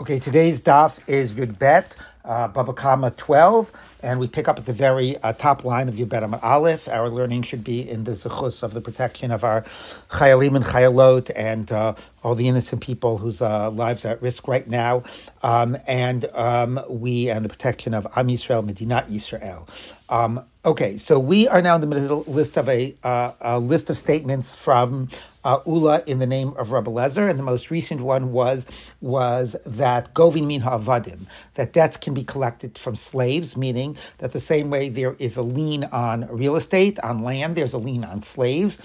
Okay, 0.00 0.20
today's 0.20 0.60
daf 0.60 1.00
is 1.08 1.32
Yud 1.32 1.58
Bet, 1.58 1.96
uh, 2.24 2.46
Baba 2.46 2.72
Kama 2.72 3.10
12, 3.10 3.72
and 4.04 4.20
we 4.20 4.28
pick 4.28 4.46
up 4.46 4.56
at 4.56 4.64
the 4.64 4.72
very 4.72 5.16
uh, 5.24 5.32
top 5.32 5.64
line 5.64 5.88
of 5.88 5.96
Yud 5.96 6.08
Bet 6.08 6.22
Aleph. 6.22 6.86
Our 6.86 7.10
learning 7.10 7.42
should 7.42 7.64
be 7.64 7.80
in 7.80 8.04
the 8.04 8.12
zechus 8.12 8.62
of 8.62 8.74
the 8.74 8.80
protection 8.80 9.32
of 9.32 9.42
our 9.42 9.62
chayalim 10.10 10.54
and 10.54 10.64
chayalot 10.64 11.32
and 11.34 11.72
uh, 11.72 11.96
all 12.22 12.36
the 12.36 12.46
innocent 12.46 12.80
people 12.80 13.18
whose 13.18 13.42
uh, 13.42 13.70
lives 13.72 14.04
are 14.04 14.10
at 14.10 14.22
risk 14.22 14.46
right 14.46 14.68
now, 14.68 15.02
um, 15.42 15.76
and 15.88 16.26
um, 16.36 16.78
we 16.88 17.28
and 17.28 17.44
the 17.44 17.48
protection 17.48 17.92
of 17.92 18.06
Am 18.14 18.28
Yisrael, 18.28 18.64
Medinat 18.64 19.08
Yisrael. 19.08 19.68
Um, 20.10 20.44
okay, 20.68 20.98
so 20.98 21.18
we 21.18 21.48
are 21.48 21.62
now 21.62 21.76
in 21.76 21.80
the 21.80 21.88
middle 21.88 22.24
list 22.28 22.58
of 22.58 22.68
a, 22.68 22.94
uh, 23.02 23.32
a 23.40 23.58
list 23.58 23.88
of 23.90 23.96
statements 23.96 24.54
from 24.54 25.08
uh, 25.44 25.60
Ula 25.66 26.02
in 26.06 26.18
the 26.18 26.26
name 26.26 26.50
of 26.58 26.72
Rabbi 26.72 26.90
Lezer, 26.90 27.30
and 27.30 27.38
the 27.38 27.42
most 27.44 27.70
recent 27.70 28.02
one 28.02 28.32
was 28.32 28.66
was 29.00 29.56
that 29.66 30.14
Govin 30.14 30.46
min 30.46 30.60
ha'avadim, 30.60 31.26
that 31.54 31.72
debts 31.72 31.96
can 31.96 32.14
be 32.14 32.22
collected 32.22 32.78
from 32.78 32.96
slaves, 32.96 33.56
meaning 33.56 33.96
that 34.18 34.32
the 34.32 34.40
same 34.40 34.70
way 34.70 34.90
there 34.90 35.16
is 35.18 35.38
a 35.38 35.42
lien 35.42 35.84
on 35.84 36.28
real 36.28 36.56
estate, 36.56 37.00
on 37.00 37.24
land, 37.24 37.56
there's 37.56 37.72
a 37.72 37.78
lien 37.78 38.04
on 38.04 38.20
slaves, 38.20 38.78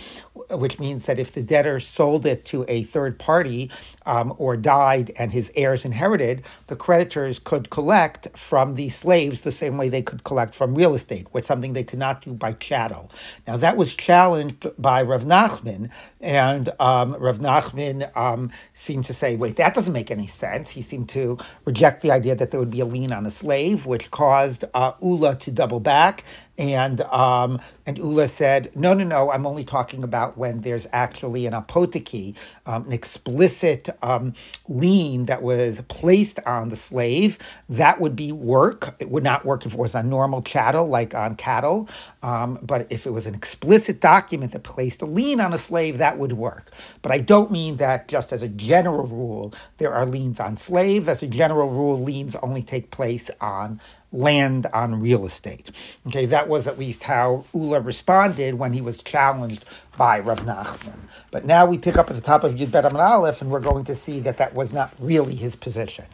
which 0.52 0.80
means 0.80 1.05
that 1.05 1.20
if 1.20 1.34
the 1.34 1.44
debtor 1.44 1.81
sold 1.81 2.25
it 2.25 2.45
to 2.45 2.66
a 2.70 2.84
third 2.84 3.20
party 3.20 3.70
um, 4.05 4.34
or 4.38 4.57
died 4.57 5.12
and 5.17 5.31
his 5.31 5.52
heirs 5.55 5.85
inherited, 5.85 6.44
the 6.67 6.75
creditors 6.75 7.39
could 7.39 7.70
collect 7.70 8.27
from 8.38 8.75
the 8.75 8.89
slaves 8.89 9.41
the 9.41 9.52
same 9.52 9.77
way 9.77 9.89
they 9.89 10.02
could 10.02 10.23
collect 10.23 10.55
from 10.55 10.75
real 10.75 10.94
estate, 10.94 11.27
which 11.31 11.45
something 11.45 11.73
they 11.73 11.84
could 11.84 11.99
not 11.99 12.23
do 12.23 12.34
by 12.34 12.53
chattel. 12.53 13.11
Now 13.47 13.58
that 13.58 13.77
was 13.77 13.95
challenged 13.95 14.67
by 14.81 15.02
Rav 15.02 15.25
Nachman, 15.25 15.89
and 16.21 16.70
um, 16.80 17.16
Rav 17.20 17.39
Nachman 17.39 18.16
um, 18.17 18.52
seemed 18.73 19.05
to 19.05 19.13
say, 19.13 19.35
"Wait, 19.35 19.55
that 19.58 19.73
doesn't 19.73 19.94
make 19.94 20.11
any 20.11 20.27
sense." 20.27 20.72
He 20.72 20.81
seemed 20.81 21.09
to 21.09 21.38
reject 21.66 22.02
the 22.02 22.11
idea 22.11 22.35
that 22.35 22.52
there 22.52 22.59
would 22.59 22.72
be 22.72 22.80
a 22.80 22.85
lien 22.85 23.11
on 23.11 23.25
a 23.25 23.31
slave, 23.31 23.85
which 23.85 24.11
caused 24.11 24.63
uh, 24.73 24.94
Ula 25.02 25.35
to 25.35 25.52
double 25.52 25.80
back 25.80 26.23
and 26.58 27.02
um, 27.02 27.62
and 27.86 27.98
Ula 27.98 28.28
said, 28.28 28.72
no, 28.76 28.94
no, 28.94 29.04
no, 29.04 29.32
I'm 29.32 29.46
only 29.46 29.66
talking 29.66 30.04
about 30.04 30.38
when 30.38 30.62
there's 30.62 30.88
actually 30.94 31.48
an 31.48 31.54
apoteki, 31.54 32.36
um, 32.66 32.86
an 32.86 32.94
explicit 32.94 33.90
um, 34.02 34.34
lien 34.70 35.26
that 35.26 35.42
was 35.44 35.81
placed 35.90 36.40
on 36.46 36.70
the 36.70 36.76
slave. 36.78 37.40
That 37.70 38.00
would 38.00 38.16
be 38.16 38.31
work. 38.31 38.96
It 39.02 39.09
would 39.09 39.24
not 39.24 39.46
work 39.46 39.66
if 39.66 39.74
it 39.74 39.80
was 39.80 39.96
on 39.96 40.09
normal 40.09 40.42
chattel, 40.44 40.88
like 40.88 41.16
on 41.16 41.36
cattle. 41.36 41.90
Um, 42.24 42.59
but 42.62 42.92
if 42.92 43.06
it 43.06 43.12
was 43.12 43.28
an 43.28 43.36
explicit 43.36 44.00
document 44.00 44.54
that 44.54 44.64
placed 44.64 45.02
a 45.02 45.06
lien 45.06 45.42
on 45.42 45.54
a 45.54 45.58
slave, 45.58 45.98
that 46.00 46.18
would 46.20 46.34
work. 46.34 46.70
But 47.02 47.12
I 47.12 47.20
don't 47.20 47.52
mean 47.52 47.78
that 47.78 48.08
just 48.08 48.31
as 48.31 48.44
a 48.44 48.50
general 48.50 49.08
rule, 49.08 49.54
there 49.80 49.94
are 49.94 50.06
liens 50.06 50.40
on 50.40 50.56
slaves. 50.56 51.08
As 51.08 51.24
a 51.24 51.28
general 51.28 51.70
rule, 51.70 52.00
liens 52.00 52.36
only 52.38 52.64
take 52.64 52.92
place 52.92 53.30
on 53.42 53.81
land 54.14 54.67
on 54.73 55.02
real 55.02 55.25
estate. 55.25 55.72
Okay, 56.08 56.25
that 56.28 56.47
was 56.47 56.67
at 56.67 56.80
least 56.80 57.03
how 57.03 57.44
Ula 57.53 57.81
responded 57.81 58.56
when 58.56 58.72
he 58.72 58.80
was 58.80 59.02
challenged 59.02 59.66
by 59.97 60.19
Rav 60.19 60.45
Nachman. 60.45 61.00
But 61.31 61.45
now 61.45 61.66
we 61.66 61.78
pick 61.78 61.97
up 61.97 62.09
at 62.09 62.16
the 62.16 62.22
top 62.22 62.44
of 62.44 62.53
Yud 62.56 62.72
Bet 62.72 62.86
Amud 62.86 63.00
Aleph, 63.00 63.41
and 63.41 63.52
we're 63.52 63.59
going 63.59 63.84
to 63.86 63.95
see 63.95 64.19
that 64.22 64.38
that 64.38 64.53
was 64.53 64.72
not 64.72 64.94
really 65.00 65.36
his 65.36 65.56
position. 65.56 66.06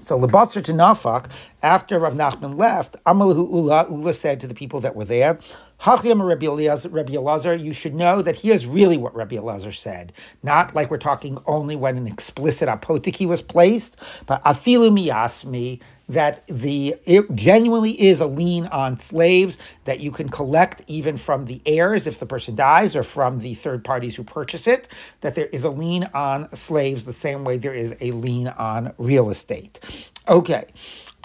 So 0.00 0.18
Lebasser 0.18 0.62
to 0.64 0.72
Nafak, 0.72 1.30
after 1.62 1.98
Rav 1.98 2.14
Nachman 2.14 2.56
left, 2.56 3.02
Amalahu 3.04 3.50
Ula, 3.50 3.86
Ula 3.90 4.12
said 4.12 4.40
to 4.40 4.46
the 4.46 4.54
people 4.54 4.80
that 4.80 4.94
were 4.94 5.04
there, 5.04 5.38
Hachim 5.80 6.26
Rabbi 6.26 6.46
Elazar, 6.46 7.62
you 7.62 7.72
should 7.74 7.94
know 7.94 8.22
that 8.22 8.36
here's 8.36 8.66
really 8.66 8.96
what 8.96 9.14
Rabbi 9.14 9.36
Elazar 9.36 9.74
said. 9.74 10.12
Not 10.42 10.74
like 10.74 10.90
we're 10.90 10.96
talking 10.96 11.38
only 11.46 11.76
when 11.76 11.98
an 11.98 12.06
explicit 12.06 12.68
apotiki 12.68 13.26
was 13.26 13.42
placed, 13.42 13.96
but 14.24 14.42
afilu 14.44 14.90
miyasmi, 14.90 15.80
that 16.08 16.46
the 16.48 16.94
it 17.06 17.34
genuinely 17.34 18.00
is 18.00 18.20
a 18.20 18.26
lien 18.26 18.66
on 18.68 18.98
slaves 19.00 19.58
that 19.84 20.00
you 20.00 20.10
can 20.10 20.28
collect 20.28 20.82
even 20.86 21.16
from 21.16 21.46
the 21.46 21.60
heirs 21.66 22.06
if 22.06 22.18
the 22.18 22.26
person 22.26 22.54
dies 22.54 22.94
or 22.96 23.02
from 23.02 23.40
the 23.40 23.54
third 23.54 23.84
parties 23.84 24.16
who 24.16 24.24
purchase 24.24 24.66
it 24.66 24.88
that 25.20 25.34
there 25.34 25.46
is 25.46 25.64
a 25.64 25.70
lien 25.70 26.08
on 26.14 26.48
slaves 26.54 27.04
the 27.04 27.12
same 27.12 27.44
way 27.44 27.56
there 27.56 27.74
is 27.74 27.96
a 28.00 28.12
lien 28.12 28.48
on 28.48 28.92
real 28.98 29.30
estate. 29.30 29.80
Okay 30.28 30.66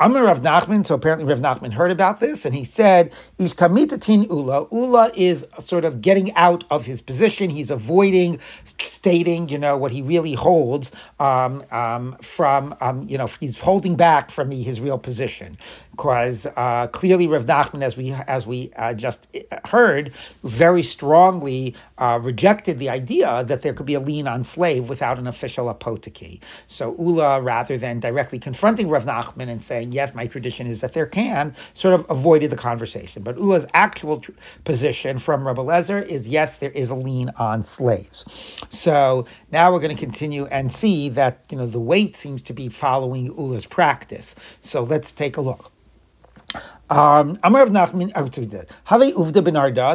Amr 0.01 0.23
Rav 0.23 0.41
Nachman, 0.41 0.83
so 0.83 0.95
apparently 0.95 1.31
Rav 1.31 1.41
Nachman 1.41 1.71
heard 1.71 1.91
about 1.91 2.19
this, 2.19 2.43
and 2.43 2.55
he 2.55 2.63
said, 2.63 3.13
Ishtamitatin 3.37 4.27
Ula. 4.31 4.67
Ula 4.71 5.11
is 5.15 5.45
sort 5.59 5.85
of 5.85 6.01
getting 6.01 6.33
out 6.33 6.63
of 6.71 6.87
his 6.87 7.03
position. 7.03 7.51
He's 7.51 7.69
avoiding 7.69 8.39
stating, 8.79 9.47
you 9.47 9.59
know, 9.59 9.77
what 9.77 9.91
he 9.91 10.01
really 10.01 10.33
holds 10.33 10.91
um, 11.19 11.63
um, 11.69 12.15
from, 12.23 12.75
um, 12.81 13.07
you 13.07 13.15
know, 13.15 13.27
he's 13.39 13.59
holding 13.59 13.95
back 13.95 14.31
from 14.31 14.49
me 14.49 14.63
his 14.63 14.81
real 14.81 14.97
position. 14.97 15.55
Because 16.01 16.47
uh, 16.55 16.87
clearly 16.87 17.27
Rav 17.27 17.45
Nachman, 17.45 17.83
as 17.83 17.95
we, 17.95 18.11
as 18.25 18.47
we 18.47 18.71
uh, 18.75 18.95
just 18.95 19.27
heard, 19.65 20.11
very 20.43 20.81
strongly 20.81 21.75
uh, 21.99 22.19
rejected 22.23 22.79
the 22.79 22.89
idea 22.89 23.43
that 23.43 23.61
there 23.61 23.71
could 23.71 23.85
be 23.85 23.93
a 23.93 23.99
lien 23.99 24.27
on 24.27 24.43
slave 24.43 24.89
without 24.89 25.19
an 25.19 25.27
official 25.27 25.71
apoteki. 25.71 26.39
So 26.65 26.95
Ula, 26.97 27.39
rather 27.43 27.77
than 27.77 27.99
directly 27.99 28.39
confronting 28.39 28.89
Rav 28.89 29.05
Nachman 29.05 29.47
and 29.47 29.61
saying, 29.61 29.91
yes, 29.91 30.15
my 30.15 30.25
tradition 30.25 30.65
is 30.65 30.81
that 30.81 30.93
there 30.93 31.05
can, 31.05 31.53
sort 31.75 31.93
of 31.93 32.09
avoided 32.09 32.49
the 32.49 32.55
conversation. 32.55 33.21
But 33.21 33.37
Ula's 33.37 33.67
actual 33.75 34.21
tr- 34.21 34.31
position 34.63 35.19
from 35.19 35.45
Rabbi 35.45 35.61
Lezer 35.61 36.03
is 36.03 36.27
yes, 36.27 36.57
there 36.57 36.71
is 36.71 36.89
a 36.89 36.95
lien 36.95 37.29
on 37.37 37.61
slaves. 37.61 38.25
So 38.71 39.27
now 39.51 39.71
we're 39.71 39.79
going 39.79 39.95
to 39.95 39.99
continue 39.99 40.47
and 40.47 40.71
see 40.71 41.09
that 41.09 41.45
you 41.51 41.57
know 41.59 41.67
the 41.67 41.79
weight 41.79 42.17
seems 42.17 42.41
to 42.43 42.53
be 42.53 42.69
following 42.69 43.27
Ula's 43.27 43.67
practice. 43.67 44.33
So 44.61 44.81
let's 44.81 45.11
take 45.11 45.37
a 45.37 45.41
look. 45.41 45.71
Um, 46.91 47.39
of 47.63 47.69
Nachman. 47.69 48.11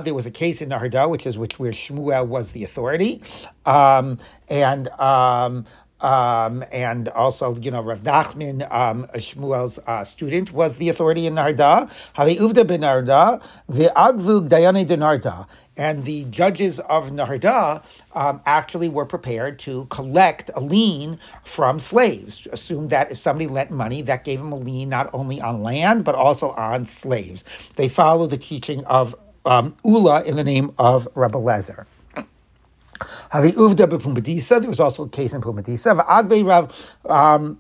There 0.05 0.15
was 0.15 0.27
a 0.27 0.33
case 0.33 0.63
in 0.63 0.71
Narda, 0.71 1.11
which 1.11 1.27
is 1.27 1.39
which 1.39 1.59
where 1.59 1.73
Shmuel 1.73 2.29
was 2.29 2.53
the 2.53 2.65
authority, 2.65 3.23
um, 3.67 4.19
and 4.49 4.89
um, 5.01 5.67
um, 6.01 6.63
and 6.71 7.09
also, 7.09 7.57
you 7.57 7.71
know, 7.71 7.83
Rav 7.83 8.01
Nachman, 8.01 8.71
um, 8.73 9.07
Shmuel's 9.15 9.79
uh, 9.87 10.05
student, 10.05 10.53
was 10.53 10.77
the 10.77 10.89
authority 10.89 11.27
in 11.27 11.35
Narda. 11.35 11.91
Havi 12.15 12.37
Uvda 12.37 12.67
ben 12.67 12.83
Narda, 12.83 13.43
the 13.69 13.91
Agvug 13.97 14.49
Dayane 14.49 14.87
de 14.87 14.97
Narda. 14.97 15.47
And 15.79 16.05
the 16.05 16.25
judges 16.25 16.81
of 16.81 17.11
Narda 17.11 17.83
um, 18.15 18.41
actually 18.47 18.89
were 18.89 19.07
prepared 19.07 19.59
to 19.61 19.87
collect 19.87 20.51
a 20.55 20.61
lien 20.61 21.19
from 21.45 21.81
slaves. 21.81 22.47
Assumed 22.53 22.91
that 22.91 23.11
if 23.11 23.19
somebody 23.19 23.47
lent 23.47 23.71
money, 23.71 24.03
that 24.03 24.25
gave 24.25 24.39
them 24.39 24.53
a 24.53 24.59
lien 24.59 24.89
not 24.89 25.11
only 25.13 25.41
on 25.41 25.63
land, 25.63 26.05
but 26.05 26.15
also 26.15 26.51
on 26.53 26.87
slaves. 26.87 27.45
They 27.77 27.89
followed 27.89 28.31
the 28.31 28.39
teaching 28.39 28.85
of 28.87 29.15
um, 29.45 29.77
Ula 29.85 30.25
in 30.25 30.37
the 30.37 30.45
name 30.45 30.73
of 30.79 31.09
Rebbe 31.15 31.39
Lezer. 31.39 31.87
Havi 33.33 33.53
uvda. 33.53 34.61
There 34.61 34.71
was 34.71 34.81
also 34.81 35.05
a 35.05 35.09
case 35.09 35.33
in 35.33 35.41
pumbedisa. 35.41 36.05
Agbe 36.07 36.45
Rav 36.45 36.97
um, 37.11 37.59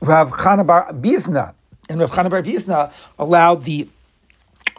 Rav 0.00 0.30
Chanabar 0.30 1.00
Bizna, 1.00 1.54
and 1.88 2.00
Rav 2.00 2.10
Chanabar 2.10 2.42
Bizna 2.44 2.92
allowed 3.18 3.64
the 3.64 3.88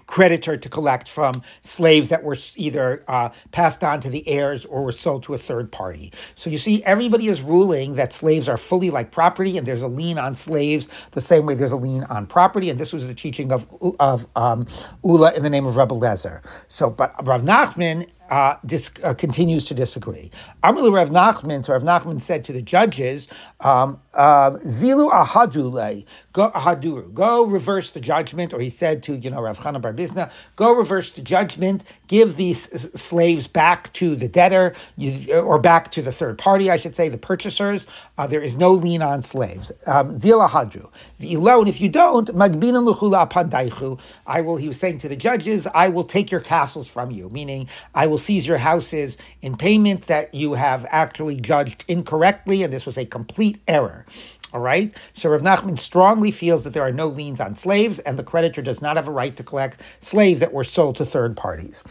creditor 0.08 0.56
to 0.56 0.70
collect 0.70 1.10
from 1.10 1.42
slaves 1.62 2.10
that 2.10 2.24
were 2.24 2.38
either 2.56 3.04
uh, 3.08 3.30
passed 3.52 3.84
on 3.84 4.00
to 4.00 4.10
the 4.10 4.28
heirs 4.28 4.64
or 4.66 4.84
were 4.84 4.92
sold 4.92 5.24
to 5.24 5.34
a 5.34 5.38
third 5.38 5.72
party. 5.72 6.12
So 6.36 6.50
you 6.50 6.58
see, 6.58 6.84
everybody 6.84 7.28
is 7.28 7.42
ruling 7.42 7.96
that 7.96 8.14
slaves 8.14 8.48
are 8.48 8.58
fully 8.58 8.90
like 8.92 9.12
property, 9.12 9.58
and 9.58 9.68
there's 9.68 9.82
a 9.82 9.88
lien 9.88 10.18
on 10.18 10.36
slaves 10.36 10.88
the 11.12 11.22
same 11.22 11.46
way 11.46 11.56
there's 11.56 11.72
a 11.72 11.78
lien 11.78 12.04
on 12.04 12.28
property. 12.28 12.70
And 12.70 12.80
this 12.80 12.94
was 12.94 13.08
the 13.08 13.16
teaching 13.16 13.52
of 13.52 13.66
of 14.00 14.28
um, 14.36 14.68
Ula 15.04 15.34
in 15.34 15.44
the 15.44 15.50
name 15.50 15.66
of 15.66 15.76
Rebbe 15.76 15.96
Lezer. 15.96 16.42
So, 16.68 16.90
but 16.90 17.16
Rav 17.26 17.42
Nachman 17.42 18.08
uh, 18.30 18.56
dis, 18.66 18.92
uh, 19.04 19.14
continues 19.14 19.66
to 19.66 19.74
disagree. 19.74 20.32
Amrlu 20.64 20.94
Rav 20.94 21.10
Nachman, 21.10 21.66
so 21.66 21.74
Rav 21.74 21.84
Nachman 21.84 22.22
said 22.22 22.44
to 22.46 22.54
the 22.54 22.62
judges, 22.62 23.28
um, 23.62 24.00
um, 24.14 24.58
Zilu 24.60 25.12
ahadule, 25.12 26.06
go 26.34 26.52
ahaduru, 26.52 27.14
go 27.14 27.46
reverse 27.46 27.92
the 27.92 28.00
judgment, 28.00 28.54
or 28.54 28.60
he 28.60 28.70
said 28.70 29.04
to, 29.04 29.16
you 29.16 29.30
know, 29.30 29.42
Rav 29.42 29.58
Chana 29.58 29.82
Bar 29.82 29.94
Bizna, 29.94 30.32
go 30.56 30.74
reverse 30.74 31.12
the 31.12 31.22
judgment, 31.22 31.84
give 32.08 32.36
these 32.36 32.70
slaves 33.00 33.48
back 33.48 33.92
to 33.94 34.16
the 34.16 34.28
debtor, 34.28 34.74
you, 34.98 35.36
or 35.40 35.60
back 35.60 35.92
to 35.92 36.02
the 36.02 36.12
third 36.12 36.38
party, 36.38 36.72
I 36.72 36.78
should 36.78 36.96
say, 36.96 37.10
the 37.10 37.18
purchasers. 37.18 37.86
Uh, 38.18 38.28
there 38.28 38.42
is 38.42 38.56
no 38.56 38.72
lien 38.72 39.02
on 39.02 39.22
slaves. 39.22 39.72
Um, 39.88 40.18
Zil 40.20 40.40
ahadru. 40.40 40.90
The 41.20 41.36
alone, 41.36 41.68
if 41.68 41.82
you 41.82 41.90
don't, 41.90 42.34
magbinan 42.36 42.86
luchula 42.86 43.30
pandaichu, 43.30 44.00
I 44.26 44.42
will, 44.42 44.58
he 44.58 44.68
was 44.68 44.80
saying 44.80 45.00
to 45.00 45.10
the 45.10 45.16
judges, 45.16 45.68
I 45.68 45.90
will 45.90 46.04
take 46.04 46.32
your 46.32 46.42
castles 46.42 46.88
from 46.88 47.12
you, 47.12 47.30
meaning 47.30 47.68
I 47.94 48.08
will 48.08 48.15
will 48.16 48.20
seize 48.20 48.48
your 48.48 48.58
houses 48.58 49.18
in 49.42 49.58
payment 49.58 50.04
that 50.04 50.34
you 50.34 50.54
have 50.54 50.86
actually 50.90 51.36
judged 51.36 51.84
incorrectly, 51.90 52.64
and 52.64 52.72
this 52.72 52.86
was 52.86 52.98
a 52.98 53.04
complete 53.04 53.58
error. 53.68 54.06
All 54.54 54.62
right. 54.62 54.96
So 55.12 55.30
Rav 55.30 55.42
Nachman 55.42 55.78
strongly 55.78 56.32
feels 56.32 56.64
that 56.64 56.72
there 56.72 56.82
are 56.82 56.94
no 56.94 57.08
liens 57.08 57.42
on 57.42 57.56
slaves, 57.56 58.00
and 58.00 58.18
the 58.18 58.24
creditor 58.24 58.62
does 58.62 58.82
not 58.82 58.96
have 58.96 59.10
a 59.10 59.12
right 59.12 59.36
to 59.36 59.44
collect 59.44 59.82
slaves 60.00 60.40
that 60.40 60.54
were 60.54 60.64
sold 60.64 60.96
to 60.96 61.06
third 61.06 61.36
parties. 61.36 61.84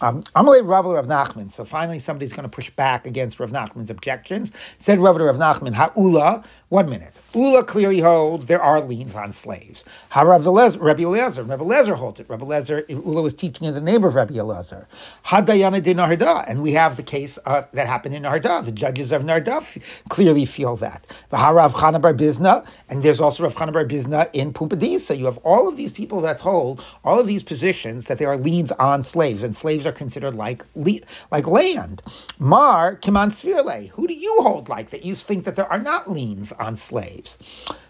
Um, 0.00 0.22
Amalei 0.34 0.66
Rav 0.66 0.86
Rav 0.86 1.08
Nachman. 1.08 1.52
So 1.52 1.62
finally, 1.66 1.98
somebody's 1.98 2.32
going 2.32 2.48
to 2.48 2.48
push 2.48 2.70
back 2.70 3.06
against 3.06 3.38
Rav 3.38 3.52
Nachman's 3.52 3.90
objections. 3.90 4.52
Said 4.78 4.98
Rav 4.98 5.16
Rav 5.16 5.36
Nachman, 5.36 5.74
Ha'ula. 5.74 6.42
One 6.68 6.90
minute. 6.90 7.20
Ula 7.32 7.62
clearly 7.62 8.00
holds 8.00 8.46
there 8.46 8.60
are 8.60 8.80
liens 8.80 9.14
on 9.14 9.30
slaves. 9.30 9.84
How 10.08 10.26
Rabbi 10.26 10.46
Lezer, 10.46 10.82
Rabbi 10.82 11.04
Lezer, 11.04 11.48
Rabbi 11.48 11.62
Lezer 11.62 11.94
holds 11.94 12.18
it. 12.18 12.28
Rabbi 12.28 12.44
Lezer, 12.44 12.88
Ula 12.88 13.22
was 13.22 13.34
teaching 13.34 13.68
in 13.68 13.74
the 13.74 13.80
name 13.80 14.02
of 14.02 14.16
Rabbi 14.16 14.34
Lezer. 14.34 14.86
Hadayana 15.26 15.80
de 15.80 15.94
Narda, 15.94 16.44
and 16.48 16.62
we 16.62 16.72
have 16.72 16.96
the 16.96 17.04
case 17.04 17.38
uh, 17.46 17.62
that 17.72 17.86
happened 17.86 18.16
in 18.16 18.24
Narda. 18.24 18.64
The 18.64 18.72
judges 18.72 19.12
of 19.12 19.22
Narda 19.22 19.58
f- 19.58 20.02
clearly 20.08 20.44
feel 20.44 20.74
that. 20.78 21.06
The 21.30 21.36
Harav 21.36 21.72
Chana 21.72 22.00
Bar 22.00 22.14
Bizna, 22.14 22.66
and 22.88 23.00
there's 23.04 23.20
also 23.20 23.44
Rav 23.44 23.54
Chana 23.54 23.72
Bar 23.72 23.84
Bizna 23.84 24.28
in 24.32 24.52
Pumbedisa. 24.52 25.16
You 25.16 25.26
have 25.26 25.38
all 25.38 25.68
of 25.68 25.76
these 25.76 25.92
people 25.92 26.20
that 26.22 26.40
hold 26.40 26.84
all 27.04 27.20
of 27.20 27.28
these 27.28 27.44
positions 27.44 28.06
that 28.06 28.18
there 28.18 28.28
are 28.28 28.38
liens 28.38 28.72
on 28.72 29.04
slaves, 29.04 29.44
and 29.44 29.54
slaves 29.54 29.86
are 29.86 29.92
considered 29.92 30.34
like 30.34 30.64
like 31.30 31.46
land. 31.46 32.02
Mar 32.40 32.96
Kiman 32.96 33.30
Svirle, 33.30 33.90
who 33.90 34.08
do 34.08 34.14
you 34.14 34.34
hold 34.40 34.68
like 34.68 34.90
that? 34.90 35.04
You 35.04 35.14
think 35.14 35.44
that 35.44 35.54
there 35.54 35.70
are 35.70 35.78
not 35.78 36.10
liens 36.10 36.52
on 36.58 36.76
slaves. 36.76 37.38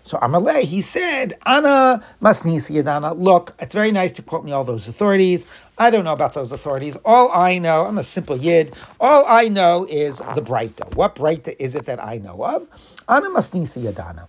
So 0.04 0.18
Amalei, 0.18 0.62
he 0.62 0.82
said, 0.82 1.36
Anna 1.46 2.00
Masnisi 2.22 2.80
Yadana, 2.80 3.18
look, 3.18 3.54
it's 3.58 3.74
very 3.74 3.90
nice 3.90 4.12
to 4.12 4.22
quote 4.22 4.44
me 4.44 4.52
all 4.52 4.62
those 4.62 4.86
authorities. 4.86 5.46
I 5.78 5.90
don't 5.90 6.04
know 6.04 6.12
about 6.12 6.34
those 6.34 6.52
authorities. 6.52 6.96
All 7.04 7.32
I 7.32 7.58
know, 7.58 7.84
I'm 7.84 7.98
a 7.98 8.04
simple 8.04 8.36
yid, 8.36 8.72
all 9.00 9.24
I 9.26 9.48
know 9.48 9.84
is 9.90 10.18
the 10.18 10.42
Breita. 10.42 10.94
What 10.94 11.16
Breita 11.16 11.56
is 11.58 11.74
it 11.74 11.86
that 11.86 12.02
I 12.02 12.18
know 12.18 12.44
of? 12.44 12.68
Anna 13.08 13.30
Masnisi 13.30 13.82
Yadana. 13.82 14.28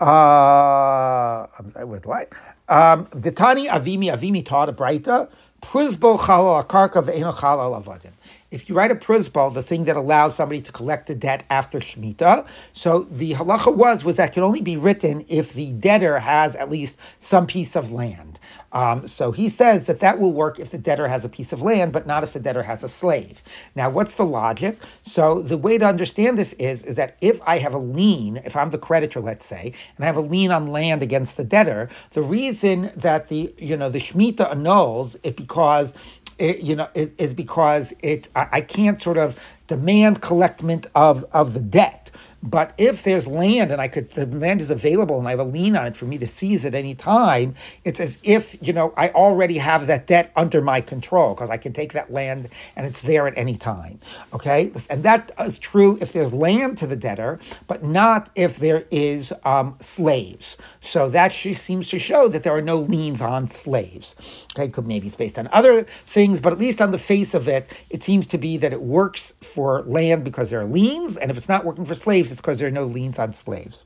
Uh, 0.00 1.46
I 1.76 1.84
would 1.84 2.04
like. 2.04 2.34
Um, 2.68 3.06
Ditani 3.06 3.68
Avimi, 3.68 4.06
Avimi 4.06 4.44
taught 4.44 4.68
a 4.68 4.72
Breita. 4.72 5.28
Pruzbo 5.62 6.18
chalal 6.18 6.64
akarka 6.64 7.04
ve'eno 7.04 7.32
chalal 7.32 7.80
avadim 7.80 8.10
if 8.50 8.68
you 8.68 8.74
write 8.74 8.90
a 8.90 8.94
pruzbal, 8.94 9.54
the 9.54 9.62
thing 9.62 9.84
that 9.84 9.96
allows 9.96 10.34
somebody 10.36 10.60
to 10.60 10.72
collect 10.72 11.06
the 11.06 11.14
debt 11.14 11.44
after 11.48 11.80
Shemitah, 11.80 12.46
so 12.72 13.04
the 13.04 13.32
halacha 13.32 13.74
was 13.74 14.04
was 14.04 14.16
that 14.16 14.32
can 14.32 14.42
only 14.42 14.60
be 14.60 14.76
written 14.76 15.24
if 15.28 15.54
the 15.54 15.72
debtor 15.72 16.18
has 16.18 16.54
at 16.56 16.70
least 16.70 16.98
some 17.18 17.46
piece 17.46 17.74
of 17.76 17.92
land. 17.92 18.38
Um, 18.72 19.06
so 19.06 19.32
he 19.32 19.48
says 19.48 19.86
that 19.86 20.00
that 20.00 20.18
will 20.18 20.32
work 20.32 20.58
if 20.58 20.70
the 20.70 20.78
debtor 20.78 21.06
has 21.06 21.24
a 21.24 21.28
piece 21.28 21.52
of 21.52 21.62
land, 21.62 21.92
but 21.92 22.06
not 22.06 22.22
if 22.22 22.32
the 22.32 22.40
debtor 22.40 22.62
has 22.62 22.82
a 22.82 22.88
slave. 22.88 23.42
Now, 23.74 23.90
what's 23.90 24.14
the 24.14 24.24
logic? 24.24 24.78
So 25.02 25.42
the 25.42 25.58
way 25.58 25.78
to 25.78 25.86
understand 25.86 26.38
this 26.38 26.54
is 26.54 26.82
is 26.84 26.96
that 26.96 27.16
if 27.20 27.40
I 27.46 27.58
have 27.58 27.74
a 27.74 27.78
lien, 27.78 28.38
if 28.38 28.56
I'm 28.56 28.70
the 28.70 28.78
creditor, 28.78 29.20
let's 29.20 29.44
say, 29.44 29.72
and 29.96 30.04
I 30.04 30.06
have 30.06 30.16
a 30.16 30.22
lien 30.22 30.50
on 30.50 30.68
land 30.68 31.02
against 31.02 31.36
the 31.36 31.44
debtor, 31.44 31.88
the 32.12 32.22
reason 32.22 32.90
that 32.96 33.28
the 33.28 33.54
you 33.58 33.76
know 33.76 33.88
the 33.88 33.98
Shemitah 33.98 34.50
annuls 34.50 35.16
it 35.22 35.36
because 35.36 35.94
it, 36.38 36.60
you 36.62 36.76
know, 36.76 36.88
is, 36.94 37.34
because 37.34 37.92
it 38.02 38.28
I, 38.36 38.48
I 38.52 38.60
can't 38.60 39.00
sort 39.00 39.18
of 39.18 39.38
demand 39.66 40.22
collectment 40.22 40.86
of 40.94 41.24
of 41.32 41.54
the 41.54 41.60
debt. 41.62 42.10
But 42.42 42.74
if 42.76 43.04
there's 43.04 43.26
land 43.28 43.70
and 43.70 43.80
I 43.80 43.86
could, 43.86 44.10
the 44.10 44.26
land 44.26 44.60
is 44.60 44.70
available 44.70 45.18
and 45.18 45.28
I 45.28 45.30
have 45.30 45.38
a 45.38 45.44
lien 45.44 45.76
on 45.76 45.86
it 45.86 45.96
for 45.96 46.06
me 46.06 46.18
to 46.18 46.26
seize 46.26 46.64
at 46.64 46.74
any 46.74 46.94
time, 46.94 47.54
it's 47.84 48.00
as 48.00 48.18
if, 48.24 48.56
you 48.60 48.72
know, 48.72 48.92
I 48.96 49.10
already 49.10 49.58
have 49.58 49.86
that 49.86 50.08
debt 50.08 50.32
under 50.34 50.60
my 50.60 50.80
control 50.80 51.34
because 51.34 51.50
I 51.50 51.56
can 51.56 51.72
take 51.72 51.92
that 51.92 52.10
land 52.10 52.48
and 52.74 52.84
it's 52.84 53.02
there 53.02 53.28
at 53.28 53.38
any 53.38 53.56
time. 53.56 54.00
Okay. 54.32 54.72
And 54.90 55.04
that 55.04 55.30
is 55.38 55.58
true 55.58 55.98
if 56.00 56.12
there's 56.12 56.32
land 56.32 56.78
to 56.78 56.86
the 56.86 56.96
debtor, 56.96 57.38
but 57.68 57.84
not 57.84 58.30
if 58.34 58.56
there 58.56 58.86
is 58.90 59.32
um, 59.44 59.76
slaves. 59.78 60.58
So 60.80 61.08
that 61.10 61.32
seems 61.32 61.86
to 61.88 61.98
show 61.98 62.26
that 62.28 62.42
there 62.42 62.52
are 62.52 62.62
no 62.62 62.78
liens 62.78 63.22
on 63.22 63.48
slaves. 63.48 64.16
Okay. 64.56 64.68
Could 64.68 64.88
maybe 64.88 65.06
it's 65.06 65.16
based 65.16 65.38
on 65.38 65.48
other 65.52 65.82
things, 65.84 66.40
but 66.40 66.52
at 66.52 66.58
least 66.58 66.80
on 66.80 66.90
the 66.90 66.98
face 66.98 67.34
of 67.34 67.46
it, 67.46 67.84
it 67.88 68.02
seems 68.02 68.26
to 68.28 68.38
be 68.38 68.56
that 68.56 68.72
it 68.72 68.82
works 68.82 69.34
for 69.40 69.82
land 69.82 70.24
because 70.24 70.50
there 70.50 70.60
are 70.60 70.66
liens. 70.66 71.16
And 71.16 71.30
if 71.30 71.36
it's 71.36 71.48
not 71.48 71.64
working 71.64 71.84
for 71.84 71.94
slaves, 71.94 72.31
because 72.38 72.58
there 72.58 72.68
are 72.68 72.72
no 72.72 72.84
liens 72.84 73.18
on 73.18 73.32
slaves. 73.32 73.84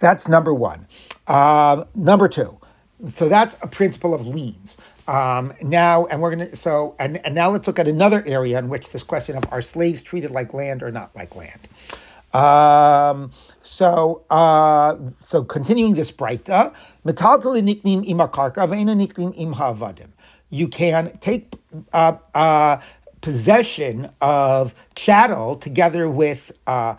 That's 0.00 0.28
number 0.28 0.54
one. 0.54 0.86
Um, 1.28 1.84
number 1.94 2.28
two. 2.28 2.58
So 3.10 3.28
that's 3.28 3.56
a 3.62 3.66
principle 3.66 4.14
of 4.14 4.26
liens. 4.26 4.76
Um, 5.08 5.52
now, 5.62 6.06
and 6.06 6.22
we're 6.22 6.30
gonna 6.30 6.54
so 6.54 6.94
and, 6.98 7.24
and 7.26 7.34
now 7.34 7.50
let's 7.50 7.66
look 7.66 7.78
at 7.78 7.88
another 7.88 8.22
area 8.26 8.58
in 8.58 8.68
which 8.68 8.90
this 8.90 9.02
question 9.02 9.36
of 9.36 9.44
are 9.50 9.62
slaves 9.62 10.02
treated 10.02 10.30
like 10.30 10.54
land 10.54 10.82
or 10.82 10.92
not 10.92 11.14
like 11.16 11.34
land. 11.34 11.68
Um, 12.32 13.32
so 13.62 14.24
uh, 14.30 14.96
so 15.22 15.42
continuing 15.44 15.94
this 15.94 16.12
breita, 16.12 16.74
niknim 17.04 18.06
imakarka 18.08 18.68
niknim 18.68 19.34
im 19.36 20.12
You 20.50 20.68
can 20.68 21.16
take 21.18 21.54
uh, 21.92 22.14
uh, 22.34 22.80
possession 23.22 24.10
of 24.22 24.74
chattel 24.96 25.56
together 25.56 26.10
with 26.10 26.52
uh, 26.68 26.96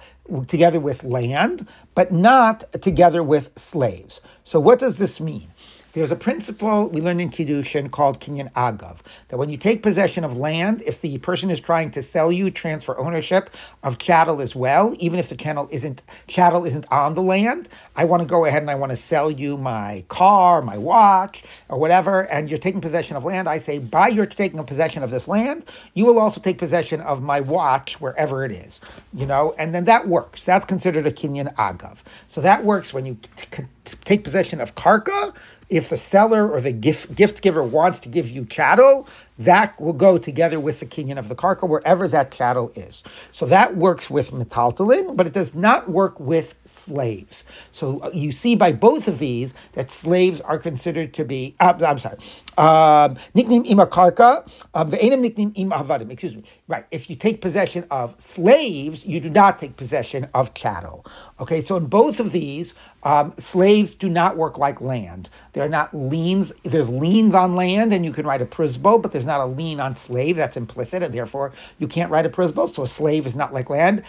together 0.47 0.79
with 0.81 1.03
land, 1.05 1.67
but 1.95 2.11
not 2.13 2.71
together 2.81 3.23
with 3.23 3.51
slaves. 3.57 4.21
So 4.45 4.59
what 4.59 4.79
does 4.79 4.97
this 4.99 5.21
mean? 5.21 5.49
There's 5.93 6.09
a 6.09 6.15
principle 6.15 6.89
we 6.89 7.01
learned 7.01 7.21
in 7.21 7.29
Kiddushin 7.29 7.91
called 7.91 8.19
Kinyan 8.19 8.51
Agav, 8.53 9.01
that 9.27 9.37
when 9.37 9.49
you 9.49 9.57
take 9.57 9.83
possession 9.83 10.23
of 10.23 10.37
land, 10.37 10.81
if 10.87 10.99
the 10.99 11.19
person 11.19 11.51
is 11.51 11.59
trying 11.59 11.91
to 11.91 12.01
sell 12.01 12.31
you, 12.31 12.49
transfer 12.49 12.97
ownership 12.97 13.51
of 13.83 13.99
chattel 13.99 14.41
as 14.41 14.55
well, 14.55 14.95
even 14.97 15.19
if 15.19 15.29
the 15.29 15.35
chattel 15.35 15.69
isn't 15.71 16.01
chattel 16.25 16.65
isn't 16.65 16.87
on 16.91 17.13
the 17.13 17.21
land, 17.21 17.69
I 17.95 18.05
want 18.05 18.23
to 18.23 18.27
go 18.27 18.45
ahead 18.45 18.63
and 18.63 18.71
I 18.71 18.75
want 18.75 18.91
to 18.91 18.95
sell 18.95 19.29
you 19.29 19.55
my 19.55 20.03
car, 20.07 20.63
my 20.63 20.79
watch, 20.79 21.43
or 21.69 21.77
whatever, 21.77 22.23
and 22.31 22.49
you're 22.49 22.57
taking 22.57 22.81
possession 22.81 23.15
of 23.15 23.23
land, 23.23 23.47
I 23.47 23.59
say, 23.59 23.77
by 23.77 24.07
your 24.07 24.25
taking 24.25 24.63
possession 24.63 25.03
of 25.03 25.11
this 25.11 25.27
land, 25.27 25.65
you 25.93 26.07
will 26.07 26.17
also 26.17 26.41
take 26.41 26.57
possession 26.57 27.01
of 27.01 27.21
my 27.21 27.39
watch 27.39 28.01
wherever 28.01 28.43
it 28.43 28.51
is. 28.51 28.81
You 29.13 29.27
know, 29.27 29.53
and 29.59 29.75
then 29.75 29.85
that 29.85 30.07
works. 30.07 30.43
That's 30.43 30.65
considered 30.65 31.05
a 31.05 31.11
Kinyan 31.11 31.53
Agav. 31.53 31.99
So 32.27 32.41
that 32.41 32.63
works 32.63 32.95
when 32.95 33.05
you 33.05 33.19
t- 33.35 33.65
take 34.05 34.23
possession 34.23 34.59
of 34.59 34.75
karka, 34.75 35.35
if 35.69 35.89
the 35.89 35.97
seller 35.97 36.49
or 36.49 36.61
the 36.61 36.71
gift, 36.71 37.15
gift 37.15 37.41
giver 37.41 37.63
wants 37.63 37.99
to 38.01 38.09
give 38.09 38.29
you 38.29 38.45
chattel, 38.45 39.07
that 39.39 39.79
will 39.79 39.93
go 39.93 40.17
together 40.17 40.59
with 40.59 40.79
the 40.79 40.85
kinyan 40.85 41.17
of 41.17 41.29
the 41.29 41.35
karka, 41.35 41.67
wherever 41.67 42.07
that 42.07 42.31
chattel 42.31 42.71
is. 42.75 43.03
So 43.31 43.45
that 43.47 43.75
works 43.77 44.09
with 44.09 44.31
metaltalin, 44.31 45.15
but 45.15 45.27
it 45.27 45.33
does 45.33 45.55
not 45.55 45.89
work 45.89 46.19
with 46.19 46.55
slaves. 46.65 47.43
So 47.71 47.99
uh, 48.01 48.11
you 48.13 48.31
see 48.31 48.55
by 48.55 48.71
both 48.71 49.07
of 49.07 49.19
these 49.19 49.53
that 49.73 49.91
slaves 49.91 50.41
are 50.41 50.57
considered 50.57 51.13
to 51.15 51.25
be, 51.25 51.55
uh, 51.59 51.73
I'm 51.85 51.97
sorry, 51.97 52.17
um, 52.57 53.15
niknim 53.35 53.65
ima 53.65 53.87
karka, 53.87 54.47
um, 54.73 54.91
ve'enim 54.91 55.23
niknim 55.23 55.51
ima 55.55 55.75
havadim, 55.77 56.11
excuse 56.11 56.35
me. 56.35 56.43
Right, 56.67 56.85
if 56.91 57.09
you 57.09 57.15
take 57.15 57.41
possession 57.41 57.85
of 57.91 58.19
slaves, 58.19 59.05
you 59.05 59.19
do 59.19 59.29
not 59.29 59.59
take 59.59 59.77
possession 59.77 60.27
of 60.33 60.53
chattel. 60.53 61.05
Okay, 61.39 61.61
so 61.61 61.75
in 61.77 61.85
both 61.87 62.19
of 62.19 62.31
these, 62.31 62.73
um, 63.03 63.33
slaves 63.37 63.95
do 63.95 64.07
not 64.07 64.37
work 64.37 64.57
like 64.57 64.79
land. 64.79 65.29
They're 65.51 65.69
not 65.69 65.93
liens. 65.93 66.53
There's 66.63 66.89
liens 66.89 67.35
on 67.35 67.55
land, 67.55 67.93
and 67.93 68.05
you 68.05 68.11
can 68.11 68.25
write 68.25 68.41
a 68.41 68.45
prisbo, 68.45 69.01
but 69.01 69.11
there's 69.11 69.22
not 69.25 69.39
a 69.39 69.45
lien 69.45 69.79
on 69.79 69.95
slave. 69.95 70.35
That's 70.35 70.57
implicit, 70.57 71.03
and 71.03 71.13
therefore 71.13 71.53
you 71.79 71.87
can't 71.87 72.11
write 72.11 72.25
a 72.25 72.29
prisbo. 72.29 72.67
So 72.67 72.83
a 72.83 72.87
slave 72.87 73.25
is 73.25 73.35
not 73.35 73.53
like 73.53 73.69
land. 73.69 74.03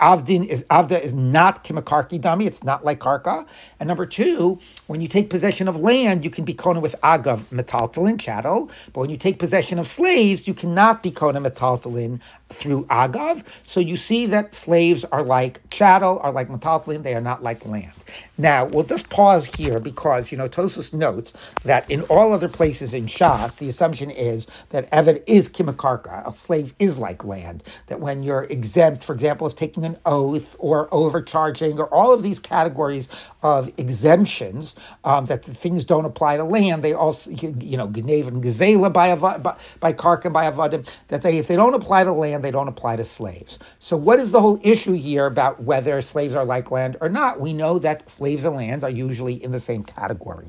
Avdin 0.00 0.46
is 0.46 0.64
Avda 0.64 1.00
is 1.00 1.12
not 1.12 1.62
kimakarki 1.62 2.18
dami. 2.18 2.46
It's 2.46 2.64
not 2.64 2.84
like 2.84 3.00
karka. 3.00 3.46
And 3.78 3.86
number 3.86 4.06
two, 4.06 4.58
when 4.86 5.00
you 5.00 5.08
take 5.08 5.28
possession 5.28 5.68
of 5.68 5.78
land, 5.78 6.24
you 6.24 6.30
can 6.30 6.44
be 6.44 6.54
kona 6.54 6.80
with 6.80 6.98
agav 7.02 7.40
metaltalin 7.52 8.18
chattel. 8.18 8.70
But 8.92 9.00
when 9.00 9.10
you 9.10 9.18
take 9.18 9.38
possession 9.38 9.78
of 9.78 9.86
slaves, 9.86 10.48
you 10.48 10.54
cannot 10.54 11.02
be 11.02 11.10
kona 11.10 11.40
metaltalin 11.40 12.20
through 12.48 12.86
agav. 12.86 13.44
So 13.64 13.80
you 13.80 13.96
see 13.96 14.26
that 14.26 14.54
slaves 14.54 15.04
are 15.04 15.22
like 15.22 15.68
chattel, 15.70 16.18
are 16.20 16.32
like 16.32 16.48
metaltalin. 16.48 17.02
They 17.02 17.14
are 17.14 17.20
not 17.20 17.42
like 17.42 17.66
land. 17.66 17.92
Now 18.38 18.64
we'll 18.64 18.84
just 18.84 19.10
pause 19.10 19.46
here 19.46 19.80
because 19.80 20.32
you 20.32 20.38
know 20.38 20.48
Tosus 20.48 20.92
notes 20.94 21.34
that 21.64 21.90
in 21.90 22.02
all 22.02 22.32
other 22.32 22.48
places 22.48 22.94
in 22.94 23.06
Shas, 23.06 23.58
the 23.58 23.68
assumption 23.68 24.10
is 24.10 24.46
that 24.70 24.90
Evid 24.90 25.22
is 25.26 25.48
kimakarka. 25.48 26.26
A 26.26 26.32
slave 26.34 26.74
is 26.78 26.98
like 26.98 27.24
land. 27.24 27.62
That 27.88 28.00
when 28.00 28.22
you're 28.22 28.44
exempt, 28.44 29.04
for 29.04 29.12
example, 29.14 29.46
of 29.46 29.54
taking 29.56 29.84
an 29.84 29.96
oath 30.06 30.56
or 30.58 30.88
overcharging 30.92 31.78
or 31.78 31.92
all 31.92 32.12
of 32.12 32.22
these 32.22 32.38
categories 32.40 33.08
of 33.42 33.72
exemptions, 33.78 34.74
um, 35.04 35.26
that 35.26 35.42
the 35.44 35.54
things 35.54 35.84
don't 35.84 36.04
apply 36.04 36.36
to 36.36 36.44
land. 36.44 36.82
They 36.82 36.94
also, 36.94 37.30
you 37.30 37.76
know, 37.76 37.88
Gnev 37.88 38.28
and 38.28 38.42
Gazela 38.42 38.92
by, 38.92 39.14
by, 39.14 39.56
by 39.80 39.92
Kark 39.92 40.24
and 40.24 40.34
by 40.34 40.50
Avadim, 40.50 40.88
that 41.08 41.22
they, 41.22 41.38
if 41.38 41.48
they 41.48 41.56
don't 41.56 41.74
apply 41.74 42.04
to 42.04 42.12
land, 42.12 42.44
they 42.44 42.50
don't 42.50 42.68
apply 42.68 42.96
to 42.96 43.04
slaves. 43.04 43.58
So, 43.78 43.96
what 43.96 44.18
is 44.18 44.32
the 44.32 44.40
whole 44.40 44.60
issue 44.62 44.92
here 44.92 45.26
about 45.26 45.62
whether 45.62 46.00
slaves 46.02 46.34
are 46.34 46.44
like 46.44 46.70
land 46.70 46.96
or 47.00 47.08
not? 47.08 47.40
We 47.40 47.52
know 47.52 47.78
that 47.78 47.99
slaves 48.08 48.44
and 48.44 48.56
lands 48.56 48.84
are 48.84 48.90
usually 48.90 49.42
in 49.42 49.52
the 49.52 49.60
same 49.60 49.82
category. 49.84 50.48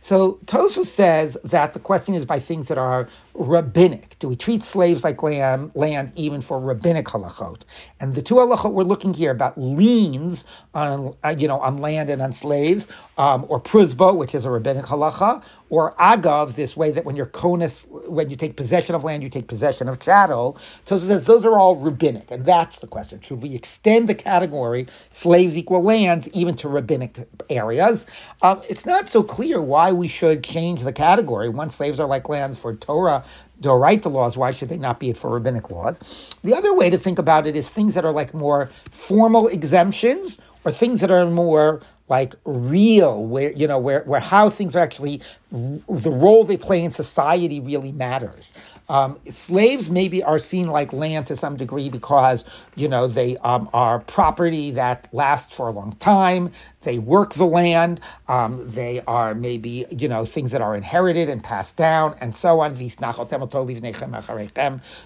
So, 0.00 0.40
Tosu 0.46 0.84
says 0.84 1.36
that 1.44 1.72
the 1.74 1.80
question 1.80 2.14
is 2.14 2.24
by 2.24 2.38
things 2.38 2.68
that 2.68 2.78
are 2.78 3.08
rabbinic. 3.34 4.18
Do 4.18 4.28
we 4.28 4.36
treat 4.36 4.62
slaves 4.62 5.04
like 5.04 5.22
land, 5.22 5.72
land 5.74 6.12
even 6.16 6.42
for 6.42 6.60
rabbinic 6.60 7.06
halachot? 7.06 7.62
And 8.00 8.14
the 8.14 8.22
two 8.22 8.36
halachot 8.36 8.72
we're 8.72 8.84
looking 8.84 9.14
here 9.14 9.30
about 9.30 9.58
liens 9.58 10.44
on, 10.74 11.16
uh, 11.24 11.34
you 11.38 11.48
know, 11.48 11.60
on 11.60 11.78
land 11.78 12.10
and 12.10 12.22
on 12.22 12.32
slaves, 12.32 12.88
um, 13.18 13.44
or 13.48 13.60
pruzbo, 13.60 14.16
which 14.16 14.34
is 14.34 14.44
a 14.44 14.50
rabbinic 14.50 14.86
halacha, 14.86 15.42
or 15.70 15.94
agav, 15.96 16.54
this 16.54 16.76
way 16.76 16.90
that 16.90 17.04
when 17.04 17.16
you're 17.16 17.26
konus, 17.26 17.86
when 18.08 18.30
you 18.30 18.36
take 18.36 18.56
possession 18.56 18.94
of 18.94 19.04
land, 19.04 19.22
you 19.22 19.28
take 19.28 19.48
possession 19.48 19.88
of 19.88 20.00
chattel. 20.00 20.58
Tosa 20.84 21.06
says 21.06 21.26
those 21.26 21.44
are 21.44 21.58
all 21.58 21.76
rabbinic, 21.76 22.30
and 22.30 22.44
that's 22.44 22.78
the 22.78 22.86
question. 22.86 23.20
Should 23.20 23.42
we 23.42 23.54
extend 23.54 24.08
the 24.08 24.14
category 24.14 24.86
slaves 25.10 25.56
equal 25.56 25.82
lands 25.82 26.28
even 26.32 26.56
to 26.56 26.68
rabbinic 26.68 27.18
areas? 27.50 28.06
Um, 28.42 28.62
it's 28.68 28.86
not 28.86 29.08
so 29.08 29.22
clear 29.22 29.60
why 29.60 29.92
we 29.92 30.08
should 30.08 30.42
change 30.44 30.82
the 30.82 30.92
category. 30.92 31.48
Once 31.48 31.76
slaves 31.76 32.00
are 32.00 32.08
like 32.08 32.28
lands 32.28 32.58
for 32.58 32.74
Torah 32.74 33.24
to 33.62 33.72
write 33.74 34.02
the 34.02 34.10
laws, 34.10 34.36
why 34.36 34.52
should 34.52 34.68
they 34.68 34.78
not 34.78 35.00
be 35.00 35.10
it 35.10 35.16
for 35.16 35.30
rabbinic 35.30 35.70
laws? 35.70 35.98
The 36.44 36.54
other 36.54 36.74
way 36.74 36.90
to 36.90 36.98
think 36.98 37.18
about 37.18 37.46
it 37.46 37.56
is 37.56 37.70
things 37.70 37.94
that 37.94 38.04
are 38.04 38.12
like 38.12 38.32
more 38.32 38.70
formal 38.90 39.48
exemptions 39.48 40.38
or 40.64 40.70
things 40.70 41.00
that 41.00 41.10
are 41.10 41.26
more 41.26 41.80
like 42.08 42.34
real, 42.44 43.24
where 43.24 43.52
you 43.52 43.66
know 43.66 43.78
where 43.78 44.02
where 44.04 44.20
how 44.20 44.48
things 44.48 44.74
are 44.74 44.80
actually 44.80 45.20
the 45.50 46.10
role 46.10 46.44
they 46.44 46.56
play 46.56 46.82
in 46.82 46.92
society 46.92 47.60
really 47.60 47.92
matters. 47.92 48.52
Um, 48.88 49.18
slaves 49.28 49.90
maybe 49.90 50.22
are 50.22 50.38
seen 50.38 50.68
like 50.68 50.92
land 50.92 51.26
to 51.28 51.36
some 51.36 51.56
degree 51.56 51.88
because 51.90 52.44
you 52.76 52.88
know 52.88 53.06
they 53.08 53.36
um, 53.38 53.68
are 53.72 54.00
property 54.00 54.70
that 54.72 55.08
lasts 55.12 55.54
for 55.54 55.68
a 55.68 55.72
long 55.72 55.92
time. 55.92 56.52
They 56.82 56.98
work 56.98 57.34
the 57.34 57.44
land. 57.46 58.00
Um, 58.28 58.68
they 58.68 59.02
are 59.06 59.34
maybe 59.34 59.86
you 59.90 60.08
know 60.08 60.24
things 60.24 60.52
that 60.52 60.60
are 60.62 60.76
inherited 60.76 61.28
and 61.28 61.42
passed 61.44 61.76
down, 61.76 62.16
and 62.20 62.34
so 62.34 62.60
on. 62.60 62.76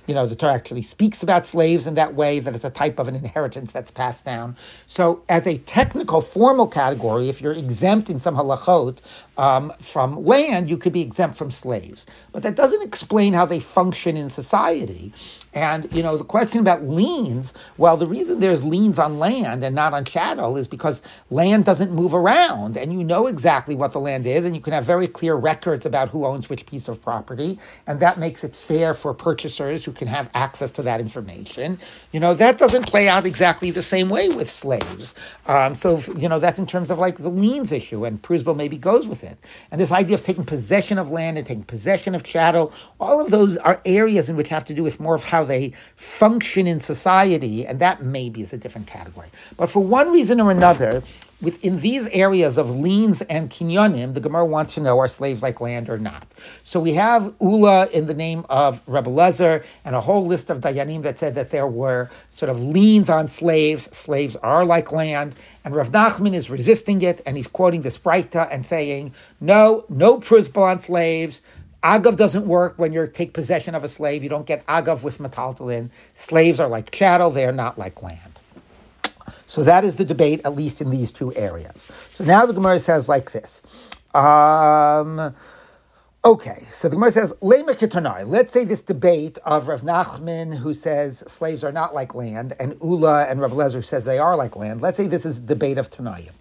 You 0.07 0.15
know, 0.15 0.27
the 0.27 0.37
Torah 0.37 0.55
actually 0.55 0.83
speaks 0.83 1.23
about 1.23 1.47
slaves 1.47 1.87
in 1.87 1.95
that 1.95 2.15
way 2.15 2.41
that 2.41 2.55
it's 2.55 2.65
a 2.65 2.71
type 2.71 2.99
of 2.99 3.09
an 3.09 3.17
inheritance 3.17 3.73
that's 3.73 3.91
passed 3.91 4.25
down. 4.25 4.57
So, 4.87 5.23
as 5.29 5.47
a 5.47 5.59
technical, 5.59 6.21
formal 6.21 6.69
category, 6.69 7.29
if 7.29 7.41
you're 7.41 7.53
exempt 7.53 8.11
in 8.11 8.21
some 8.21 8.37
halachot 8.37 8.99
um, 9.39 9.73
from 9.81 10.25
land, 10.25 10.71
you 10.71 10.77
could 10.79 10.93
be 10.93 11.03
exempt 11.03 11.37
from 11.37 11.51
slaves. 11.51 12.07
But 12.33 12.43
that 12.45 12.57
doesn't 12.57 12.83
explain 12.83 13.33
how 13.35 13.47
they 13.47 13.61
function 13.73 14.17
in 14.17 14.31
society. 14.31 15.13
And, 15.55 15.93
you 15.93 16.03
know, 16.03 16.17
the 16.17 16.25
question 16.25 16.61
about 16.61 16.85
liens, 16.85 17.53
well, 17.77 17.97
the 17.99 18.07
reason 18.07 18.41
there's 18.41 18.65
liens 18.65 18.99
on 18.99 19.19
land 19.19 19.63
and 19.63 19.77
not 19.77 19.93
on 19.93 20.05
chattel 20.05 20.57
is 20.57 20.67
because 20.67 21.03
land 21.31 21.67
doesn't 21.67 21.93
move 21.93 22.15
around 22.15 22.77
and 22.79 22.93
you 22.93 23.05
know 23.05 23.27
exactly 23.27 23.75
what 23.75 23.93
the 23.93 24.01
land 24.01 24.27
is 24.27 24.47
and 24.47 24.55
you 24.55 24.63
can 24.63 24.73
have 24.73 24.85
very 24.87 25.07
clear 25.07 25.35
records 25.35 25.85
about 25.85 26.09
who 26.09 26.25
owns 26.25 26.49
which 26.49 26.65
piece 26.65 26.89
of 26.89 27.03
property. 27.03 27.59
And 27.87 28.01
that 28.01 28.19
makes 28.19 28.45
it 28.45 28.57
fair 28.57 28.95
for 28.95 29.13
purchasers 29.13 29.85
who 29.85 29.93
can 29.93 30.09
have 30.09 30.31
access 30.33 30.71
to 30.73 30.83
that 30.83 31.01
information. 31.01 31.79
You 32.13 32.21
know, 32.21 32.33
that 32.35 32.57
doesn't 32.57 32.87
play 32.87 33.09
out 33.09 33.27
exactly 33.27 33.71
the 33.71 33.83
same 33.83 34.09
way 34.09 34.31
with 34.31 34.49
slaves. 34.49 35.15
Um, 35.47 35.75
so, 35.75 35.99
you 36.17 36.31
know, 36.31 36.39
that's 36.39 36.59
in 36.59 36.67
terms 36.67 36.91
of 36.91 36.99
like 36.99 37.19
the 37.19 37.29
liens 37.29 37.73
issue 37.73 38.07
and 38.07 38.23
Pruzbo 38.23 38.57
maybe 38.57 38.79
goes 38.79 39.07
with 39.07 39.23
it. 39.23 39.37
And 39.71 39.79
this 39.79 39.93
idea 39.93 40.15
of 40.15 40.23
taking 40.23 40.45
possession 40.45 40.97
of 40.97 41.11
land 41.11 41.37
and 41.37 41.47
taking 41.47 41.65
possession 41.65 42.15
of 42.15 42.23
chattel, 42.23 42.73
all 42.99 43.21
of 43.21 43.31
those 43.31 43.59
are 43.63 43.81
areas 43.85 44.29
in 44.29 44.37
which 44.37 44.49
have 44.49 44.65
to 44.67 44.75
do 44.75 44.83
with 44.83 45.01
more 45.01 45.15
of 45.15 45.25
how 45.25 45.45
they 45.45 45.73
function 45.97 46.67
in 46.67 46.81
society, 46.81 47.67
and 47.67 47.79
that 47.81 48.03
maybe 48.03 48.41
is 48.41 48.53
a 48.53 48.59
different 48.59 48.87
category. 48.87 49.29
But 49.57 49.71
for 49.71 49.81
one 49.81 50.13
reason 50.13 50.41
or 50.41 50.51
another, 50.51 51.03
within 51.41 51.77
these 51.79 52.07
areas 52.09 52.57
of 52.57 52.71
liens 52.71 53.21
and 53.23 53.51
kinyonim, 53.51 54.15
the 54.15 54.21
Gemara 54.21 54.47
wants 54.47 54.75
to 54.75 54.81
know 54.81 54.99
are 55.01 55.09
slaves 55.09 55.43
like 55.43 55.61
land 55.61 55.91
or 55.91 55.99
not. 55.99 56.27
So 56.63 56.79
we 56.79 56.93
have 56.93 57.35
Ula 57.41 57.89
in 57.89 58.07
the 58.07 58.15
name 58.15 58.47
of 58.49 58.81
Rebbe 58.87 59.11
Lezer 59.11 59.65
and 59.85 59.97
a 59.97 60.01
whole 60.01 60.25
list 60.25 60.51
of 60.51 60.61
Dayanim 60.61 61.03
that 61.03 61.19
said 61.19 61.35
that 61.35 61.51
there 61.51 61.67
were 61.67 62.11
sort 62.31 62.49
of 62.49 62.63
liens 62.63 63.11
on 63.11 63.27
slaves. 63.27 63.85
Slaves 63.97 64.37
are 64.37 64.65
like 64.65 64.93
land. 64.93 65.35
And 65.65 65.75
Rav 65.75 65.91
Nachman 65.91 66.35
is 66.35 66.49
resisting 66.49 67.03
it, 67.03 67.21
and 67.27 67.37
he's 67.37 67.49
quoting 67.49 67.83
this 67.83 67.99
Breita 67.99 68.49
and 68.51 68.65
saying, 68.65 69.13
no, 69.41 69.85
no 69.89 70.19
pruzbal 70.19 70.63
on 70.63 70.81
slaves, 70.81 71.43
Agav 71.83 72.17
doesn't 72.17 72.47
work 72.47 72.75
when 72.79 72.93
you 72.93 73.07
take 73.07 73.33
possession 73.33 73.75
of 73.75 73.85
a 73.85 73.89
slave. 73.89 74.23
You 74.23 74.29
don't 74.29 74.47
get 74.47 74.65
agav 74.67 75.03
with 75.03 75.19
metaltalin. 75.19 75.91
Slaves 76.15 76.61
are 76.61 76.69
like 76.69 76.91
chattel, 76.93 77.31
they 77.31 77.45
are 77.45 77.53
not 77.53 77.79
like 77.79 78.03
land. 78.03 78.41
So 79.47 79.65
that 79.65 79.85
is 79.85 79.97
the 79.97 80.05
debate, 80.05 80.41
at 80.45 80.55
least 80.55 80.81
in 80.81 80.91
these 80.91 81.13
two 81.13 81.35
areas. 81.35 81.89
So 82.13 82.25
now 82.25 82.47
the 82.47 82.55
Gemara 82.55 82.79
says 82.79 83.09
like 83.09 83.33
this. 83.33 83.61
Um, 84.15 85.35
okay, 86.25 86.65
so 86.71 86.89
the 86.89 86.97
Gemara 86.97 87.13
says, 87.13 87.33
Let's 87.41 88.53
say 88.53 88.65
this 88.65 88.83
debate 88.83 89.39
of 89.45 89.69
Rav 89.69 89.83
Nachman, 89.83 90.57
who 90.57 90.75
says 90.75 91.25
slaves 91.27 91.65
are 91.65 91.73
not 91.73 91.95
like 91.95 92.15
land, 92.15 92.55
and 92.61 92.77
Ula 92.83 93.27
and 93.27 93.41
Rav 93.41 93.53
Lezer 93.53 93.85
says 93.85 94.05
they 94.05 94.19
are 94.19 94.37
like 94.37 94.57
land. 94.57 94.81
Let's 94.81 94.97
say 94.97 95.07
this 95.07 95.27
is 95.27 95.39
a 95.39 95.43
debate 95.43 95.79
of 95.79 95.91
Tanayim. 95.91 96.33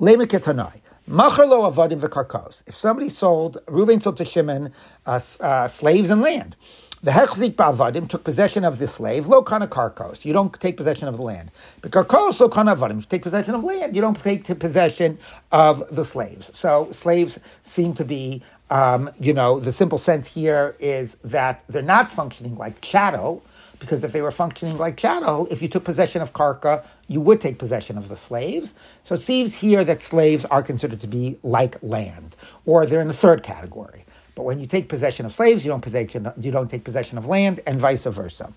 Lema 0.00 0.26
ketanai. 0.26 0.80
Macharlo 1.08 1.70
avadim 1.70 2.00
v'karkos. 2.00 2.62
If 2.66 2.74
somebody 2.74 3.08
sold, 3.08 3.58
Reuven 3.66 4.00
sold 4.00 4.16
to 4.18 4.24
Shimon 4.24 4.72
uh, 5.04 5.20
uh, 5.40 5.66
slaves 5.66 6.10
and 6.10 6.20
land. 6.20 6.54
The 7.02 7.10
hechzik 7.10 7.56
ba'avadim 7.56 8.08
took 8.08 8.22
possession 8.22 8.62
of 8.64 8.78
the 8.78 8.86
slave, 8.86 9.26
lo 9.26 9.42
kana 9.42 9.66
karkos. 9.66 10.24
You 10.24 10.32
don't 10.32 10.52
take 10.60 10.76
possession 10.76 11.08
of 11.08 11.16
the 11.16 11.22
land. 11.24 11.50
But 11.80 11.90
karkos 11.90 12.38
lo 12.38 12.48
kana 12.48 12.76
avadim. 12.76 12.96
You 12.96 13.02
take 13.02 13.22
possession 13.22 13.56
of 13.56 13.64
land, 13.64 13.96
you 13.96 14.00
don't 14.00 14.16
take 14.16 14.44
possession 14.60 15.18
of 15.50 15.82
the 15.88 16.04
slaves. 16.04 16.56
So 16.56 16.88
slaves 16.92 17.40
seem 17.62 17.94
to 17.94 18.04
be, 18.04 18.40
um, 18.70 19.10
you 19.18 19.32
know, 19.32 19.58
the 19.58 19.72
simple 19.72 19.98
sense 19.98 20.28
here 20.28 20.76
is 20.78 21.16
that 21.24 21.64
they're 21.66 21.82
not 21.82 22.12
functioning 22.12 22.54
like 22.54 22.80
chattel, 22.80 23.44
because 23.82 24.04
if 24.04 24.12
they 24.12 24.22
were 24.22 24.30
functioning 24.30 24.78
like 24.78 24.96
chattel, 24.96 25.46
if 25.50 25.60
you 25.60 25.68
took 25.68 25.84
possession 25.84 26.22
of 26.22 26.32
karka, 26.32 26.86
you 27.08 27.20
would 27.20 27.40
take 27.40 27.58
possession 27.58 27.98
of 27.98 28.08
the 28.08 28.16
slaves. 28.16 28.74
So 29.02 29.14
it 29.14 29.20
seems 29.20 29.54
here 29.54 29.84
that 29.84 30.02
slaves 30.02 30.46
are 30.46 30.62
considered 30.62 31.00
to 31.02 31.08
be 31.08 31.36
like 31.42 31.82
land, 31.82 32.36
or 32.64 32.86
they're 32.86 33.02
in 33.02 33.08
the 33.08 33.12
third 33.12 33.42
category. 33.42 34.04
But 34.36 34.44
when 34.44 34.60
you 34.60 34.66
take 34.66 34.88
possession 34.88 35.26
of 35.26 35.32
slaves, 35.32 35.64
you 35.64 35.70
don't 35.70 35.82
possession 35.82 36.32
you 36.40 36.52
don't 36.52 36.70
take 36.70 36.84
possession 36.84 37.18
of 37.18 37.26
land, 37.26 37.60
and 37.66 37.78
vice 37.80 38.06
versa. 38.06 38.52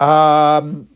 Um, 0.00 0.88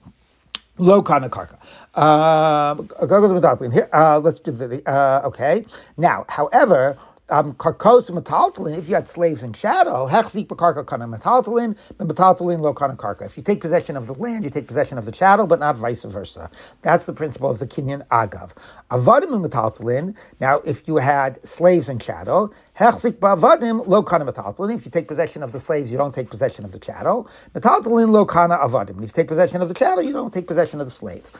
Low 0.78 1.02
kana 1.02 1.28
karka. 1.28 1.56
Um, 1.96 2.88
uh, 3.00 4.18
let's 4.18 4.40
do 4.40 4.50
the 4.50 4.82
uh, 4.90 5.22
okay. 5.24 5.64
Now, 5.96 6.24
however, 6.28 6.98
um, 7.30 7.54
karkos 7.54 8.10
metaltalin, 8.10 8.76
if 8.76 8.88
you 8.88 8.94
had 8.94 9.08
slaves 9.08 9.42
in 9.42 9.52
chattel, 9.52 10.08
hechzik 10.08 10.46
b'karka 10.46 10.86
kana 10.86 11.06
metaltalin, 11.06 11.76
metaltalin 11.98 12.60
lo 12.60 12.74
kana 12.74 12.96
karka. 12.96 13.26
If 13.26 13.36
you 13.36 13.42
take 13.42 13.60
possession 13.60 13.96
of 13.96 14.06
the 14.06 14.14
land, 14.14 14.44
you 14.44 14.50
take 14.50 14.66
possession 14.66 14.98
of 14.98 15.06
the 15.06 15.12
chattel, 15.12 15.46
but 15.46 15.60
not 15.60 15.76
vice 15.76 16.04
versa. 16.04 16.50
That's 16.82 17.06
the 17.06 17.12
principle 17.14 17.48
of 17.48 17.58
the 17.58 17.66
Kinyan 17.66 18.06
Agav. 18.08 18.52
Avadim 18.90 19.46
metaltalin, 19.46 20.16
now 20.40 20.60
if 20.66 20.86
you 20.86 20.96
had 20.96 21.42
slaves 21.44 21.88
in 21.88 21.98
chattel, 21.98 22.52
hechzik 22.78 23.12
b'avadim 23.12 23.86
lo 23.86 24.02
kana 24.02 24.30
metaltalin. 24.30 24.74
If 24.74 24.84
you 24.84 24.90
take 24.90 25.08
possession 25.08 25.42
of 25.42 25.52
the 25.52 25.60
slaves, 25.60 25.90
you 25.90 25.96
don't 25.96 26.14
take 26.14 26.28
possession 26.30 26.64
of 26.64 26.72
the 26.72 26.78
chattel. 26.78 27.28
Metaltalin 27.54 28.10
lo 28.10 28.26
kana 28.26 28.56
avadim. 28.58 28.96
If 28.98 29.02
you 29.02 29.08
take 29.08 29.28
possession 29.28 29.62
of 29.62 29.68
the 29.68 29.74
chattel, 29.74 30.02
you 30.02 30.12
don't 30.12 30.32
take 30.32 30.46
possession 30.46 30.80
of 30.80 30.86
the 30.86 30.92
slaves. 30.92 31.32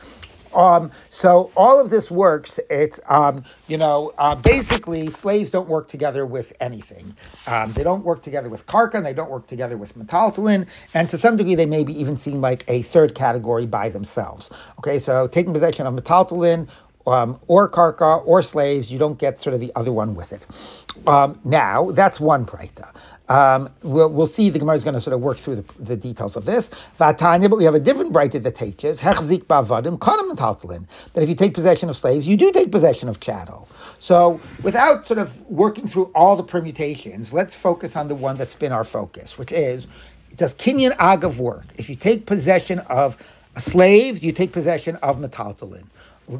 Um, 0.55 0.91
so 1.09 1.51
all 1.55 1.79
of 1.79 1.89
this 1.89 2.09
works. 2.11 2.59
It's 2.69 2.99
um, 3.09 3.43
you 3.67 3.77
know 3.77 4.13
uh, 4.17 4.35
basically 4.35 5.09
slaves 5.09 5.49
don't 5.51 5.69
work 5.69 5.89
together 5.89 6.25
with 6.25 6.53
anything. 6.59 7.15
Um, 7.47 7.71
they 7.73 7.83
don't 7.83 8.03
work 8.05 8.23
together 8.23 8.49
with 8.49 8.65
karka, 8.67 9.03
they 9.03 9.13
don't 9.13 9.31
work 9.31 9.47
together 9.47 9.77
with 9.77 9.97
metaltalin, 9.97 10.67
and 10.93 11.09
to 11.09 11.17
some 11.17 11.37
degree 11.37 11.55
they 11.55 11.65
maybe 11.67 11.99
even 11.99 12.17
seem 12.17 12.41
like 12.41 12.63
a 12.67 12.81
third 12.83 13.15
category 13.15 13.65
by 13.67 13.89
themselves. 13.89 14.49
Okay, 14.79 14.99
so 14.99 15.27
taking 15.27 15.53
possession 15.53 15.87
of 15.87 15.93
metaltalin 15.95 16.67
um, 17.07 17.39
or 17.47 17.69
karka 17.69 18.25
or 18.25 18.41
slaves, 18.41 18.91
you 18.91 18.99
don't 18.99 19.19
get 19.19 19.41
sort 19.41 19.53
of 19.53 19.59
the 19.59 19.71
other 19.75 19.91
one 19.91 20.15
with 20.15 20.33
it. 20.33 20.45
Um, 21.07 21.39
now 21.43 21.91
that's 21.91 22.19
one 22.19 22.45
breita. 22.45 22.93
Um, 23.27 23.69
we'll, 23.81 24.09
we'll 24.09 24.27
see 24.27 24.49
the 24.49 24.59
Gemara 24.59 24.75
is 24.75 24.83
going 24.83 24.93
to 24.93 25.01
sort 25.01 25.13
of 25.13 25.21
work 25.21 25.37
through 25.37 25.55
the, 25.55 25.65
the 25.79 25.97
details 25.97 26.35
of 26.35 26.45
this. 26.45 26.69
Vatanya, 26.99 27.49
but 27.49 27.57
we 27.57 27.63
have 27.63 27.75
a 27.75 27.79
different 27.79 28.13
breita 28.13 28.41
that 28.41 28.55
teaches 28.55 29.01
hechzik 29.01 29.45
bavadim 29.45 29.97
kanam 29.97 30.35
that 31.13 31.23
if 31.23 31.29
you 31.29 31.35
take 31.35 31.53
possession 31.53 31.89
of 31.89 31.97
slaves, 31.97 32.27
you 32.27 32.37
do 32.37 32.51
take 32.51 32.71
possession 32.71 33.09
of 33.09 33.19
chattel. 33.19 33.67
So 33.99 34.39
without 34.61 35.05
sort 35.05 35.19
of 35.19 35.41
working 35.49 35.87
through 35.87 36.11
all 36.13 36.35
the 36.35 36.43
permutations, 36.43 37.33
let's 37.33 37.55
focus 37.55 37.95
on 37.95 38.07
the 38.07 38.15
one 38.15 38.37
that's 38.37 38.55
been 38.55 38.71
our 38.71 38.83
focus, 38.83 39.37
which 39.37 39.51
is 39.51 39.87
does 40.35 40.53
kinyan 40.53 40.91
agav 40.97 41.37
work? 41.37 41.65
If 41.77 41.89
you 41.89 41.95
take 41.95 42.25
possession 42.25 42.79
of 42.79 43.17
slaves, 43.57 44.21
you 44.21 44.31
take 44.31 44.51
possession 44.51 44.97
of 44.97 45.17
metaltalin. 45.17 45.85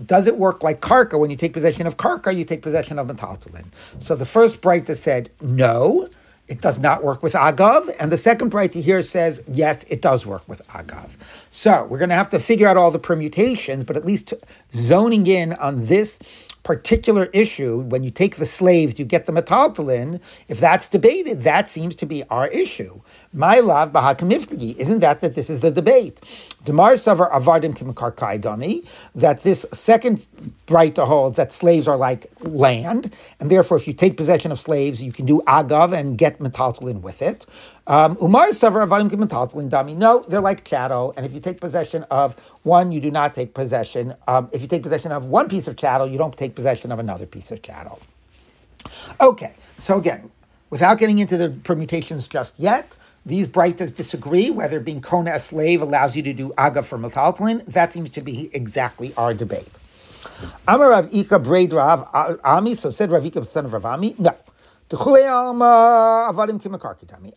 Does 0.05 0.27
it 0.27 0.37
work 0.37 0.63
like 0.63 0.81
karka? 0.81 1.19
When 1.19 1.29
you 1.29 1.37
take 1.37 1.53
possession 1.53 1.87
of 1.87 1.97
karka, 1.97 2.35
you 2.35 2.43
take 2.43 2.61
possession 2.61 2.99
of 2.99 3.07
metaltalin. 3.07 3.65
So 3.99 4.15
the 4.15 4.25
first 4.25 4.61
breita 4.61 4.95
said 4.95 5.29
no 5.41 6.09
it 6.47 6.61
does 6.61 6.79
not 6.79 7.03
work 7.03 7.23
with 7.23 7.33
agav, 7.33 7.89
and 7.99 8.11
the 8.11 8.17
second 8.17 8.51
breita 8.51 8.81
here 8.81 9.01
says 9.01 9.41
yes, 9.47 9.83
it 9.85 10.01
does 10.01 10.25
work 10.25 10.47
with 10.47 10.65
agav. 10.67 11.17
So 11.55 11.85
we're 11.85 11.99
going 11.99 12.09
to 12.09 12.15
have 12.15 12.27
to 12.31 12.39
figure 12.39 12.67
out 12.67 12.75
all 12.75 12.91
the 12.91 12.99
permutations, 12.99 13.85
but 13.85 13.95
at 13.95 14.03
least 14.03 14.33
zoning 14.73 15.25
in 15.25 15.53
on 15.53 15.85
this 15.85 16.19
particular 16.63 17.29
issue, 17.31 17.79
when 17.79 18.03
you 18.03 18.11
take 18.11 18.35
the 18.35 18.45
slaves, 18.45 18.99
you 18.99 19.05
get 19.05 19.25
the 19.25 19.31
metaltalin, 19.31 20.19
if 20.49 20.59
that's 20.59 20.89
debated, 20.89 21.43
that 21.43 21.69
seems 21.69 21.95
to 21.95 22.05
be 22.05 22.23
our 22.25 22.47
issue. 22.49 22.99
My 23.31 23.61
love, 23.61 23.93
bahakamifligi, 23.93 24.75
isn't 24.75 24.99
that 24.99 25.21
that 25.21 25.35
this 25.35 25.49
is 25.49 25.61
the 25.61 25.71
debate? 25.71 26.19
Demar 26.65 26.93
Savar 26.93 27.31
Avadim 27.31 27.77
Kimakarkai 27.77 28.41
Dami, 28.41 28.85
that 29.13 29.43
this 29.43 29.65
second 29.71 30.25
breita 30.67 31.05
holds 31.05 31.37
that 31.37 31.53
slaves 31.53 31.87
are 31.87 31.97
like 31.97 32.25
land, 32.41 33.13
and 33.39 33.49
therefore 33.49 33.77
if 33.77 33.87
you 33.87 33.93
take 33.93 34.17
possession 34.17 34.51
of 34.51 34.59
slaves, 34.59 35.01
you 35.01 35.13
can 35.13 35.25
do 35.25 35.41
agav 35.47 35.97
and 35.97 36.17
get 36.17 36.39
metaltalin 36.39 37.01
with 37.01 37.21
it. 37.21 37.45
Um, 37.87 38.17
Umar 38.19 38.47
Savar 38.47 38.87
Avadim 38.87 39.11
Kimataltalin 39.11 39.69
Dami, 39.69 39.95
no, 39.95 40.25
they're 40.27 40.41
like 40.41 40.65
chattel, 40.65 41.13
and 41.15 41.25
if 41.25 41.33
you 41.33 41.39
take 41.39 41.61
possession 41.61 42.03
of 42.09 42.33
one, 42.63 42.91
you 42.91 42.99
do 42.99 43.11
not 43.11 43.35
take 43.35 43.53
possession. 43.53 44.15
Um, 44.27 44.49
if 44.51 44.63
you 44.63 44.67
take 44.67 44.81
possession 44.81 45.11
of 45.11 45.25
one 45.25 45.47
piece 45.47 45.67
of 45.67 45.77
chattel, 45.77 46.07
you 46.07 46.17
don't 46.17 46.35
take 46.35 46.55
possession 46.55 46.91
of 46.91 46.97
another 46.97 47.27
piece 47.27 47.51
of 47.51 47.61
chattel. 47.61 47.99
Okay, 49.21 49.53
so 49.77 49.97
again, 49.99 50.31
without 50.71 50.97
getting 50.97 51.19
into 51.19 51.37
the 51.37 51.49
permutations 51.63 52.27
just 52.27 52.59
yet, 52.59 52.97
these 53.23 53.47
breitas 53.47 53.93
disagree 53.93 54.49
whether 54.49 54.79
being 54.79 55.01
kona 55.01 55.33
a 55.33 55.39
slave 55.39 55.81
allows 55.81 56.15
you 56.15 56.23
to 56.23 56.33
do 56.33 56.53
aga 56.57 56.81
for 56.81 56.97
metaltalin. 56.97 57.63
That 57.65 57.93
seems 57.93 58.09
to 58.11 58.21
be 58.21 58.49
exactly 58.53 59.13
our 59.15 59.33
debate. 59.33 59.69
Amar 60.67 60.89
Rav 60.89 61.13
Ika 61.13 61.39
Braid 61.39 61.71
Rav 61.73 62.07
Ami, 62.43 62.73
so 62.75 62.89
said 62.89 63.11
Rav 63.11 63.25
Ika, 63.25 63.45
son 63.45 63.65
of 63.65 63.73
Rav 63.73 63.85
Ami, 63.85 64.15
no. 64.17 64.35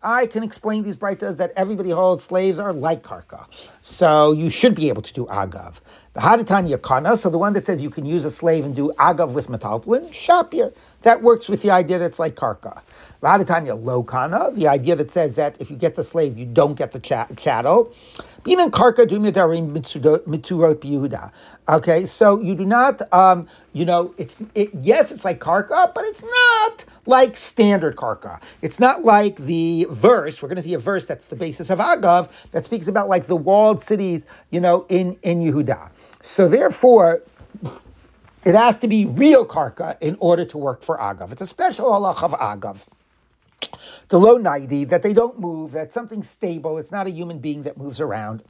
I 0.03 0.27
can 0.27 0.43
explain 0.43 0.83
these 0.85 0.97
breitas 0.97 1.37
that 1.37 1.53
everybody 1.57 1.91
holds 1.91 2.25
slaves 2.25 2.59
are 2.59 2.73
like 2.73 3.03
karka. 3.03 3.47
So 3.83 4.33
you 4.33 4.51
should 4.51 4.75
be 4.75 4.89
able 4.89 5.03
to 5.03 5.13
do 5.13 5.27
agav. 5.27 5.81
The 6.15 6.21
Haditanya 6.21 6.83
Kana, 6.83 7.17
so 7.17 7.31
the 7.31 7.39
one 7.39 7.53
that 7.53 7.67
says 7.67 7.81
you 7.81 7.91
can 7.91 8.07
use 8.07 8.25
a 8.25 8.31
slave 8.31 8.65
and 8.65 8.75
do 8.75 8.93
agav 8.99 9.33
with 9.33 9.49
metaltalin, 9.49 10.09
shapir. 10.11 10.75
That 11.03 11.23
works 11.23 11.49
with 11.49 11.63
the 11.63 11.71
idea 11.71 11.99
that's 11.99 12.19
like 12.19 12.35
karka. 12.35 12.83
The 13.21 13.27
Haditanya 13.27 13.83
Lokana, 13.83 14.55
the 14.55 14.69
idea 14.69 14.95
that 14.95 15.11
says 15.11 15.35
that 15.37 15.61
if 15.61 15.71
you 15.71 15.77
get 15.77 15.97
the 15.97 16.05
slave, 16.05 16.39
you 16.39 16.47
don't 16.47 16.75
get 16.75 16.93
the 16.93 17.01
chattel. 17.01 17.93
Okay, 21.69 22.07
so 22.07 22.41
you 22.41 22.55
do 22.55 22.65
not, 22.65 23.13
um, 23.13 23.49
you 23.73 23.85
know, 23.85 24.15
it's 24.17 24.39
it. 24.55 24.71
Yes, 24.81 25.11
it's 25.11 25.25
like 25.25 25.41
karka, 25.41 25.93
but 25.93 26.05
it's 26.05 26.23
not 26.23 26.85
like 27.07 27.37
standard 27.37 27.97
karka. 27.97 28.41
It's 28.63 28.79
not 28.79 29.05
like 29.05 29.37
the 29.37 29.89
verse. 29.91 30.41
We're 30.41 30.49
going 30.49 30.57
to 30.57 30.63
see 30.63 30.75
a 30.75 30.79
verse 30.79 31.05
that's 31.05 31.27
the 31.27 31.37
basis 31.37 31.71
of 31.71 31.81
agav 31.81 32.31
that 32.53 32.65
speaks 32.65 32.87
about 32.87 33.09
like 33.09 33.27
the 33.27 33.37
walled 33.37 33.83
cities, 33.83 34.27
you 34.51 34.61
know, 34.61 34.87
in 34.89 35.19
in 35.23 35.41
Yehuda. 35.41 35.91
So 36.23 36.49
therefore, 36.49 37.23
it 38.45 38.55
has 38.55 38.79
to 38.79 38.89
be 38.89 39.05
real 39.07 39.45
karka 39.45 39.97
in 40.01 40.17
order 40.21 40.45
to 40.45 40.57
work 40.57 40.83
for 40.83 40.97
agav. 40.99 41.33
It's 41.33 41.43
a 41.43 41.47
special 41.47 41.91
halach 41.91 42.23
of 42.23 42.33
agav. 42.33 42.85
The 44.09 44.19
low 44.19 44.39
naidi, 44.39 44.89
that 44.89 45.03
they 45.03 45.13
don't 45.13 45.39
move, 45.39 45.73
that 45.73 45.93
something 45.93 46.23
stable, 46.23 46.79
it's 46.79 46.93
not 46.93 47.07
a 47.07 47.11
human 47.11 47.39
being 47.39 47.63
that 47.65 47.77
moves 47.77 48.01
around, 48.01 48.43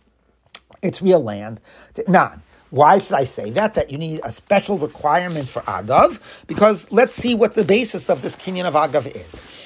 it's 0.83 1.03
real 1.03 1.21
land. 1.21 1.61
None. 2.07 2.43
Why 2.71 2.99
should 2.99 3.15
I 3.15 3.25
say 3.25 3.51
that? 3.51 3.75
That 3.75 3.91
you 3.91 3.99
need 3.99 4.21
a 4.25 4.31
special 4.31 4.77
requirement 4.77 5.49
for 5.49 5.63
Agav? 5.63 6.21
Because 6.47 6.91
let's 6.93 7.17
see 7.17 7.35
what 7.35 7.55
the 7.55 7.65
basis 7.65 8.11
of 8.11 8.21
this 8.23 8.37
Kinyan 8.37 8.67
of 8.67 8.75
Agav 8.75 9.07
is. 9.07 9.58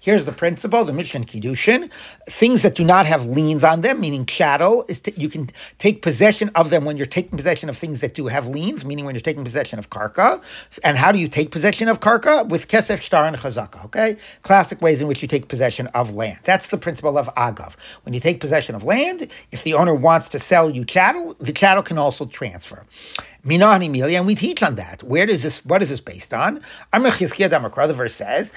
Here's 0.00 0.24
the 0.24 0.32
principle, 0.32 0.84
the 0.84 0.92
Mishnah 0.92 1.20
Kiddushin. 1.20 1.90
Things 2.26 2.62
that 2.62 2.74
do 2.74 2.84
not 2.84 3.06
have 3.06 3.26
liens 3.26 3.64
on 3.64 3.82
them, 3.82 4.00
meaning 4.00 4.26
chattel, 4.26 4.84
is 4.88 5.02
you 5.16 5.28
can 5.28 5.50
take 5.78 6.02
possession 6.02 6.50
of 6.54 6.70
them 6.70 6.84
when 6.84 6.96
you're 6.96 7.06
taking 7.06 7.36
possession 7.36 7.68
of 7.68 7.76
things 7.76 8.00
that 8.00 8.14
do 8.14 8.26
have 8.26 8.46
liens, 8.46 8.84
meaning 8.84 9.04
when 9.04 9.14
you're 9.14 9.20
taking 9.20 9.44
possession 9.44 9.78
of 9.78 9.90
karka. 9.90 10.42
And 10.84 10.96
how 10.96 11.12
do 11.12 11.18
you 11.18 11.28
take 11.28 11.50
possession 11.50 11.88
of 11.88 12.00
karka? 12.00 12.48
With 12.48 12.68
kesef, 12.68 13.00
shtar, 13.02 13.26
and 13.26 13.36
chazaka, 13.36 13.84
okay? 13.86 14.16
Classic 14.42 14.80
ways 14.80 15.02
in 15.02 15.08
which 15.08 15.22
you 15.22 15.28
take 15.28 15.48
possession 15.48 15.88
of 15.88 16.14
land. 16.14 16.38
That's 16.44 16.68
the 16.68 16.78
principle 16.78 17.18
of 17.18 17.32
agav. 17.34 17.76
When 18.04 18.14
you 18.14 18.20
take 18.20 18.40
possession 18.40 18.74
of 18.74 18.84
land, 18.84 19.28
if 19.50 19.64
the 19.64 19.74
owner 19.74 19.94
wants 19.94 20.28
to 20.30 20.38
sell 20.38 20.70
you 20.70 20.84
chattel, 20.84 21.34
the 21.40 21.52
chattel 21.52 21.82
can 21.82 21.98
also 21.98 22.26
transfer. 22.26 22.84
Minani 23.44 23.90
Milia, 23.90 24.18
and 24.18 24.26
we 24.26 24.36
teach 24.36 24.62
on 24.62 24.76
that. 24.76 25.02
Where 25.02 25.26
does 25.26 25.42
this, 25.42 25.64
what 25.64 25.82
is 25.82 25.90
this 25.90 26.00
based 26.00 26.32
on? 26.32 26.60
The 26.92 27.94
verse 27.96 28.14
says, 28.14 28.52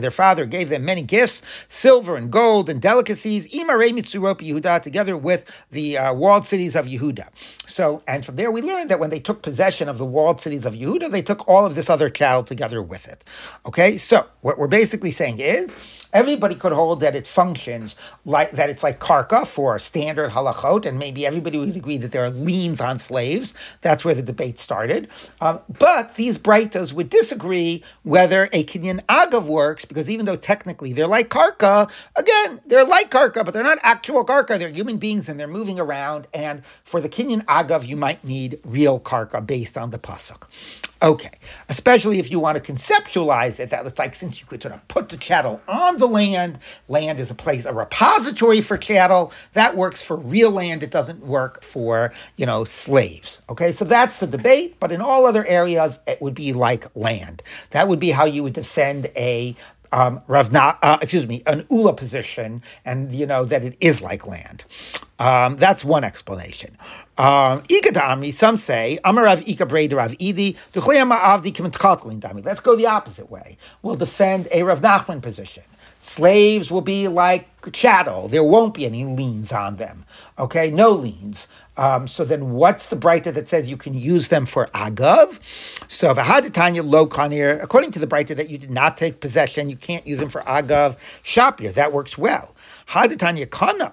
their 0.00 0.10
father 0.10 0.46
gave 0.46 0.68
them 0.70 0.84
many 0.84 1.02
gifts, 1.02 1.42
silver 1.68 2.16
and 2.16 2.32
gold 2.32 2.70
and 2.70 2.80
delicacies, 2.80 3.50
Imaremitsurope 3.50 4.40
Yehuda, 4.40 4.80
together 4.80 5.16
with 5.18 5.66
the 5.70 5.98
uh, 5.98 6.14
walled 6.14 6.46
cities 6.46 6.74
of 6.74 6.86
Yehuda. 6.86 7.28
So, 7.66 8.02
and 8.08 8.24
from 8.24 8.36
there 8.36 8.50
we 8.50 8.62
learned 8.62 8.90
that 8.90 8.98
when 8.98 9.10
they 9.10 9.20
took 9.20 9.42
possession 9.42 9.88
of 9.88 9.98
the 9.98 10.06
walled 10.06 10.40
cities 10.40 10.64
of 10.64 10.74
Yehuda, 10.74 11.10
they 11.10 11.22
took 11.22 11.46
all 11.46 11.66
of 11.66 11.74
this 11.74 11.90
other 11.90 12.08
chattel 12.08 12.42
together 12.42 12.82
with 12.82 13.06
it. 13.06 13.22
Okay, 13.66 13.98
so 13.98 14.26
what 14.40 14.58
we're 14.58 14.66
basically 14.66 15.10
saying 15.10 15.40
is, 15.40 15.76
Everybody 16.12 16.54
could 16.54 16.72
hold 16.72 17.00
that 17.00 17.14
it 17.14 17.26
functions 17.26 17.96
like 18.24 18.52
that. 18.52 18.70
It's 18.70 18.82
like 18.82 18.98
karka 19.00 19.46
for 19.46 19.78
standard 19.78 20.30
halachot, 20.30 20.86
and 20.86 20.98
maybe 20.98 21.26
everybody 21.26 21.58
would 21.58 21.76
agree 21.76 21.96
that 21.98 22.12
there 22.12 22.24
are 22.24 22.30
liens 22.30 22.80
on 22.80 22.98
slaves. 22.98 23.54
That's 23.82 24.04
where 24.04 24.14
the 24.14 24.22
debate 24.22 24.58
started. 24.58 25.08
Um, 25.40 25.60
but 25.78 26.16
these 26.16 26.38
breitas 26.38 26.92
would 26.92 27.10
disagree 27.10 27.84
whether 28.02 28.44
a 28.52 28.64
kinyan 28.64 29.04
agav 29.06 29.44
works 29.44 29.84
because 29.84 30.10
even 30.10 30.26
though 30.26 30.36
technically 30.36 30.92
they're 30.92 31.06
like 31.06 31.28
karka, 31.28 31.90
again 32.16 32.60
they're 32.66 32.84
like 32.84 33.10
karka, 33.10 33.44
but 33.44 33.54
they're 33.54 33.62
not 33.62 33.78
actual 33.82 34.24
karka. 34.24 34.58
They're 34.58 34.68
human 34.68 34.96
beings 34.96 35.28
and 35.28 35.38
they're 35.38 35.48
moving 35.48 35.78
around. 35.78 36.26
And 36.34 36.64
for 36.84 37.00
the 37.00 37.08
kinyan 37.08 37.44
agav, 37.44 37.86
you 37.86 37.96
might 37.96 38.22
need 38.24 38.60
real 38.64 39.00
karka 39.00 39.44
based 39.46 39.78
on 39.78 39.90
the 39.90 39.98
pasuk. 39.98 40.48
Okay, 41.02 41.30
especially 41.70 42.18
if 42.18 42.30
you 42.30 42.38
want 42.38 42.62
to 42.62 42.72
conceptualize 42.72 43.58
it, 43.58 43.70
that 43.70 43.86
it's 43.86 43.98
like 43.98 44.14
since 44.14 44.38
you 44.38 44.46
could 44.46 44.60
sort 44.60 44.74
of 44.74 44.86
put 44.88 45.08
the 45.08 45.16
chattel 45.16 45.62
on 45.66 45.96
the 45.96 46.06
land, 46.06 46.58
land 46.88 47.18
is 47.18 47.30
a 47.30 47.34
place, 47.34 47.64
a 47.64 47.72
repository 47.72 48.60
for 48.60 48.76
chattel. 48.76 49.32
That 49.54 49.76
works 49.76 50.02
for 50.02 50.16
real 50.16 50.50
land. 50.50 50.82
It 50.82 50.90
doesn't 50.90 51.24
work 51.24 51.62
for 51.64 52.12
you 52.36 52.44
know 52.44 52.64
slaves. 52.64 53.40
Okay, 53.48 53.72
so 53.72 53.86
that's 53.86 54.20
the 54.20 54.26
debate. 54.26 54.76
But 54.78 54.92
in 54.92 55.00
all 55.00 55.24
other 55.24 55.46
areas, 55.46 55.98
it 56.06 56.20
would 56.20 56.34
be 56.34 56.52
like 56.52 56.94
land. 56.94 57.42
That 57.70 57.88
would 57.88 57.98
be 57.98 58.10
how 58.10 58.26
you 58.26 58.42
would 58.42 58.52
defend 58.52 59.10
a 59.16 59.56
um, 59.92 60.20
Ravna, 60.28 60.78
uh, 60.82 60.98
excuse 61.02 61.26
me, 61.26 61.42
an 61.46 61.66
Ula 61.70 61.94
position, 61.94 62.62
and 62.84 63.12
you 63.12 63.26
know 63.26 63.44
that 63.44 63.64
it 63.64 63.76
is 63.80 64.02
like 64.02 64.26
land. 64.26 64.64
Um, 65.18 65.56
that's 65.56 65.84
one 65.84 66.04
explanation. 66.04 66.76
Um, 67.18 67.62
some 68.30 68.56
say, 68.56 68.98
Amarav 69.04 69.46
Ika 69.46 69.66
Rav 69.66 70.12
Idi. 70.12 70.56
Let's 72.44 72.60
go 72.60 72.76
the 72.76 72.86
opposite 72.86 73.30
way. 73.30 73.58
We'll 73.82 73.96
defend 73.96 74.48
a 74.52 74.62
Rav 74.62 74.80
Nachman 74.80 75.20
position. 75.20 75.64
Slaves 76.02 76.70
will 76.70 76.80
be 76.80 77.08
like 77.08 77.46
chattel. 77.72 78.28
There 78.28 78.42
won't 78.42 78.72
be 78.72 78.86
any 78.86 79.04
liens 79.04 79.52
on 79.52 79.76
them. 79.76 80.06
Okay, 80.38 80.70
no 80.70 80.90
liens. 80.92 81.46
Um, 81.76 82.08
so 82.08 82.24
then 82.24 82.52
what's 82.52 82.86
the 82.86 82.96
breita 82.96 83.34
that 83.34 83.48
says 83.48 83.68
you 83.68 83.76
can 83.76 83.92
use 83.92 84.28
them 84.28 84.46
for 84.46 84.66
agav? 84.68 85.38
So 85.88 86.14
v'hadatanya 86.14 86.90
lo 86.90 87.06
kanir, 87.06 87.62
according 87.62 87.90
to 87.92 87.98
the 87.98 88.06
breita 88.06 88.34
that 88.36 88.48
you 88.48 88.56
did 88.56 88.70
not 88.70 88.96
take 88.96 89.20
possession, 89.20 89.68
you 89.68 89.76
can't 89.76 90.06
use 90.06 90.18
them 90.18 90.30
for 90.30 90.40
agav 90.42 90.96
shapir. 91.22 91.74
That 91.74 91.92
works 91.92 92.16
well. 92.16 92.54
Hadatanya 92.88 93.50
kana, 93.50 93.92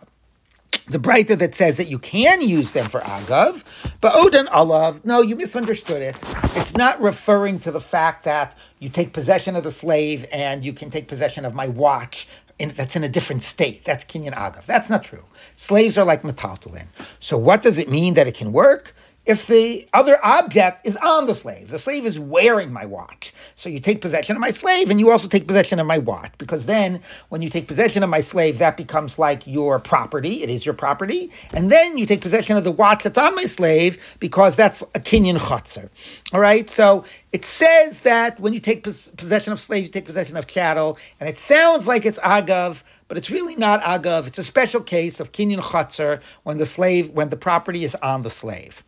the 0.88 1.00
breita 1.00 1.38
that 1.38 1.56
says 1.56 1.76
that 1.76 1.88
you 1.88 2.00
can 2.00 2.42
use 2.42 2.72
them 2.72 2.88
for 2.88 3.02
agav, 3.02 3.66
but 4.00 4.14
odan 4.14 4.48
alav, 4.48 5.04
no, 5.04 5.22
you 5.22 5.36
misunderstood 5.36 6.02
it. 6.02 6.16
It's 6.56 6.74
not 6.74 7.02
referring 7.02 7.60
to 7.60 7.72
the 7.72 7.82
fact 7.82 8.24
that 8.24 8.58
you 8.80 8.90
take 8.90 9.14
possession 9.14 9.56
of 9.56 9.64
the 9.64 9.72
slave 9.72 10.26
and 10.32 10.64
you 10.64 10.74
can 10.74 10.90
take 10.90 11.08
possession 11.08 11.46
of 11.46 11.54
my 11.54 11.68
watch 11.68 12.28
in, 12.60 12.70
that's 12.70 12.96
in 12.96 13.04
a 13.04 13.10
different 13.10 13.44
state. 13.44 13.84
That's 13.86 14.04
kinyan 14.04 14.34
agav. 14.34 14.66
That's 14.66 14.90
not 14.90 15.04
true. 15.04 15.24
Slaves 15.56 15.98
are 15.98 16.06
like 16.06 16.24
metaltalin. 16.24 16.88
So 17.20 17.38
what 17.38 17.62
does 17.62 17.78
it 17.78 17.90
mean 17.90 18.16
that 18.16 18.28
it 18.28 18.36
can 18.36 18.52
work? 18.52 18.94
if 19.28 19.46
the 19.46 19.86
other 19.94 20.18
object 20.24 20.88
is 20.88 20.96
on 20.98 21.28
the 21.28 21.36
slave. 21.36 21.68
The 21.68 21.78
slave 21.78 22.06
is 22.06 22.18
wearing 22.18 22.72
my 22.72 22.86
watch. 22.86 23.34
So 23.56 23.68
you 23.68 23.82
take 23.82 24.00
possession 24.00 24.38
of 24.38 24.40
my 24.40 24.52
slave 24.52 24.90
and 24.90 25.02
you 25.02 25.12
also 25.12 25.28
take 25.28 25.48
possession 25.48 25.80
of 25.80 25.86
my 25.86 25.98
watch. 25.98 26.32
Because 26.38 26.66
then 26.66 27.02
when 27.28 27.42
you 27.42 27.50
take 27.50 27.68
possession 27.68 28.04
of 28.04 28.10
my 28.10 28.22
slave, 28.22 28.58
that 28.60 28.78
becomes 28.78 29.20
like 29.20 29.46
your 29.46 29.80
property. 29.80 30.44
It 30.44 30.50
is 30.50 30.66
your 30.66 30.74
property. 30.74 31.30
And 31.52 31.70
then 31.70 31.98
you 31.98 32.06
take 32.06 32.22
possession 32.22 32.56
of 32.56 32.64
the 32.64 32.72
watch 32.72 33.04
that's 33.04 33.18
on 33.18 33.36
my 33.36 33.44
slave 33.44 33.98
because 34.20 34.56
that's 34.56 34.82
a 34.82 35.00
kinyan 35.00 35.38
chotzer. 35.38 35.90
All 36.32 36.40
right. 36.40 36.70
So 36.70 37.04
it 37.34 37.44
says 37.44 38.02
that 38.02 38.40
when 38.40 38.54
you 38.54 38.60
take 38.60 38.84
possession 38.84 39.52
of 39.52 39.60
slaves, 39.60 39.88
you 39.88 39.92
take 39.92 40.06
possession 40.06 40.38
of 40.38 40.48
chattel, 40.48 40.98
And 41.20 41.28
it 41.28 41.38
sounds 41.38 41.86
like 41.86 42.06
it's 42.06 42.20
agav, 42.20 42.84
but 43.08 43.18
it's 43.18 43.30
really 43.30 43.56
not 43.56 43.82
agav. 43.82 44.28
It's 44.28 44.38
a 44.38 44.44
special 44.44 44.82
case 44.82 45.20
of 45.20 45.34
kinyan 45.34 45.60
chotzer 45.60 46.22
when 46.44 46.58
the 46.58 46.66
slave, 46.66 47.10
when 47.10 47.30
the 47.30 47.36
property 47.36 47.84
is 47.84 47.96
on 47.96 48.22
the 48.22 48.30
slave. 48.30 48.84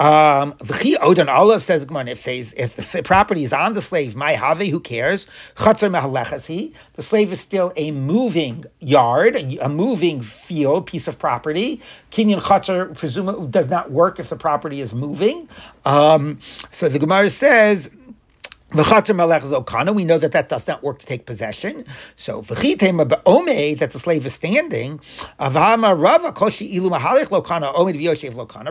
Um, 0.00 0.54
V'chi 0.54 0.96
Odin 1.00 1.28
Olive 1.28 1.62
says, 1.62 1.86
if 1.88 2.24
they, 2.24 2.40
if 2.40 2.92
the 2.92 3.02
property 3.02 3.44
is 3.44 3.52
on 3.52 3.74
the 3.74 3.82
slave, 3.82 4.16
my 4.16 4.32
have, 4.32 4.58
who 4.58 4.80
cares? 4.80 5.26
Chatzar 5.54 5.88
mehalechasi. 5.88 6.72
The 6.94 7.02
slave 7.02 7.30
is 7.30 7.40
still 7.40 7.72
a 7.76 7.92
moving 7.92 8.64
yard, 8.80 9.36
a 9.36 9.68
moving 9.68 10.20
field, 10.20 10.86
piece 10.86 11.06
of 11.06 11.18
property. 11.18 11.80
Kinyan 12.10 12.40
chatzar 12.40 12.96
presumably 12.96 13.46
does 13.48 13.70
not 13.70 13.92
work 13.92 14.18
if 14.18 14.30
the 14.30 14.36
property 14.36 14.80
is 14.80 14.92
moving. 14.92 15.48
Um, 15.84 16.40
so 16.72 16.88
the 16.88 16.98
Gemara 16.98 17.30
says 17.30 17.90
we 18.74 20.04
know 20.04 20.18
that 20.18 20.32
that 20.32 20.48
does 20.48 20.66
not 20.68 20.82
work 20.82 20.98
to 21.00 21.06
take 21.06 21.26
possession. 21.26 21.84
So 22.16 22.42
that 22.42 23.92
the 23.92 23.98
slave 23.98 24.26
is 24.26 24.34
standing. 24.34 25.00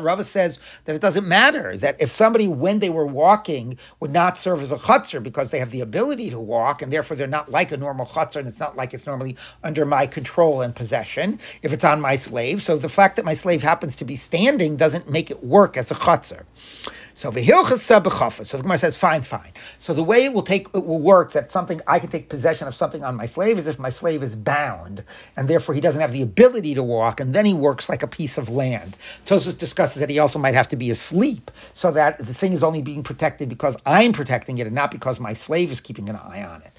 Rava 0.03 0.23
says 0.23 0.59
that 0.85 0.95
it 0.95 1.01
doesn't 1.01 1.27
matter 1.27 1.77
that 1.77 1.95
if 1.99 2.11
somebody 2.11 2.47
when 2.47 2.79
they 2.79 2.89
were 2.89 3.05
walking 3.05 3.77
would 3.99 4.11
not 4.11 4.37
serve 4.37 4.61
as 4.61 4.71
a 4.71 4.77
chutzner 4.77 5.23
because 5.23 5.51
they 5.51 5.59
have 5.59 5.71
the 5.71 5.81
ability 5.81 6.29
to 6.29 6.39
walk 6.39 6.81
and 6.81 6.91
therefore 6.93 7.17
they're 7.17 7.27
not 7.27 7.51
like 7.51 7.71
a 7.71 7.77
normal 7.77 8.05
chutzner 8.05 8.37
and 8.37 8.47
it's 8.47 8.59
not 8.59 8.75
like 8.75 8.93
it's 8.93 9.07
normally 9.07 9.35
under 9.63 9.85
my 9.85 10.07
control 10.07 10.61
and 10.61 10.75
possession 10.75 11.39
if 11.61 11.73
it's 11.73 11.85
on 11.85 12.01
my 12.01 12.15
slave. 12.15 12.61
So 12.61 12.77
the 12.77 12.89
fact 12.89 13.15
that 13.17 13.25
my 13.25 13.33
slave 13.33 13.63
happens 13.63 13.95
to 13.97 14.05
be 14.05 14.15
standing 14.15 14.75
doesn't 14.75 15.09
make 15.09 15.31
it 15.31 15.43
work 15.43 15.77
as 15.77 15.91
a 15.91 15.95
chutzner. 15.95 16.43
So. 17.15 17.31
So 17.31 18.57
the 18.57 18.63
Gemara 18.63 18.77
says, 18.77 18.97
fine, 18.97 19.21
fine. 19.21 19.51
So 19.79 19.93
the 19.93 20.03
way 20.03 20.25
it 20.25 20.33
will 20.33 20.41
take 20.43 20.67
it 20.73 20.85
will 20.85 20.99
work 20.99 21.31
that 21.33 21.51
something 21.51 21.79
I 21.87 21.99
can 21.99 22.09
take 22.09 22.29
possession 22.29 22.67
of 22.67 22.75
something 22.75 23.03
on 23.03 23.15
my 23.15 23.25
slave 23.25 23.57
is 23.57 23.67
if 23.67 23.79
my 23.79 23.89
slave 23.89 24.23
is 24.23 24.35
bound, 24.35 25.03
and 25.37 25.47
therefore 25.47 25.75
he 25.75 25.81
doesn't 25.81 26.01
have 26.01 26.11
the 26.11 26.21
ability 26.21 26.73
to 26.75 26.83
walk, 26.83 27.19
and 27.19 27.33
then 27.33 27.45
he 27.45 27.53
works 27.53 27.89
like 27.89 28.03
a 28.03 28.07
piece 28.07 28.37
of 28.37 28.49
land. 28.49 28.97
Tosus 29.25 29.57
discusses 29.57 29.99
that 29.99 30.09
he 30.09 30.19
also 30.19 30.39
might 30.39 30.55
have 30.55 30.67
to 30.69 30.75
be 30.75 30.89
asleep, 30.89 31.51
so 31.73 31.91
that 31.91 32.17
the 32.17 32.33
thing 32.33 32.53
is 32.53 32.63
only 32.63 32.81
being 32.81 33.03
protected 33.03 33.47
because 33.49 33.77
I'm 33.85 34.11
protecting 34.11 34.57
it 34.57 34.67
and 34.67 34.75
not 34.75 34.91
because 34.91 35.19
my 35.19 35.33
slave 35.33 35.71
is 35.71 35.79
keeping 35.79 36.09
an 36.09 36.15
eye 36.15 36.43
on 36.43 36.61
it. 36.61 36.71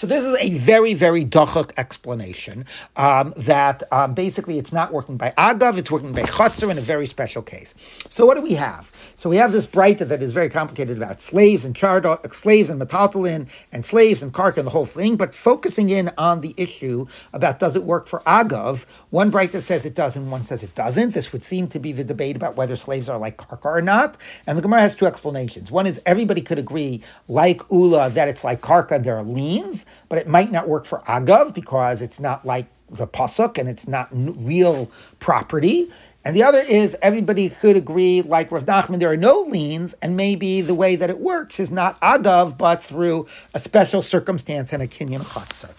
So 0.00 0.06
this 0.06 0.24
is 0.24 0.34
a 0.40 0.56
very, 0.56 0.94
very 0.94 1.26
dachak 1.26 1.72
explanation 1.76 2.64
um, 2.96 3.34
that 3.36 3.82
um, 3.92 4.14
basically 4.14 4.58
it's 4.58 4.72
not 4.72 4.94
working 4.94 5.18
by 5.18 5.32
agav, 5.32 5.76
it's 5.76 5.90
working 5.90 6.12
by 6.12 6.22
chotzer 6.22 6.70
in 6.70 6.78
a 6.78 6.80
very 6.80 7.06
special 7.06 7.42
case. 7.42 7.74
So 8.08 8.24
what 8.24 8.38
do 8.38 8.42
we 8.42 8.54
have? 8.54 8.90
So 9.18 9.28
we 9.28 9.36
have 9.36 9.52
this 9.52 9.66
breita 9.66 10.08
that 10.08 10.22
is 10.22 10.32
very 10.32 10.48
complicated 10.48 10.96
about 10.96 11.20
slaves 11.20 11.66
and 11.66 11.76
char- 11.76 12.18
slaves 12.32 12.70
and 12.70 12.80
metaltalin 12.80 13.46
and 13.72 13.84
slaves 13.84 14.22
and 14.22 14.32
karka 14.32 14.56
and 14.56 14.66
the 14.66 14.70
whole 14.70 14.86
thing, 14.86 15.16
but 15.16 15.34
focusing 15.34 15.90
in 15.90 16.10
on 16.16 16.40
the 16.40 16.54
issue 16.56 17.04
about 17.34 17.58
does 17.58 17.76
it 17.76 17.82
work 17.82 18.06
for 18.06 18.20
agav? 18.20 18.86
One 19.10 19.30
breita 19.30 19.60
says 19.60 19.84
it 19.84 19.94
does 19.94 20.16
and 20.16 20.30
one 20.30 20.40
says 20.40 20.62
it 20.62 20.74
doesn't. 20.74 21.12
This 21.12 21.30
would 21.34 21.44
seem 21.44 21.68
to 21.68 21.78
be 21.78 21.92
the 21.92 22.04
debate 22.04 22.36
about 22.36 22.56
whether 22.56 22.74
slaves 22.74 23.10
are 23.10 23.18
like 23.18 23.36
karka 23.36 23.66
or 23.66 23.82
not. 23.82 24.16
And 24.46 24.56
the 24.56 24.62
Gemara 24.62 24.80
has 24.80 24.96
two 24.96 25.04
explanations. 25.04 25.70
One 25.70 25.86
is 25.86 26.00
everybody 26.06 26.40
could 26.40 26.58
agree, 26.58 27.02
like 27.28 27.60
Ula, 27.70 28.08
that 28.08 28.28
it's 28.28 28.44
like 28.44 28.62
karka 28.62 28.92
and 28.92 29.04
there 29.04 29.18
are 29.18 29.24
liens 29.24 29.84
but 30.08 30.18
it 30.18 30.28
might 30.28 30.50
not 30.50 30.68
work 30.68 30.84
for 30.84 31.00
Agav 31.00 31.54
because 31.54 32.02
it's 32.02 32.20
not 32.20 32.44
like 32.44 32.66
the 32.90 33.06
pasuk 33.06 33.58
and 33.58 33.68
it's 33.68 33.86
not 33.86 34.08
real 34.12 34.90
property. 35.18 35.90
And 36.24 36.36
the 36.36 36.42
other 36.42 36.58
is 36.58 36.96
everybody 37.00 37.48
could 37.48 37.76
agree, 37.76 38.20
like 38.20 38.50
Rav 38.50 38.66
Nachman, 38.66 38.98
there 38.98 39.10
are 39.10 39.16
no 39.16 39.40
liens, 39.40 39.94
and 40.02 40.16
maybe 40.16 40.60
the 40.60 40.74
way 40.74 40.94
that 40.94 41.08
it 41.08 41.18
works 41.18 41.58
is 41.58 41.72
not 41.72 41.98
agav, 42.02 42.58
but 42.58 42.82
through 42.82 43.26
a 43.54 43.60
special 43.60 44.02
circumstance 44.02 44.72
and 44.72 44.82
a 44.82 44.86
kinyan 44.86 45.20
chatzar. 45.20 45.70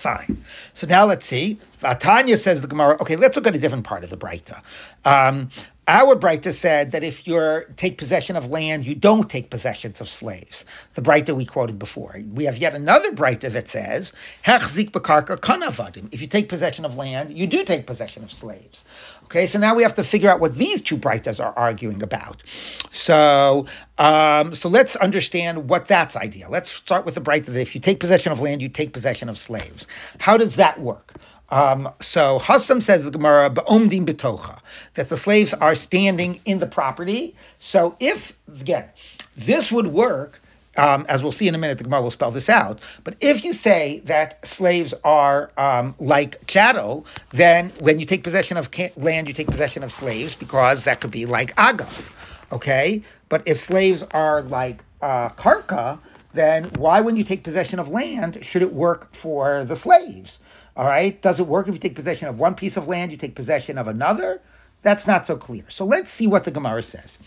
Fine. 0.00 0.42
So 0.72 0.86
now 0.86 1.06
let's 1.06 1.26
see. 1.26 1.58
Vatanya 1.80 2.38
says 2.38 2.60
the 2.60 2.66
Gemara. 2.66 2.96
Okay, 3.00 3.16
let's 3.16 3.36
look 3.36 3.46
at 3.46 3.54
a 3.54 3.58
different 3.58 3.84
part 3.84 4.02
of 4.04 4.10
the 4.10 4.16
Breita. 4.16 4.62
Um, 5.04 5.50
our 5.90 6.14
Breita 6.14 6.52
said 6.52 6.92
that 6.92 7.02
if 7.02 7.26
you 7.26 7.64
take 7.76 7.98
possession 7.98 8.36
of 8.36 8.46
land, 8.46 8.86
you 8.86 8.94
don't 8.94 9.28
take 9.28 9.50
possessions 9.50 10.00
of 10.00 10.08
slaves. 10.08 10.64
The 10.94 11.02
Breita 11.02 11.34
we 11.34 11.44
quoted 11.44 11.80
before. 11.80 12.16
We 12.32 12.44
have 12.44 12.56
yet 12.58 12.76
another 12.76 13.10
Breita 13.10 13.50
that 13.50 13.66
says, 13.66 14.12
kanavadim. 14.44 16.14
If 16.14 16.20
you 16.20 16.28
take 16.28 16.48
possession 16.48 16.84
of 16.84 16.96
land, 16.96 17.36
you 17.36 17.44
do 17.48 17.64
take 17.64 17.88
possession 17.88 18.22
of 18.22 18.30
slaves. 18.30 18.84
Okay, 19.24 19.46
so 19.46 19.58
now 19.58 19.74
we 19.74 19.82
have 19.82 19.94
to 19.96 20.04
figure 20.04 20.30
out 20.30 20.38
what 20.38 20.54
these 20.54 20.80
two 20.80 20.96
Breitas 20.96 21.44
are 21.44 21.52
arguing 21.58 22.04
about. 22.04 22.44
So, 22.92 23.66
um, 23.98 24.54
so 24.54 24.68
let's 24.68 24.94
understand 24.94 25.68
what 25.68 25.88
that's 25.88 26.14
idea. 26.14 26.48
Let's 26.48 26.70
start 26.70 27.04
with 27.04 27.16
the 27.16 27.20
Breita 27.20 27.46
that 27.46 27.60
if 27.60 27.74
you 27.74 27.80
take 27.80 27.98
possession 27.98 28.30
of 28.30 28.38
land, 28.38 28.62
you 28.62 28.68
take 28.68 28.92
possession 28.92 29.28
of 29.28 29.36
slaves. 29.36 29.88
How 30.20 30.36
does 30.36 30.54
that 30.54 30.80
work? 30.80 31.14
Um, 31.50 31.88
so 32.00 32.38
Hassam 32.38 32.80
says 32.80 33.04
the 33.04 33.10
Gemara 33.10 33.50
ba'omdim 33.50 34.06
betocha 34.06 34.60
that 34.94 35.08
the 35.08 35.16
slaves 35.16 35.52
are 35.54 35.74
standing 35.74 36.40
in 36.44 36.60
the 36.60 36.66
property. 36.66 37.34
So 37.58 37.96
if 38.00 38.32
again, 38.60 38.88
this 39.34 39.72
would 39.72 39.88
work. 39.88 40.40
Um, 40.76 41.04
as 41.08 41.22
we'll 41.22 41.32
see 41.32 41.48
in 41.48 41.54
a 41.56 41.58
minute, 41.58 41.78
the 41.78 41.84
Gemara 41.84 42.00
will 42.00 42.12
spell 42.12 42.30
this 42.30 42.48
out. 42.48 42.80
But 43.02 43.16
if 43.20 43.44
you 43.44 43.52
say 43.52 44.00
that 44.04 44.46
slaves 44.46 44.94
are 45.02 45.50
um, 45.58 45.96
like 45.98 46.46
chattel, 46.46 47.04
then 47.32 47.70
when 47.80 47.98
you 47.98 48.06
take 48.06 48.22
possession 48.22 48.56
of 48.56 48.70
land, 48.96 49.26
you 49.26 49.34
take 49.34 49.48
possession 49.48 49.82
of 49.82 49.92
slaves 49.92 50.36
because 50.36 50.84
that 50.84 51.00
could 51.00 51.10
be 51.10 51.26
like 51.26 51.54
agav. 51.56 52.16
Okay, 52.52 53.02
but 53.28 53.42
if 53.46 53.58
slaves 53.58 54.04
are 54.12 54.42
like 54.42 54.84
uh, 55.02 55.30
karka, 55.30 55.98
then 56.32 56.64
why, 56.76 57.00
when 57.00 57.16
you 57.16 57.24
take 57.24 57.42
possession 57.42 57.78
of 57.78 57.88
land, 57.88 58.44
should 58.44 58.62
it 58.62 58.72
work 58.72 59.12
for 59.12 59.64
the 59.64 59.76
slaves? 59.76 60.38
All 60.76 60.86
right, 60.86 61.20
does 61.20 61.40
it 61.40 61.46
work 61.46 61.68
if 61.68 61.74
you 61.74 61.80
take 61.80 61.94
possession 61.94 62.28
of 62.28 62.38
one 62.38 62.54
piece 62.54 62.76
of 62.76 62.86
land, 62.88 63.10
you 63.10 63.16
take 63.16 63.34
possession 63.34 63.76
of 63.78 63.88
another? 63.88 64.40
That's 64.82 65.06
not 65.06 65.26
so 65.26 65.36
clear. 65.36 65.64
So 65.68 65.84
let's 65.84 66.10
see 66.10 66.26
what 66.26 66.44
the 66.44 66.50
Gemara 66.50 66.82
says. 66.82 67.18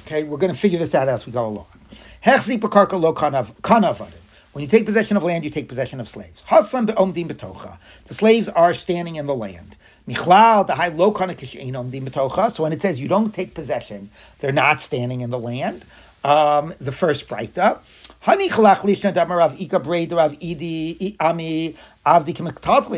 Okay, 0.00 0.24
we're 0.24 0.38
going 0.38 0.52
to 0.52 0.58
figure 0.58 0.78
this 0.78 0.94
out 0.94 1.08
as 1.08 1.26
we 1.26 1.32
go 1.32 1.46
along. 1.46 1.66
When 4.52 4.62
you 4.62 4.68
take 4.68 4.84
possession 4.86 5.16
of 5.16 5.22
land, 5.22 5.44
you 5.44 5.50
take 5.50 5.68
possession 5.68 6.00
of 6.00 6.08
slaves. 6.08 6.42
The 8.06 8.14
slaves 8.14 8.48
are 8.48 8.74
standing 8.74 9.16
in 9.16 9.26
the 9.26 9.34
land. 9.34 9.76
So 10.06 10.22
when 12.62 12.72
it 12.72 12.80
says 12.82 12.98
you 12.98 13.08
don't 13.08 13.34
take 13.34 13.54
possession, 13.54 14.10
they're 14.38 14.52
not 14.52 14.80
standing 14.80 15.20
in 15.20 15.30
the 15.30 15.38
land. 15.38 15.84
Um, 16.24 16.74
the 16.80 16.92
first 16.92 17.28
breita. 17.28 17.78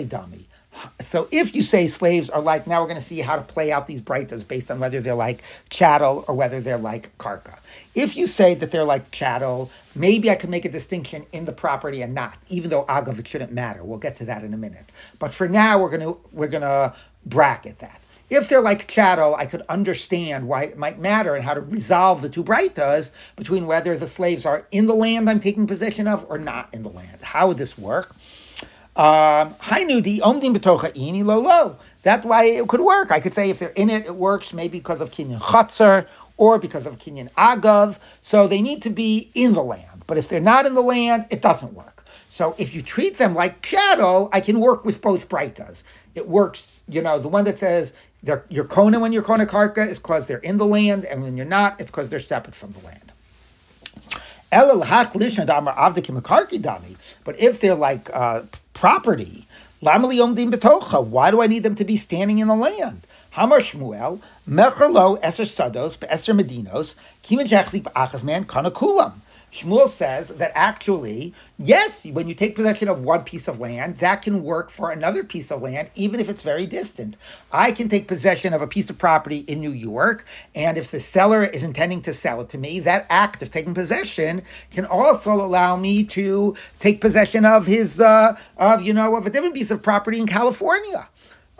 Dami. 0.07 0.45
So 1.01 1.29
if 1.31 1.55
you 1.55 1.63
say 1.63 1.87
slaves 1.89 2.31
are 2.31 2.41
like, 2.41 2.67
now 2.67 2.81
we're 2.81 2.87
going 2.87 2.99
to 2.99 3.05
see 3.05 3.21
how 3.21 3.37
to 3.37 3.43
play 3.43 3.71
out 3.73 3.87
these 3.87 4.01
breitas 4.01 4.47
based 4.47 4.71
on 4.71 4.81
whether 4.81 5.01
they're 5.01 5.15
like 5.15 5.43
chattel 5.69 6.25
or 6.27 6.35
whether 6.35 6.61
they're 6.61 6.79
like 6.79 7.17
karka. 7.19 7.59
If 7.95 8.17
you 8.17 8.27
say 8.27 8.55
that 8.55 8.71
they're 8.71 8.85
like 8.85 9.11
chattel, 9.11 9.71
maybe 9.95 10.31
I 10.31 10.37
can 10.37 10.51
make 10.51 10.65
a 10.65 10.71
distinction 10.71 11.27
in 11.33 11.45
the 11.45 11.53
property 11.53 12.03
and 12.03 12.15
not, 12.15 12.39
even 12.49 12.71
though 12.71 12.85
agav 12.85 13.19
it 13.19 13.27
shouldn't 13.27 13.53
matter. 13.53 13.85
We'll 13.85 13.99
get 13.99 14.17
to 14.17 14.25
that 14.27 14.45
in 14.45 14.55
a 14.55 14.57
minute. 14.57 14.91
But 15.19 15.35
for 15.35 15.49
now, 15.49 15.81
we're 15.81 15.91
going 15.91 16.15
to 16.15 16.19
we're 16.33 16.49
to 16.49 16.95
bracket 17.27 17.79
that. 17.81 18.01
If 18.31 18.49
they're 18.49 18.61
like 18.61 18.87
chattel, 18.87 19.35
I 19.35 19.47
could 19.47 19.63
understand 19.69 20.47
why 20.47 20.63
it 20.63 20.79
might 20.79 21.01
matter 21.01 21.35
and 21.35 21.45
how 21.45 21.55
to 21.55 21.61
resolve 21.61 22.23
the 22.23 22.29
two 22.29 22.45
breitas 22.45 23.11
between 23.35 23.67
whether 23.67 23.97
the 23.97 24.07
slaves 24.07 24.47
are 24.47 24.69
in 24.71 24.87
the 24.87 24.95
land 24.95 25.29
I'm 25.29 25.41
taking 25.41 25.67
possession 25.67 26.07
of 26.07 26.25
or 26.29 26.39
not 26.39 26.73
in 26.73 26.85
the 26.85 26.91
land. 26.91 27.19
How 27.23 27.49
would 27.49 27.59
this 27.59 27.77
work? 27.77 28.15
Um, 29.01 29.55
That's 32.03 32.27
why 32.27 32.45
it 32.45 32.69
could 32.69 32.81
work. 32.83 33.11
I 33.11 33.21
could 33.21 33.33
say 33.33 33.49
if 33.49 33.59
they're 33.59 33.71
in 33.71 33.89
it, 33.89 34.05
it 34.05 34.15
works 34.15 34.53
maybe 34.53 34.77
because 34.79 35.01
of 35.01 35.11
kinyan 35.11 35.41
chatzar 35.41 36.07
or 36.37 36.59
because 36.59 36.87
of 36.87 36.99
kinyan 36.99 37.31
agav. 37.33 37.99
So 38.21 38.47
they 38.47 38.61
need 38.61 38.83
to 38.83 38.91
be 38.91 39.31
in 39.35 39.55
the 39.55 39.63
land. 39.63 40.05
But 40.07 40.19
if 40.19 40.29
they're 40.29 40.39
not 40.39 40.67
in 40.67 40.75
the 40.75 40.83
land, 40.83 41.27
it 41.31 41.41
doesn't 41.41 41.73
work. 41.73 42.05
So 42.29 42.55
if 42.59 42.75
you 42.75 42.83
treat 42.83 43.17
them 43.17 43.35
like 43.35 43.63
chattel, 43.63 44.29
I 44.35 44.43
can 44.43 44.61
work 44.61 44.85
with 44.85 45.01
both 45.01 45.31
breitas. 45.31 45.83
It 46.15 46.29
works, 46.29 46.83
you 46.87 47.01
know, 47.01 47.19
the 47.19 47.29
one 47.29 47.45
that 47.45 47.59
says 47.59 47.95
you're 48.23 48.65
Kona 48.65 49.01
when 49.01 49.15
you're 49.15 49.23
Kona 49.23 49.47
Karka 49.47 49.87
is 49.89 49.99
because 49.99 50.27
they're 50.27 50.39
in 50.39 50.59
the 50.59 50.67
land, 50.67 51.07
and 51.07 51.23
when 51.23 51.39
you're 51.39 51.47
not, 51.47 51.81
it's 51.81 51.91
because 51.91 52.11
they're 52.11 52.21
separate 52.21 52.55
from 52.55 52.73
the 52.73 52.81
land. 52.81 53.10
But 54.51 54.67
if 57.39 57.61
they're 57.61 57.75
like 57.75 58.11
uh, 58.13 58.43
property, 58.75 59.47
why 59.81 59.99
do 61.31 61.41
I 61.43 61.47
need 61.47 61.63
them 61.63 61.75
to 61.77 61.85
be 61.85 61.97
standing 61.97 62.39
in 62.39 62.49
the 62.49 62.57
land? 62.57 63.03
Hamar 63.33 63.61
Shmuel, 63.61 64.21
Mecherlo 64.49 65.21
Eser 65.21 65.47
Sados, 65.47 65.97
Medinos, 65.99 66.97
Kimin 67.23 67.47
Jachzik 67.47 67.85
Achazman, 67.93 68.47
Kana 68.49 68.73
Kulam. 68.73 69.13
Shmuel 69.53 69.89
says 69.89 70.29
that 70.29 70.53
actually, 70.55 71.35
yes, 71.59 72.05
when 72.05 72.29
you 72.29 72.35
take 72.35 72.55
possession 72.55 72.89
of 72.89 73.03
one 73.03 73.25
piece 73.25 73.49
of 73.49 73.59
land, 73.59 73.99
that 73.99 74.23
can 74.23 74.45
work 74.45 74.71
for 74.71 74.93
another 74.93 75.25
piece 75.25 75.51
of 75.51 75.61
land, 75.61 75.91
even 75.97 76.21
if 76.21 76.29
it's 76.29 76.43
very 76.43 76.67
distant. 76.67 77.17
I 77.51 77.73
can 77.73 77.89
take 77.89 78.07
possession 78.07 78.53
of 78.53 78.63
a 78.63 78.69
piece 78.69 78.91
of 78.91 78.99
property 78.99 79.39
in 79.41 79.61
New 79.61 79.73
York, 79.73 80.25
and 80.55 80.79
if 80.79 80.91
the 80.91 81.01
seller 81.01 81.43
is 81.43 81.63
intending 81.63 82.01
to 82.03 82.13
sell 82.13 82.41
it 82.41 82.49
to 82.51 82.59
me, 82.59 82.79
that 82.81 83.07
act 83.11 83.43
of 83.43 83.51
taking 83.51 83.75
possession 83.75 84.43
can 84.71 84.87
also 84.87 85.33
allow 85.33 85.77
me 85.77 86.05
to 86.05 86.55
take 86.79 87.01
possession 87.01 87.45
of 87.45 87.67
his, 87.67 87.99
uh, 87.99 88.37
of, 88.57 88.83
you 88.83 88.95
know, 88.95 89.17
of 89.17 89.27
a 89.27 89.31
different 89.31 89.55
piece 89.55 89.73
of 89.73 89.83
property 89.83 90.21
in 90.21 90.27
California. 90.27 91.09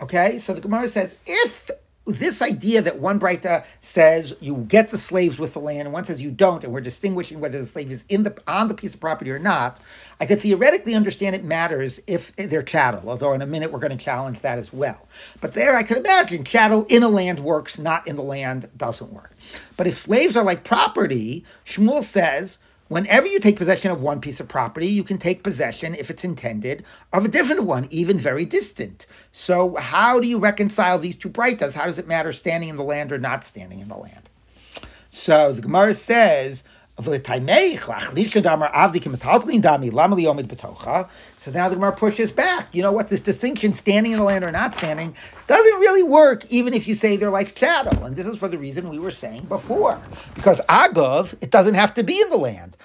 Okay, 0.01 0.37
so 0.39 0.53
the 0.53 0.61
Gemara 0.61 0.87
says 0.87 1.17
if 1.27 1.69
this 2.11 2.41
idea 2.41 2.81
that 2.81 2.99
one 2.99 3.19
Breita 3.19 3.65
says 3.79 4.33
you 4.39 4.57
get 4.67 4.89
the 4.89 4.97
slaves 4.97 5.39
with 5.39 5.53
the 5.53 5.59
land, 5.59 5.81
and 5.81 5.93
one 5.93 6.05
says 6.05 6.21
you 6.21 6.31
don't, 6.31 6.63
and 6.63 6.73
we're 6.73 6.81
distinguishing 6.81 7.39
whether 7.39 7.59
the 7.59 7.65
slave 7.65 7.91
is 7.91 8.05
in 8.09 8.23
the 8.23 8.35
on 8.47 8.67
the 8.67 8.73
piece 8.73 8.93
of 8.93 8.99
property 8.99 9.31
or 9.31 9.39
not, 9.39 9.79
I 10.19 10.25
could 10.25 10.39
theoretically 10.39 10.95
understand 10.95 11.35
it 11.35 11.43
matters 11.43 11.99
if 12.07 12.35
they're 12.35 12.63
chattel, 12.63 13.09
although 13.09 13.33
in 13.33 13.41
a 13.41 13.45
minute 13.45 13.71
we're 13.71 13.79
going 13.79 13.97
to 13.97 14.03
challenge 14.03 14.41
that 14.41 14.57
as 14.57 14.71
well. 14.71 15.07
But 15.39 15.53
there 15.53 15.75
I 15.75 15.83
could 15.83 15.97
imagine 15.97 16.43
chattel 16.43 16.85
in 16.89 17.03
a 17.03 17.09
land 17.09 17.39
works, 17.39 17.79
not 17.79 18.07
in 18.07 18.15
the 18.15 18.23
land 18.23 18.69
doesn't 18.77 19.11
work. 19.11 19.31
But 19.77 19.87
if 19.87 19.95
slaves 19.95 20.35
are 20.35 20.43
like 20.43 20.63
property, 20.63 21.45
Shmuel 21.65 22.03
says 22.03 22.59
Whenever 22.91 23.25
you 23.25 23.39
take 23.39 23.55
possession 23.55 23.89
of 23.89 24.01
one 24.01 24.19
piece 24.19 24.41
of 24.41 24.49
property, 24.49 24.85
you 24.85 25.01
can 25.01 25.17
take 25.17 25.43
possession, 25.43 25.95
if 25.95 26.09
it's 26.09 26.25
intended, 26.25 26.83
of 27.13 27.23
a 27.23 27.29
different 27.29 27.63
one, 27.63 27.87
even 27.89 28.17
very 28.17 28.43
distant. 28.43 29.05
So, 29.31 29.75
how 29.75 30.19
do 30.19 30.27
you 30.27 30.37
reconcile 30.37 30.99
these 30.99 31.15
two 31.15 31.29
breitas? 31.29 31.73
How 31.73 31.85
does 31.85 31.99
it 31.99 32.05
matter 32.05 32.33
standing 32.33 32.67
in 32.67 32.75
the 32.75 32.83
land 32.83 33.13
or 33.13 33.17
not 33.17 33.45
standing 33.45 33.79
in 33.79 33.87
the 33.87 33.95
land? 33.95 34.29
So, 35.09 35.53
the 35.53 35.61
Gemara 35.61 35.93
says, 35.93 36.65
so 41.41 41.49
now 41.49 41.67
the 41.69 41.75
Gemara 41.75 41.91
pushes 41.93 42.31
back. 42.31 42.67
You 42.71 42.83
know 42.83 42.91
what? 42.91 43.09
This 43.09 43.19
distinction, 43.19 43.73
standing 43.73 44.11
in 44.11 44.19
the 44.19 44.23
land 44.23 44.43
or 44.43 44.51
not 44.51 44.75
standing, 44.75 45.15
doesn't 45.47 45.73
really 45.79 46.03
work, 46.03 46.45
even 46.51 46.75
if 46.75 46.87
you 46.87 46.93
say 46.93 47.17
they're 47.17 47.31
like 47.31 47.55
chattel. 47.55 48.05
And 48.05 48.15
this 48.15 48.27
is 48.27 48.37
for 48.37 48.47
the 48.47 48.59
reason 48.59 48.89
we 48.89 48.99
were 48.99 49.09
saying 49.09 49.45
before. 49.45 49.99
Because 50.35 50.61
Agav, 50.69 51.33
it 51.41 51.49
doesn't 51.49 51.73
have 51.73 51.95
to 51.95 52.03
be 52.03 52.21
in 52.21 52.29
the 52.29 52.37
land. 52.37 52.77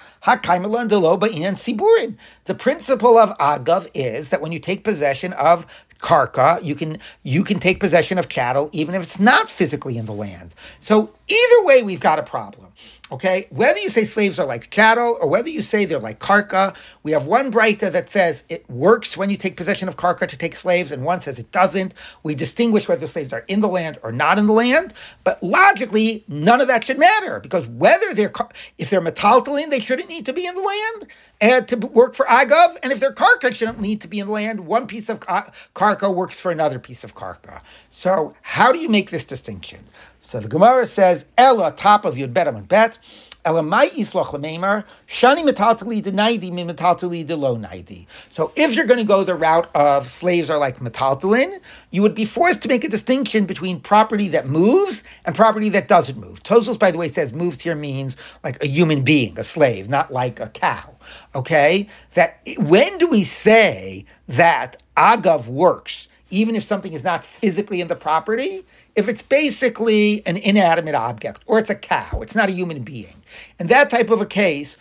The 2.45 2.55
principle 2.57 3.17
of 3.19 3.37
Agav 3.37 3.89
is 3.93 4.31
that 4.31 4.41
when 4.41 4.51
you 4.51 4.59
take 4.59 4.83
possession 4.83 5.33
of 5.33 5.67
karka, 5.99 6.63
you 6.63 6.73
can 6.73 6.97
you 7.23 7.43
can 7.43 7.59
take 7.59 7.79
possession 7.79 8.17
of 8.17 8.27
chattel 8.27 8.69
even 8.71 8.95
if 8.95 9.03
it's 9.03 9.19
not 9.19 9.51
physically 9.51 9.97
in 9.97 10.05
the 10.05 10.13
land. 10.13 10.55
So 10.79 11.13
either 11.27 11.65
way, 11.65 11.83
we've 11.83 11.99
got 11.99 12.17
a 12.17 12.23
problem. 12.23 12.73
Okay, 13.09 13.47
whether 13.51 13.79
you 13.79 13.87
say 13.87 14.03
slaves 14.03 14.37
are 14.37 14.45
like 14.45 14.69
chattel 14.69 15.17
or 15.21 15.29
whether 15.29 15.49
you 15.49 15.61
say 15.61 15.85
they're 15.85 15.97
like 15.97 16.19
karka, 16.19 16.75
we 17.03 17.13
have 17.13 17.25
one 17.25 17.49
breita 17.49 17.89
that 17.89 18.09
says 18.09 18.43
it 18.49 18.69
works 18.69 19.15
when 19.15 19.29
you 19.29 19.37
take 19.37 19.55
possession 19.55 19.87
of 19.87 19.95
karka 19.95 20.27
to 20.27 20.35
take 20.35 20.57
slaves, 20.57 20.91
and 20.91 21.05
one 21.05 21.21
says 21.21 21.39
it 21.39 21.49
doesn't. 21.53 21.93
We 22.23 22.35
distinguish 22.35 22.89
whether 22.89 23.07
slaves 23.07 23.31
are 23.31 23.45
in 23.47 23.61
the 23.61 23.69
land 23.69 23.97
or 24.03 24.11
not 24.11 24.37
in 24.37 24.45
the 24.45 24.51
land, 24.53 24.93
but 25.23 25.41
logically, 25.41 26.25
none 26.27 26.59
of 26.59 26.67
that 26.67 26.83
should 26.83 26.99
matter 26.99 27.39
because 27.39 27.65
whether 27.67 28.13
they're 28.13 28.31
if 28.77 28.89
they're 28.89 28.99
metaltalin, 28.99 29.69
they 29.69 29.79
shouldn't 29.79 30.09
need 30.09 30.25
to 30.25 30.33
be 30.33 30.45
in 30.45 30.55
the 30.55 30.61
land 30.61 31.07
and 31.39 31.65
to 31.69 31.77
work 31.77 32.13
for 32.13 32.25
agav, 32.25 32.77
and 32.83 32.91
if 32.91 32.99
they're 32.99 33.13
karka, 33.13 33.53
shouldn't 33.53 33.79
need 33.79 34.01
to 34.01 34.09
be 34.09 34.19
in 34.19 34.27
the 34.27 34.33
land. 34.33 34.67
One 34.67 34.85
piece 34.85 35.07
of 35.07 35.21
karka 35.21 36.13
works 36.13 36.41
for 36.41 36.51
another 36.51 36.77
piece 36.77 37.05
of 37.05 37.15
karka. 37.15 37.61
So, 37.89 38.35
how 38.41 38.73
do 38.73 38.79
you 38.79 38.89
make 38.89 39.11
this 39.11 39.23
distinction? 39.23 39.79
So 40.27 40.41
the 40.41 40.49
Gemara 40.49 40.85
says, 40.85 41.23
Ella, 41.37 41.71
top 41.71 42.03
of 42.03 42.15
Yud 42.15 42.33
Bet 42.33 42.67
Bet, 42.67 42.97
Ella 43.45 43.63
mai 43.63 43.87
isloch 43.91 44.33
lemeimer, 44.33 44.83
shani 45.07 45.41
metaltali 45.41 46.03
de 46.03 46.11
naidi 46.11 46.51
mi 46.51 46.65
metaltali 46.65 47.25
de 47.25 47.33
lo 47.37 47.55
naidi. 47.55 48.07
So 48.29 48.51
if 48.57 48.75
you're 48.75 48.83
going 48.83 48.99
to 48.99 49.05
go 49.05 49.23
the 49.23 49.35
route 49.35 49.69
of 49.73 50.05
slaves 50.05 50.49
are 50.49 50.57
like 50.57 50.79
metaltalin, 50.79 51.61
you 51.91 52.01
would 52.01 52.13
be 52.13 52.25
forced 52.25 52.61
to 52.63 52.67
make 52.67 52.83
a 52.83 52.89
distinction 52.89 53.45
between 53.45 53.79
property 53.79 54.27
that 54.27 54.49
moves 54.49 55.05
and 55.23 55.33
property 55.33 55.69
that 55.69 55.87
doesn't 55.87 56.19
move. 56.19 56.43
Tosos, 56.43 56.77
by 56.77 56.91
the 56.91 56.97
way, 56.97 57.07
says 57.07 57.31
moves 57.31 57.61
here 57.61 57.75
means 57.75 58.17
like 58.43 58.61
a 58.61 58.67
human 58.67 59.03
being, 59.03 59.39
a 59.39 59.45
slave, 59.45 59.87
not 59.87 60.11
like 60.11 60.41
a 60.41 60.49
cow. 60.49 60.93
Okay? 61.35 61.87
That 62.15 62.41
when 62.57 62.97
do 62.97 63.07
we 63.07 63.23
say 63.23 64.03
that 64.27 64.83
agav 64.97 65.47
works? 65.47 66.09
Even 66.29 66.55
if 66.55 66.63
something 66.63 66.93
is 66.93 67.03
not 67.03 67.23
physically 67.23 67.81
in 67.81 67.87
the 67.87 67.95
property, 67.95 68.63
if 68.95 69.07
it's 69.07 69.21
basically 69.21 70.25
an 70.25 70.37
inanimate 70.37 70.95
object 70.95 71.41
or 71.45 71.59
it's 71.59 71.69
a 71.69 71.75
cow, 71.75 72.19
it's 72.21 72.35
not 72.35 72.49
a 72.49 72.51
human 72.51 72.81
being. 72.81 73.15
In 73.59 73.67
that 73.67 73.89
type 73.89 74.09
of 74.09 74.21
a 74.21 74.25
case, 74.25 74.77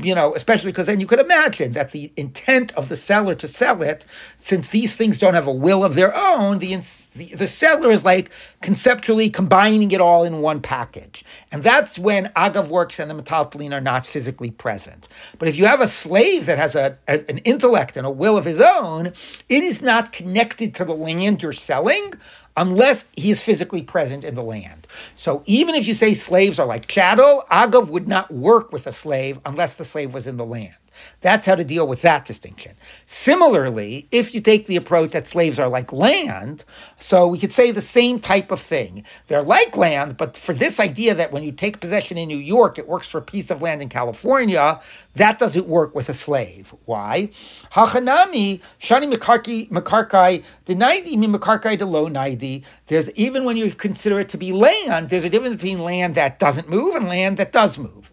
you 0.00 0.14
know, 0.14 0.34
especially 0.34 0.70
because 0.70 0.86
then 0.86 1.00
you 1.00 1.06
could 1.06 1.20
imagine 1.20 1.72
that 1.72 1.90
the 1.90 2.12
intent 2.16 2.74
of 2.76 2.88
the 2.88 2.96
seller 2.96 3.34
to 3.34 3.48
sell 3.48 3.82
it, 3.82 4.04
since 4.36 4.68
these 4.68 4.96
things 4.96 5.18
don't 5.18 5.34
have 5.34 5.46
a 5.46 5.52
will 5.52 5.84
of 5.84 5.94
their 5.94 6.14
own, 6.16 6.58
the, 6.58 6.74
the, 7.14 7.34
the 7.36 7.46
seller 7.46 7.90
is 7.90 8.04
like 8.04 8.30
conceptually 8.62 9.28
combining 9.30 9.90
it 9.90 10.00
all 10.00 10.24
in 10.24 10.40
one 10.40 10.60
package. 10.60 11.24
And 11.52 11.62
that's 11.62 11.98
when 11.98 12.26
agav 12.28 12.68
works 12.68 12.98
and 12.98 13.10
the 13.10 13.14
metaltalin 13.14 13.72
are 13.72 13.80
not 13.80 14.06
physically 14.06 14.50
present. 14.50 15.08
But 15.38 15.48
if 15.48 15.56
you 15.56 15.66
have 15.66 15.80
a 15.80 15.88
slave 15.88 16.46
that 16.46 16.58
has 16.58 16.76
a, 16.76 16.96
a, 17.08 17.28
an 17.28 17.38
intellect 17.38 17.96
and 17.96 18.06
a 18.06 18.10
will 18.10 18.36
of 18.36 18.44
his 18.44 18.60
own, 18.60 19.06
it 19.48 19.62
is 19.62 19.82
not 19.82 20.12
connected 20.12 20.74
to 20.76 20.84
the 20.84 20.94
land 20.94 21.42
you're 21.42 21.52
selling 21.52 22.12
unless 22.58 23.06
he 23.16 23.30
is 23.30 23.42
physically 23.42 23.82
present 23.82 24.24
in 24.24 24.34
the 24.34 24.42
land. 24.42 24.86
So 25.16 25.42
even 25.46 25.74
if 25.76 25.86
you 25.86 25.94
say 25.94 26.14
slaves 26.14 26.58
are 26.58 26.66
like 26.66 26.88
chattel, 26.88 27.44
Agav 27.50 27.88
would 27.90 28.08
not 28.08 28.30
work 28.32 28.72
with 28.72 28.86
a 28.86 28.92
slave 28.92 29.40
unless 29.46 29.76
the 29.76 29.86
slave 29.86 30.14
was 30.14 30.26
in 30.26 30.36
the 30.36 30.46
land. 30.46 30.74
That's 31.20 31.46
how 31.46 31.54
to 31.54 31.64
deal 31.64 31.86
with 31.86 32.02
that 32.02 32.24
distinction. 32.24 32.72
Similarly, 33.06 34.08
if 34.10 34.34
you 34.34 34.40
take 34.40 34.66
the 34.66 34.76
approach 34.76 35.10
that 35.10 35.26
slaves 35.26 35.58
are 35.58 35.68
like 35.68 35.92
land, 35.92 36.64
so 36.98 37.26
we 37.26 37.38
could 37.38 37.52
say 37.52 37.70
the 37.70 37.82
same 37.82 38.20
type 38.20 38.50
of 38.50 38.60
thing. 38.60 39.04
They're 39.26 39.42
like 39.42 39.76
land, 39.76 40.16
but 40.16 40.36
for 40.36 40.52
this 40.52 40.80
idea 40.80 41.14
that 41.14 41.32
when 41.32 41.42
you 41.42 41.52
take 41.52 41.80
possession 41.80 42.18
in 42.18 42.28
New 42.28 42.38
York, 42.38 42.78
it 42.78 42.88
works 42.88 43.10
for 43.10 43.18
a 43.18 43.22
piece 43.22 43.50
of 43.50 43.62
land 43.62 43.82
in 43.82 43.88
California, 43.88 44.80
that 45.14 45.38
doesn't 45.38 45.66
work 45.66 45.94
with 45.94 46.08
a 46.08 46.14
slave. 46.14 46.74
Why? 46.84 47.30
Hachanami, 47.72 48.60
Shani 48.80 49.12
Makarkai, 49.12 50.44
the 50.66 50.74
naidi 50.74 51.16
mi 51.16 51.26
Makarkai 51.26 51.76
de 51.78 51.84
low 51.84 52.08
naidi. 52.08 52.64
There's 52.86 53.10
even 53.12 53.44
when 53.44 53.56
you 53.56 53.72
consider 53.72 54.20
it 54.20 54.28
to 54.30 54.38
be 54.38 54.52
land, 54.52 55.10
there's 55.10 55.24
a 55.24 55.30
difference 55.30 55.56
between 55.56 55.80
land 55.80 56.14
that 56.14 56.38
doesn't 56.38 56.68
move 56.68 56.94
and 56.94 57.06
land 57.08 57.36
that 57.38 57.52
does 57.52 57.78
move. 57.78 58.07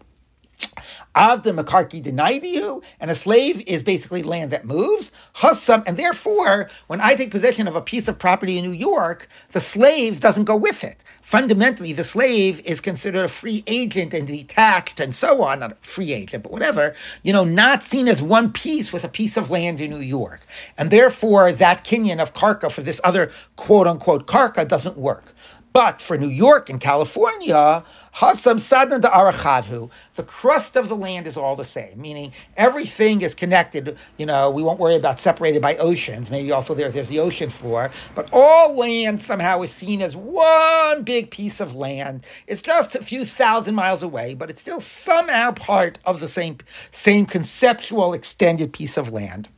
Avda 1.16 1.58
Makarki 1.58 2.02
denied 2.02 2.44
you, 2.44 2.82
and 3.00 3.10
a 3.10 3.16
slave 3.16 3.64
is 3.66 3.82
basically 3.82 4.22
land 4.22 4.52
that 4.52 4.66
moves. 4.66 5.12
Hussam, 5.34 5.82
and 5.86 5.96
therefore, 5.96 6.70
when 6.88 7.00
I 7.00 7.14
take 7.14 7.32
possession 7.32 7.68
of 7.68 7.76
a 7.76 7.82
piece 7.82 8.08
of 8.08 8.18
property 8.18 8.58
in 8.58 8.64
New 8.64 8.76
York, 8.78 9.28
the 9.52 9.60
slave 9.60 10.20
doesn't 10.20 10.44
go 10.44 10.56
with 10.56 10.84
it. 10.84 11.02
Fundamentally, 11.22 11.92
the 11.94 12.04
slave 12.04 12.60
is 12.66 12.80
considered 12.80 13.24
a 13.24 13.28
free 13.28 13.64
agent 13.66 14.14
and 14.14 14.28
detached 14.28 15.00
and 15.00 15.14
so 15.14 15.42
on, 15.42 15.60
not 15.60 15.72
a 15.72 15.76
free 15.80 16.12
agent, 16.12 16.44
but 16.44 16.52
whatever, 16.52 16.94
you 17.24 17.32
know, 17.32 17.44
not 17.44 17.82
seen 17.82 18.08
as 18.08 18.22
one 18.22 18.52
piece 18.52 18.92
with 18.92 19.04
a 19.04 19.08
piece 19.08 19.36
of 19.36 19.50
land 19.50 19.80
in 19.80 19.90
New 19.90 20.00
York. 20.00 20.42
And 20.78 20.90
therefore, 20.90 21.52
that 21.52 21.84
kinyan 21.84 22.20
of 22.20 22.34
Karka 22.34 22.70
for 22.70 22.82
this 22.82 23.00
other 23.04 23.32
quote 23.56 23.86
unquote 23.88 24.26
Karka 24.26 24.68
doesn't 24.68 24.98
work. 24.98 25.34
But 25.76 26.00
for 26.00 26.16
New 26.16 26.30
York 26.30 26.70
and 26.70 26.80
California, 26.80 27.84
Hasam 28.14 28.56
Sadna 28.56 28.98
de 28.98 29.08
Arachadhu, 29.08 29.90
the 30.14 30.22
crust 30.22 30.74
of 30.74 30.88
the 30.88 30.96
land 30.96 31.26
is 31.26 31.36
all 31.36 31.54
the 31.54 31.66
same, 31.66 32.00
meaning 32.00 32.32
everything 32.56 33.20
is 33.20 33.34
connected. 33.34 33.98
You 34.16 34.24
know, 34.24 34.50
we 34.50 34.62
won't 34.62 34.80
worry 34.80 34.96
about 34.96 35.20
separated 35.20 35.60
by 35.60 35.76
oceans. 35.76 36.30
Maybe 36.30 36.50
also 36.50 36.72
there, 36.72 36.88
there's 36.88 37.10
the 37.10 37.18
ocean 37.18 37.50
floor, 37.50 37.90
but 38.14 38.30
all 38.32 38.74
land 38.74 39.20
somehow 39.20 39.60
is 39.60 39.70
seen 39.70 40.00
as 40.00 40.16
one 40.16 41.02
big 41.02 41.30
piece 41.30 41.60
of 41.60 41.76
land. 41.76 42.24
It's 42.46 42.62
just 42.62 42.96
a 42.96 43.02
few 43.02 43.26
thousand 43.26 43.74
miles 43.74 44.02
away, 44.02 44.32
but 44.32 44.48
it's 44.48 44.62
still 44.62 44.80
somehow 44.80 45.52
part 45.52 45.98
of 46.06 46.20
the 46.20 46.28
same, 46.28 46.56
same 46.90 47.26
conceptual 47.26 48.14
extended 48.14 48.72
piece 48.72 48.96
of 48.96 49.12
land. 49.12 49.50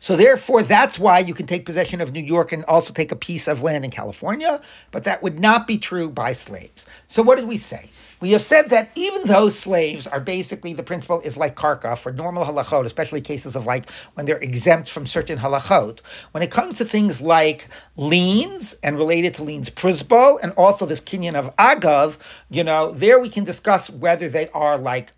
So 0.00 0.16
therefore, 0.16 0.62
that's 0.62 0.98
why 0.98 1.18
you 1.20 1.34
can 1.34 1.46
take 1.46 1.66
possession 1.66 2.00
of 2.00 2.12
New 2.12 2.22
York 2.22 2.52
and 2.52 2.64
also 2.64 2.92
take 2.92 3.12
a 3.12 3.16
piece 3.16 3.48
of 3.48 3.62
land 3.62 3.84
in 3.84 3.90
California, 3.90 4.60
but 4.90 5.04
that 5.04 5.22
would 5.22 5.38
not 5.38 5.66
be 5.66 5.78
true 5.78 6.08
by 6.10 6.32
slaves. 6.32 6.86
So 7.08 7.22
what 7.22 7.38
did 7.38 7.48
we 7.48 7.56
say? 7.56 7.90
We 8.20 8.30
have 8.30 8.42
said 8.42 8.70
that 8.70 8.90
even 8.94 9.22
though 9.26 9.50
slaves 9.50 10.06
are 10.06 10.18
basically 10.20 10.72
the 10.72 10.82
principle 10.82 11.20
is 11.20 11.36
like 11.36 11.56
karka 11.56 11.98
for 11.98 12.10
normal 12.10 12.44
halachot, 12.44 12.86
especially 12.86 13.20
cases 13.20 13.54
of 13.54 13.66
like 13.66 13.90
when 14.14 14.24
they're 14.24 14.38
exempt 14.38 14.88
from 14.88 15.06
certain 15.06 15.36
halachot, 15.36 16.00
when 16.30 16.42
it 16.42 16.50
comes 16.50 16.78
to 16.78 16.86
things 16.86 17.20
like 17.20 17.68
liens 17.96 18.76
and 18.82 18.96
related 18.96 19.34
to 19.34 19.42
liens 19.42 19.68
prisbal 19.68 20.38
and 20.42 20.52
also 20.56 20.86
this 20.86 21.02
kinyan 21.02 21.34
of 21.34 21.54
agav, 21.56 22.16
you 22.48 22.64
know, 22.64 22.92
there 22.92 23.18
we 23.20 23.28
can 23.28 23.44
discuss 23.44 23.90
whether 23.90 24.28
they 24.28 24.48
are 24.54 24.78
like 24.78 25.12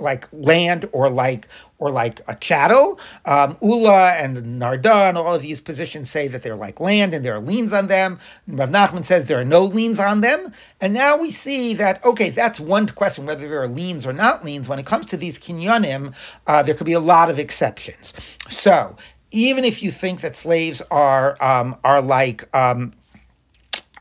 like 0.00 0.28
land 0.32 0.88
or 0.92 1.10
like 1.10 1.48
or 1.78 1.90
like 1.90 2.20
a 2.28 2.36
chattel. 2.36 3.00
Um, 3.24 3.56
Ula 3.60 4.12
and 4.12 4.36
Narda 4.60 5.08
and 5.08 5.18
all 5.18 5.34
of 5.34 5.42
these 5.42 5.60
positions 5.60 6.08
say 6.08 6.28
that 6.28 6.42
they're 6.42 6.54
like 6.54 6.78
land 6.80 7.12
and 7.12 7.24
there 7.24 7.34
are 7.34 7.40
liens 7.40 7.72
on 7.72 7.88
them. 7.88 8.20
Rav 8.46 8.70
Nachman 8.70 9.04
says 9.04 9.26
there 9.26 9.40
are 9.40 9.44
no 9.44 9.64
liens 9.64 9.98
on 9.98 10.20
them. 10.20 10.52
And 10.80 10.94
now 10.94 11.16
we 11.16 11.32
see 11.32 11.74
that, 11.74 12.04
okay, 12.04 12.30
that's 12.30 12.60
one 12.60 12.86
question, 12.88 13.26
whether 13.26 13.48
there 13.48 13.62
are 13.62 13.68
liens 13.68 14.06
or 14.06 14.12
not 14.12 14.44
liens. 14.44 14.68
When 14.68 14.78
it 14.78 14.86
comes 14.86 15.06
to 15.06 15.16
these 15.16 15.38
kinyanim, 15.38 16.14
uh, 16.46 16.62
there 16.62 16.74
could 16.74 16.86
be 16.86 16.92
a 16.92 17.00
lot 17.00 17.30
of 17.30 17.38
exceptions. 17.40 18.12
So 18.48 18.96
even 19.32 19.64
if 19.64 19.82
you 19.82 19.90
think 19.90 20.20
that 20.20 20.36
slaves 20.36 20.82
are, 20.90 21.36
um, 21.42 21.76
are 21.82 22.00
like, 22.00 22.54
um, 22.56 22.92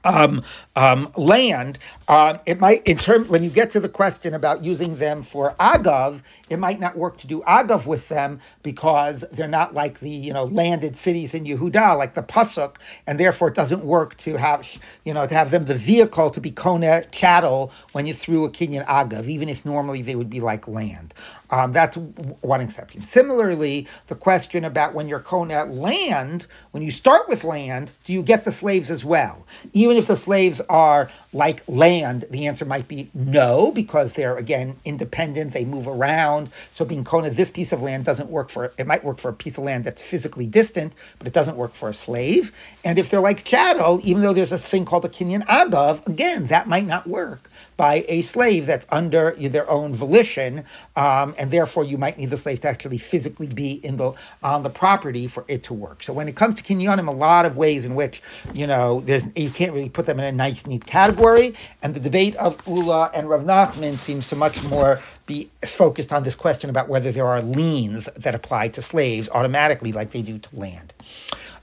um, 0.04 0.44
um, 0.76 1.12
land, 1.18 1.80
um, 2.08 2.40
it 2.46 2.60
might 2.60 2.86
in 2.86 2.98
term 2.98 3.26
when 3.26 3.44
you 3.44 3.50
get 3.50 3.72
to 3.72 3.80
the 3.80 3.90
question 3.90 4.34
about 4.34 4.64
using 4.64 4.98
them 4.98 5.24
for 5.24 5.54
agav, 5.54 6.22
it 6.50 6.58
might 6.58 6.80
not 6.80 6.98
work 6.98 7.18
to 7.20 7.28
do 7.28 7.42
agav 7.42 7.86
with 7.86 8.10
them 8.10 8.40
because 8.64 9.24
they're 9.32 9.48
not 9.48 9.74
like 9.74 10.00
the 10.00 10.10
you 10.10 10.34
know 10.34 10.46
landed 10.46 10.98
cities 10.98 11.34
in 11.34 11.46
Yehuda 11.46 11.98
like 11.98 12.14
the 12.14 12.24
pasuk, 12.24 12.78
and 13.08 13.20
therefore 13.20 13.50
it 13.50 13.56
doesn't 13.56 13.86
work 13.86 14.18
to 14.18 14.38
have 14.38 14.68
you 15.06 15.14
know 15.14 15.26
to 15.26 15.34
have 15.34 15.52
them 15.52 15.66
the 15.66 15.76
vehicle 15.76 16.30
to 16.32 16.42
be 16.42 16.52
kona 16.52 17.04
chattel 17.12 17.72
when 17.94 18.06
you 18.06 18.14
threw 18.14 18.46
a 18.46 18.50
kinyan 18.50 18.86
agav, 18.86 19.28
even 19.28 19.50
if 19.50 19.66
normally 19.66 20.02
they 20.02 20.16
would 20.16 20.30
be 20.30 20.40
like 20.40 20.68
land. 20.68 21.14
Um, 21.50 21.74
that's 21.74 21.98
one 21.98 22.62
exception. 22.62 23.02
Similarly, 23.02 23.88
the 24.08 24.16
question 24.16 24.64
about 24.64 24.94
when 24.94 25.08
you're 25.08 25.20
kona 25.20 25.66
land, 25.66 26.48
when 26.72 26.82
you 26.82 26.92
start 26.92 27.28
with 27.28 27.44
land, 27.44 27.92
do 28.06 28.14
you 28.14 28.24
get 28.24 28.46
the 28.46 28.52
slaves 28.52 28.90
as 28.90 29.04
well? 29.04 29.46
Even 29.74 29.91
if 29.98 30.08
the 30.08 30.16
slaves 30.16 30.62
are 30.70 31.10
like 31.34 31.64
land, 31.68 32.26
the 32.30 32.48
answer 32.48 32.66
might 32.66 32.88
be 32.88 33.10
no, 33.14 33.72
because 33.72 34.14
they're 34.14 34.36
again 34.38 34.78
independent, 34.86 35.54
they 35.54 35.66
move 35.66 35.88
around. 35.88 36.50
So 36.74 36.86
being 36.86 37.04
kona 37.04 37.30
this 37.30 37.50
piece 37.50 37.72
of 37.72 37.82
land 37.82 38.06
doesn't 38.06 38.30
work 38.30 38.50
for 38.50 38.74
it 38.78 38.88
might 38.88 39.04
work 39.04 39.20
for 39.20 39.30
a 39.30 39.34
piece 39.34 39.58
of 39.58 39.64
land 39.64 39.86
that's 39.86 40.02
physically 40.02 40.48
distant, 40.48 40.94
but 41.18 41.28
it 41.28 41.34
doesn't 41.34 41.58
work 41.58 41.74
for 41.74 41.90
a 41.90 41.94
slave. 41.94 42.52
And 42.84 43.00
if 43.00 43.10
they're 43.10 43.22
like 43.22 43.44
chattel, 43.44 44.00
even 44.04 44.22
though 44.22 44.34
there's 44.34 44.52
a 44.52 44.58
thing 44.58 44.86
called 44.86 45.06
a 45.06 45.10
kinyan 45.10 45.46
agav, 45.48 46.08
again, 46.08 46.48
that 46.48 46.68
might 46.68 46.86
not 46.86 47.08
work 47.08 47.50
by 47.78 48.06
a 48.08 48.22
slave 48.22 48.66
that's 48.66 48.86
under 48.92 49.32
their 49.32 49.70
own 49.70 49.96
volition, 49.96 50.64
um, 50.96 51.34
and 51.38 51.50
therefore 51.50 51.84
you 51.84 51.98
might 51.98 52.18
need 52.18 52.30
the 52.30 52.38
slave 52.38 52.62
to 52.62 52.68
actually 52.68 52.98
physically 52.98 53.48
be 53.48 53.74
in 53.84 53.98
the 53.98 54.14
on 54.44 54.64
the 54.64 54.70
property 54.70 55.28
for 55.28 55.46
it 55.48 55.64
to 55.64 55.74
work. 55.74 56.04
So 56.04 56.14
when 56.14 56.28
it 56.28 56.36
comes 56.36 56.62
to 56.62 56.64
kinyanim, 56.64 57.08
a 57.08 57.12
lot 57.12 57.46
of 57.46 57.58
ways 57.58 57.86
in 57.86 57.96
which 57.96 58.22
you 58.54 58.68
know 58.68 59.02
there's 59.02 59.26
you 59.36 59.50
can't 59.50 59.74
put 59.90 60.06
them 60.06 60.20
in 60.20 60.26
a 60.26 60.32
nice 60.32 60.68
neat 60.68 60.86
category, 60.86 61.54
and 61.82 61.94
the 61.94 62.00
debate 62.00 62.36
of 62.36 62.66
Ula 62.68 63.12
and 63.14 63.30
Rav 63.30 63.44
Nachman 63.44 63.96
seems 63.96 64.28
to 64.30 64.36
much 64.36 64.64
more 64.64 65.00
be 65.26 65.50
focused 65.66 66.12
on 66.12 66.24
this 66.24 66.36
question 66.36 66.70
about 66.70 66.90
whether 66.90 67.12
there 67.12 67.28
are 67.28 67.42
liens 67.42 68.06
that 68.16 68.36
apply 68.36 68.70
to 68.70 68.82
slaves 68.82 69.30
automatically 69.30 69.92
like 69.92 70.12
they 70.12 70.22
do 70.22 70.38
to 70.40 70.56
land. 70.56 70.94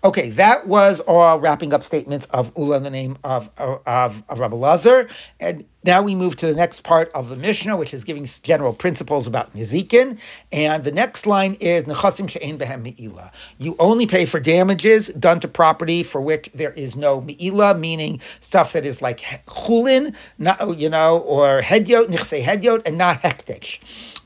Okay, 0.09 0.31
that 0.31 0.67
was 0.67 1.01
all 1.01 1.39
wrapping 1.39 1.75
up 1.75 1.83
statements 1.83 2.25
of 2.31 2.51
Ula 2.57 2.79
in 2.79 2.83
the 2.83 2.89
name 2.89 3.19
of, 3.25 3.51
of, 3.59 4.23
of 4.27 4.39
Rabbi 4.39 4.57
Lazar. 4.57 5.07
And 5.39 5.67
now 5.85 6.01
we 6.01 6.15
move 6.15 6.35
to 6.37 6.47
the 6.47 6.55
next 6.55 6.83
part 6.83 7.13
of 7.13 7.29
the 7.29 7.37
Mishnah, 7.37 7.77
which 7.77 7.93
is 7.93 8.05
giving 8.05 8.27
general 8.43 8.73
principles 8.73 9.27
about 9.27 9.53
Nizikin. 9.53 10.19
And 10.51 10.83
the 10.83 10.93
next 10.93 11.27
line 11.27 11.59
is 11.61 11.85
Nechasim 11.85 12.27
She'en 12.27 12.57
Behem 12.57 12.81
Me'ila. 12.81 13.31
You 13.59 13.77
only 13.79 14.07
pay 14.07 14.25
for 14.25 14.41
damages 14.41 15.09
done 15.09 15.41
to 15.41 15.49
property 15.49 16.03
for 16.03 16.23
which 16.23 16.49
there 16.55 16.73
is 16.73 16.97
no 16.97 17.21
Me'ila, 17.21 17.77
meaning 17.77 18.19
stuff 18.41 18.73
that 18.73 18.87
is 18.87 19.03
like 19.03 19.21
Chulin, 19.47 20.15
not, 20.39 20.79
you 20.79 20.89
know, 20.89 21.19
or 21.19 21.61
Hedyot, 21.61 22.07
Nichse 22.07 22.41
Hedyot, 22.41 22.87
and 22.87 22.97
not 22.97 23.21
Hektish 23.21 23.81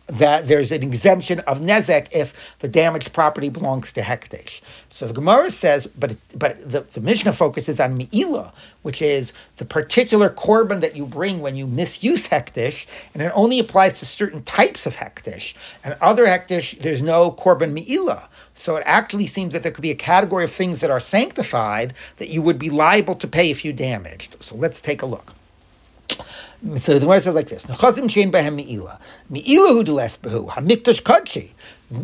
that 0.08 0.48
there's 0.48 0.72
an 0.72 0.82
exemption 0.82 1.40
of 1.40 1.60
nezek 1.60 2.08
if 2.12 2.56
the 2.58 2.68
damaged 2.68 3.12
property 3.12 3.48
belongs 3.48 3.92
to 3.92 4.00
hektish. 4.00 4.60
So 4.88 5.06
the 5.06 5.14
Gemara 5.14 5.50
says, 5.50 5.86
but 5.86 6.16
but 6.36 6.68
the, 6.68 6.80
the 6.80 7.00
Mishnah 7.00 7.32
focuses 7.32 7.80
on 7.80 7.96
mi'ila, 7.96 8.52
which 8.82 9.00
is 9.00 9.32
the 9.56 9.64
particular 9.64 10.28
korban 10.28 10.80
that 10.80 10.96
you 10.96 11.06
bring 11.06 11.40
when 11.40 11.56
you 11.56 11.66
misuse 11.66 12.28
hektish, 12.28 12.86
and 13.14 13.22
it 13.22 13.32
only 13.34 13.58
applies 13.58 13.98
to 14.00 14.06
certain 14.06 14.42
types 14.42 14.86
of 14.86 14.96
hektish. 14.96 15.54
And 15.84 15.96
other 16.00 16.26
hektish, 16.26 16.78
there's 16.80 17.02
no 17.02 17.32
korban 17.32 17.72
mi'ila. 17.72 18.28
So 18.54 18.76
it 18.76 18.82
actually 18.86 19.26
seems 19.26 19.54
that 19.54 19.62
there 19.62 19.72
could 19.72 19.82
be 19.82 19.90
a 19.90 19.96
category 19.96 20.44
of 20.44 20.50
things 20.50 20.80
that 20.80 20.90
are 20.90 21.00
sanctified 21.00 21.94
that 22.18 22.28
you 22.28 22.42
would 22.42 22.58
be 22.58 22.70
liable 22.70 23.14
to 23.16 23.28
pay 23.28 23.50
if 23.50 23.64
you 23.64 23.72
damaged. 23.72 24.36
So 24.40 24.56
let's 24.56 24.80
take 24.80 25.02
a 25.02 25.06
look. 25.06 25.34
So 26.76 26.94
the 26.94 27.00
Gemara 27.00 27.20
says 27.20 27.34
like 27.34 27.48
this: 27.48 27.66
Nechazim 27.66 28.04
shein 28.04 28.30
behem 28.30 28.56
miila, 28.62 28.98
miila 29.30 29.70
hu 29.70 29.84
deles 29.84 30.18
behu 30.18 30.48
hamikdash 30.48 31.02
kadshi. 31.02 31.50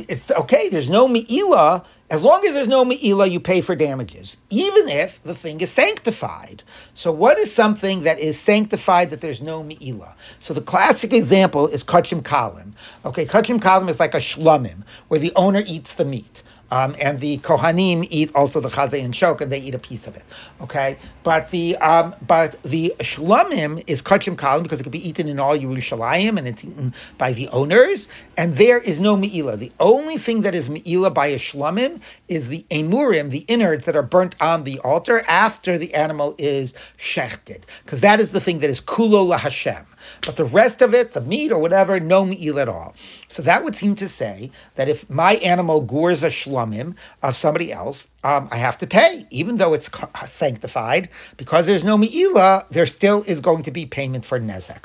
It's 0.08 0.30
okay. 0.32 0.68
There's 0.68 0.90
no 0.90 1.08
miila. 1.08 1.84
As 2.10 2.24
long 2.24 2.42
as 2.46 2.54
there's 2.54 2.68
no 2.68 2.86
miila, 2.86 3.30
you 3.30 3.38
pay 3.38 3.60
for 3.60 3.76
damages, 3.76 4.38
even 4.48 4.88
if 4.88 5.22
the 5.24 5.34
thing 5.34 5.60
is 5.60 5.70
sanctified. 5.70 6.62
So, 6.94 7.12
what 7.12 7.38
is 7.38 7.52
something 7.52 8.02
that 8.04 8.18
is 8.18 8.38
sanctified 8.38 9.10
that 9.10 9.20
there's 9.20 9.42
no 9.42 9.62
miila? 9.62 10.14
So, 10.38 10.54
the 10.54 10.62
classic 10.62 11.12
example 11.12 11.68
is 11.68 11.84
kachim 11.84 12.22
kalim. 12.22 12.72
Okay, 13.04 13.26
kachim 13.26 13.60
kalim 13.60 13.90
is 13.90 14.00
like 14.00 14.14
a 14.14 14.18
shlomim, 14.18 14.84
where 15.08 15.20
the 15.20 15.32
owner 15.36 15.62
eats 15.66 15.94
the 15.94 16.06
meat. 16.06 16.42
Um, 16.70 16.94
and 17.00 17.18
the 17.20 17.38
Kohanim 17.38 18.06
eat 18.10 18.34
also 18.34 18.60
the 18.60 18.68
chazay 18.68 19.04
and 19.04 19.14
shok, 19.14 19.40
and 19.40 19.50
they 19.50 19.58
eat 19.60 19.74
a 19.74 19.78
piece 19.78 20.06
of 20.06 20.16
it. 20.16 20.24
Okay, 20.60 20.98
but 21.22 21.48
the 21.48 21.76
um, 21.78 22.14
but 22.26 22.62
the 22.62 22.94
shlomim 22.98 23.82
is 23.86 24.02
kachim 24.02 24.36
kalim 24.36 24.62
because 24.62 24.80
it 24.80 24.82
can 24.82 24.92
be 24.92 25.08
eaten 25.08 25.28
in 25.28 25.38
all 25.38 25.56
Yerushalayim 25.56 26.38
and 26.38 26.46
it's 26.46 26.64
eaten 26.64 26.92
by 27.16 27.32
the 27.32 27.48
owners, 27.48 28.08
and 28.36 28.56
there 28.56 28.78
is 28.78 29.00
no 29.00 29.16
meila. 29.16 29.58
The 29.58 29.72
only 29.80 30.18
thing 30.18 30.42
that 30.42 30.54
is 30.54 30.68
meila 30.68 31.12
by 31.12 31.28
a 31.28 31.38
shlomim 31.38 32.00
is 32.28 32.48
the 32.48 32.64
emurim, 32.70 33.30
the 33.30 33.44
innards 33.48 33.86
that 33.86 33.96
are 33.96 34.02
burnt 34.02 34.34
on 34.40 34.64
the 34.64 34.78
altar 34.80 35.22
after 35.28 35.78
the 35.78 35.94
animal 35.94 36.34
is 36.38 36.74
shechted, 36.98 37.62
because 37.84 38.02
that 38.02 38.20
is 38.20 38.32
the 38.32 38.40
thing 38.40 38.58
that 38.58 38.70
is 38.70 38.80
kulo 38.80 39.26
la 39.26 39.38
Hashem. 39.38 39.86
But 40.24 40.36
the 40.36 40.44
rest 40.44 40.82
of 40.82 40.94
it, 40.94 41.12
the 41.12 41.20
meat 41.20 41.52
or 41.52 41.58
whatever, 41.58 42.00
no 42.00 42.24
me'il 42.24 42.58
at 42.58 42.68
all. 42.68 42.94
So 43.28 43.42
that 43.42 43.64
would 43.64 43.74
seem 43.74 43.94
to 43.96 44.08
say 44.08 44.50
that 44.74 44.88
if 44.88 45.08
my 45.08 45.34
animal 45.36 45.80
gores 45.80 46.22
a 46.22 46.28
shlomim 46.28 46.96
of 47.22 47.36
somebody 47.36 47.72
else, 47.72 48.08
um, 48.24 48.48
I 48.50 48.56
have 48.56 48.78
to 48.78 48.86
pay, 48.86 49.24
even 49.30 49.56
though 49.56 49.74
it's 49.74 49.90
sanctified, 50.30 51.08
because 51.36 51.66
there's 51.66 51.84
no 51.84 51.96
me'ila, 51.96 52.66
there 52.70 52.86
still 52.86 53.22
is 53.26 53.40
going 53.40 53.62
to 53.62 53.70
be 53.70 53.86
payment 53.86 54.24
for 54.24 54.40
nezek. 54.40 54.84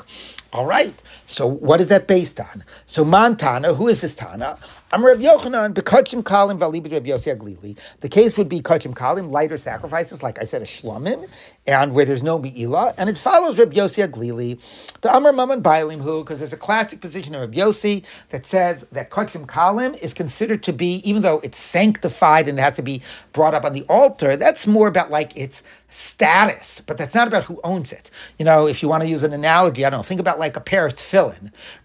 All 0.52 0.66
right. 0.66 0.94
So 1.26 1.46
what 1.46 1.80
is 1.80 1.88
that 1.88 2.06
based 2.06 2.38
on? 2.38 2.64
So 2.86 3.04
Montana, 3.04 3.74
who 3.74 3.88
is 3.88 4.02
this 4.02 4.14
Tana? 4.14 4.58
I'm 4.92 5.04
Rav 5.04 5.18
Yochanan, 5.18 5.74
Bekachim 5.74 6.22
Kalim 6.22 6.58
Valibid 6.58 7.04
Yossi 7.04 7.34
Aglili. 7.34 7.76
The 8.00 8.08
case 8.08 8.36
would 8.36 8.48
be 8.48 8.60
Kachim 8.60 8.94
Kalim, 8.94 9.32
lighter 9.32 9.58
sacrifices, 9.58 10.22
like 10.22 10.38
I 10.40 10.44
said, 10.44 10.62
a 10.62 10.66
shlomim, 10.66 11.28
and 11.66 11.94
where 11.94 12.04
there's 12.04 12.22
no 12.22 12.38
Mi'ila, 12.38 12.94
and 12.96 13.10
it 13.10 13.18
follows 13.18 13.58
Rav 13.58 13.70
Yossi 13.70 14.06
Aglili, 14.06 14.60
the 15.00 15.12
Amar 15.12 15.32
Maman 15.32 15.62
Bailim, 15.62 16.00
who, 16.00 16.22
because 16.22 16.38
there's 16.38 16.52
a 16.52 16.58
classic 16.58 17.00
position 17.00 17.34
of 17.34 17.40
Rav 17.40 17.50
Yossi 17.50 18.04
that 18.28 18.46
says 18.46 18.82
that 18.92 19.10
Kachim 19.10 19.46
Kalim 19.46 19.98
is 19.98 20.14
considered 20.14 20.62
to 20.62 20.72
be, 20.72 20.96
even 21.08 21.22
though 21.22 21.40
it's 21.40 21.58
sanctified 21.58 22.46
and 22.46 22.58
it 22.58 22.62
has 22.62 22.76
to 22.76 22.82
be 22.82 23.02
brought 23.32 23.54
up 23.54 23.64
on 23.64 23.72
the 23.72 23.84
altar, 23.88 24.36
that's 24.36 24.66
more 24.66 24.86
about 24.86 25.10
like 25.10 25.36
its 25.36 25.64
status, 25.88 26.80
but 26.80 26.96
that's 26.96 27.14
not 27.14 27.28
about 27.28 27.44
who 27.44 27.60
owns 27.64 27.92
it. 27.92 28.10
You 28.38 28.44
know, 28.44 28.66
if 28.66 28.82
you 28.82 28.88
want 28.88 29.02
to 29.02 29.08
use 29.08 29.22
an 29.22 29.32
analogy, 29.32 29.84
I 29.84 29.90
don't 29.90 30.00
know, 30.00 30.02
think 30.02 30.20
about 30.20 30.38
like 30.38 30.56
a 30.56 30.60
pair 30.60 30.86
of 30.86 30.94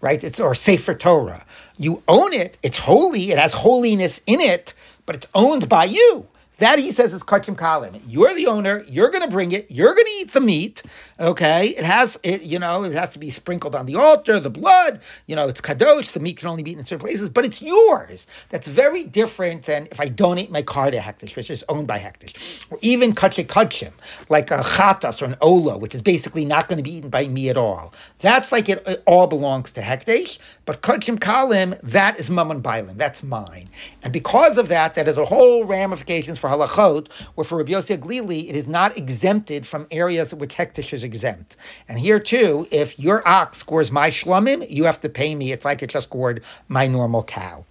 right? 0.00 0.22
It's 0.24 0.40
or 0.40 0.54
Sefer 0.54 0.94
Torah. 0.94 1.46
You 1.78 2.02
own 2.08 2.32
it, 2.34 2.58
it's 2.62 2.78
holy, 2.78 3.30
it 3.30 3.38
has 3.38 3.52
holiness 3.52 4.20
in 4.26 4.40
it, 4.40 4.74
but 5.06 5.16
it's 5.16 5.28
owned 5.34 5.68
by 5.68 5.84
you. 5.84 6.28
That 6.60 6.78
he 6.78 6.92
says 6.92 7.12
is 7.12 7.22
kachim 7.22 7.56
kalim. 7.56 8.00
You're 8.06 8.34
the 8.34 8.46
owner. 8.46 8.84
You're 8.86 9.10
going 9.10 9.24
to 9.24 9.30
bring 9.30 9.52
it. 9.52 9.70
You're 9.70 9.94
going 9.94 10.06
to 10.06 10.12
eat 10.12 10.32
the 10.32 10.40
meat. 10.40 10.82
Okay, 11.18 11.68
it 11.68 11.84
has 11.84 12.18
it. 12.22 12.42
You 12.42 12.58
know, 12.58 12.84
it 12.84 12.92
has 12.92 13.12
to 13.14 13.18
be 13.18 13.30
sprinkled 13.30 13.74
on 13.74 13.86
the 13.86 13.96
altar. 13.96 14.38
The 14.38 14.50
blood. 14.50 15.00
You 15.26 15.36
know, 15.36 15.48
it's 15.48 15.60
kadosh. 15.60 16.12
The 16.12 16.20
meat 16.20 16.36
can 16.36 16.48
only 16.48 16.62
be 16.62 16.72
eaten 16.72 16.80
in 16.80 16.86
certain 16.86 17.04
places, 17.04 17.30
but 17.30 17.46
it's 17.46 17.62
yours. 17.62 18.26
That's 18.50 18.68
very 18.68 19.04
different 19.04 19.64
than 19.64 19.88
if 19.90 20.00
I 20.00 20.08
donate 20.08 20.50
my 20.50 20.60
car 20.60 20.90
to 20.90 20.98
Hektish, 20.98 21.34
which 21.34 21.50
is 21.50 21.64
owned 21.70 21.86
by 21.86 21.98
Hektish, 21.98 22.66
or 22.70 22.78
even 22.82 23.14
kachim 23.14 23.46
kachim, 23.46 23.92
like 24.28 24.50
a 24.50 24.58
chatas 24.58 25.22
or 25.22 25.26
an 25.26 25.36
ola, 25.40 25.78
which 25.78 25.94
is 25.94 26.02
basically 26.02 26.44
not 26.44 26.68
going 26.68 26.76
to 26.76 26.82
be 26.82 26.96
eaten 26.96 27.08
by 27.08 27.26
me 27.26 27.48
at 27.48 27.56
all. 27.56 27.94
That's 28.18 28.52
like 28.52 28.68
it, 28.68 28.86
it 28.86 29.02
all 29.06 29.26
belongs 29.26 29.72
to 29.72 29.80
Hektish, 29.80 30.38
but 30.66 30.82
kachim 30.82 31.18
kalim 31.18 31.80
that 31.80 32.20
is 32.20 32.28
mammon 32.30 32.60
bailim. 32.62 32.96
That's 32.96 33.22
mine, 33.22 33.70
and 34.02 34.12
because 34.12 34.58
of 34.58 34.68
that, 34.68 34.94
that 34.94 35.06
has 35.06 35.16
a 35.16 35.24
whole 35.24 35.64
ramifications 35.64 36.38
for 36.38 36.49
halachot, 36.50 37.10
where 37.34 37.44
for 37.44 37.58
Rabbi 37.58 37.72
Yossi 37.72 37.96
Aglili, 37.96 38.48
it 38.48 38.56
is 38.56 38.66
not 38.66 38.96
exempted 38.96 39.66
from 39.66 39.86
areas 39.90 40.34
where 40.34 40.48
hektish 40.48 40.92
is 40.92 41.04
exempt. 41.04 41.56
And 41.88 41.98
here 41.98 42.20
too, 42.20 42.66
if 42.70 42.98
your 42.98 43.26
ox 43.26 43.58
scores 43.58 43.90
my 43.90 44.10
shlomim, 44.10 44.68
you 44.70 44.84
have 44.84 45.00
to 45.00 45.08
pay 45.08 45.34
me. 45.34 45.52
It's 45.52 45.64
like 45.64 45.82
it 45.82 45.90
just 45.90 46.08
scored 46.08 46.42
my 46.68 46.86
normal 46.86 47.24
cow. 47.24 47.64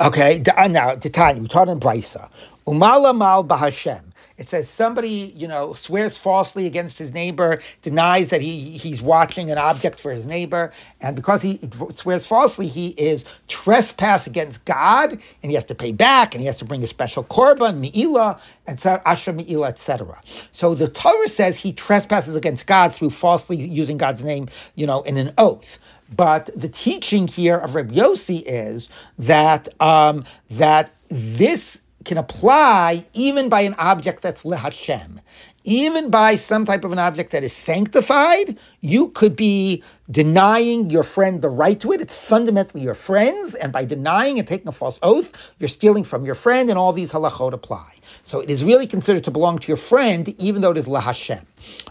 Okay, 0.00 0.42
uh, 0.56 0.68
now, 0.68 0.94
the 0.94 1.10
time, 1.10 1.36
we're 1.36 1.62
in 1.72 1.80
Brisa. 1.80 2.30
Umala 2.66 3.16
mal 3.16 3.44
bahashem. 3.44 4.02
It 4.40 4.48
says 4.48 4.70
somebody, 4.70 5.34
you 5.36 5.46
know, 5.46 5.74
swears 5.74 6.16
falsely 6.16 6.66
against 6.66 6.98
his 6.98 7.12
neighbor, 7.12 7.60
denies 7.82 8.30
that 8.30 8.40
he 8.40 8.78
he's 8.78 9.02
watching 9.02 9.50
an 9.50 9.58
object 9.58 10.00
for 10.00 10.10
his 10.10 10.26
neighbor, 10.26 10.72
and 11.02 11.14
because 11.14 11.42
he 11.42 11.60
swears 11.90 12.24
falsely, 12.24 12.66
he 12.66 12.88
is 12.92 13.26
trespass 13.48 14.26
against 14.26 14.64
God, 14.64 15.10
and 15.12 15.50
he 15.50 15.54
has 15.54 15.66
to 15.66 15.74
pay 15.74 15.92
back, 15.92 16.34
and 16.34 16.40
he 16.40 16.46
has 16.46 16.56
to 16.56 16.64
bring 16.64 16.82
a 16.82 16.86
special 16.86 17.22
korban, 17.22 17.80
mi'ila, 17.80 18.40
and 18.66 18.82
asher 19.04 19.34
mi'ila, 19.34 19.68
etc. 19.68 20.18
So 20.52 20.74
the 20.74 20.88
Torah 20.88 21.28
says 21.28 21.58
he 21.58 21.74
trespasses 21.74 22.34
against 22.34 22.66
God 22.66 22.94
through 22.94 23.10
falsely 23.10 23.58
using 23.58 23.98
God's 23.98 24.24
name, 24.24 24.48
you 24.74 24.86
know, 24.86 25.02
in 25.02 25.18
an 25.18 25.34
oath. 25.36 25.78
But 26.16 26.48
the 26.56 26.70
teaching 26.70 27.28
here 27.28 27.58
of 27.58 27.74
Reb 27.74 27.92
Yossi 27.92 28.42
is 28.46 28.88
that 29.18 29.68
um, 29.82 30.24
that 30.48 30.92
this 31.08 31.82
can 32.04 32.16
apply 32.18 33.04
even 33.12 33.48
by 33.48 33.60
an 33.60 33.74
object 33.78 34.22
that's 34.22 34.42
lehashem. 34.42 35.20
even 35.64 36.10
by 36.10 36.36
some 36.36 36.64
type 36.64 36.84
of 36.84 36.92
an 36.92 36.98
object 36.98 37.32
that 37.32 37.44
is 37.44 37.52
sanctified, 37.52 38.58
you 38.80 39.08
could 39.08 39.36
be 39.36 39.82
denying 40.10 40.88
your 40.90 41.02
friend 41.02 41.42
the 41.42 41.48
right 41.50 41.78
to 41.80 41.92
it. 41.92 42.00
It's 42.00 42.16
fundamentally 42.16 42.82
your 42.82 42.94
friend's, 42.94 43.54
and 43.54 43.72
by 43.72 43.84
denying 43.84 44.38
and 44.38 44.48
taking 44.48 44.68
a 44.68 44.72
false 44.72 44.98
oath, 45.02 45.52
you're 45.58 45.68
stealing 45.68 46.04
from 46.04 46.24
your 46.24 46.34
friend, 46.34 46.70
and 46.70 46.78
all 46.78 46.92
these 46.92 47.12
halachot 47.12 47.52
apply. 47.52 47.92
So 48.24 48.40
it 48.40 48.50
is 48.50 48.64
really 48.64 48.86
considered 48.86 49.24
to 49.24 49.30
belong 49.30 49.58
to 49.58 49.68
your 49.68 49.76
friend, 49.76 50.28
even 50.38 50.62
though 50.62 50.70
it 50.70 50.78
is 50.78 50.86
la 50.88 51.00
Hashem. 51.00 51.46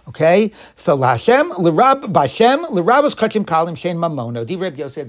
Okay, 0.07 0.51
so 0.75 0.95
la 0.95 1.11
Hashem, 1.11 1.51
l'rab 1.59 2.11
b'Hashem, 2.11 2.71
l'rabos 2.71 3.13
kachim 3.15 3.45
kalim 3.45 3.75
shein 3.75 3.97
mamono. 3.97 4.43
Yosef. 4.77 5.07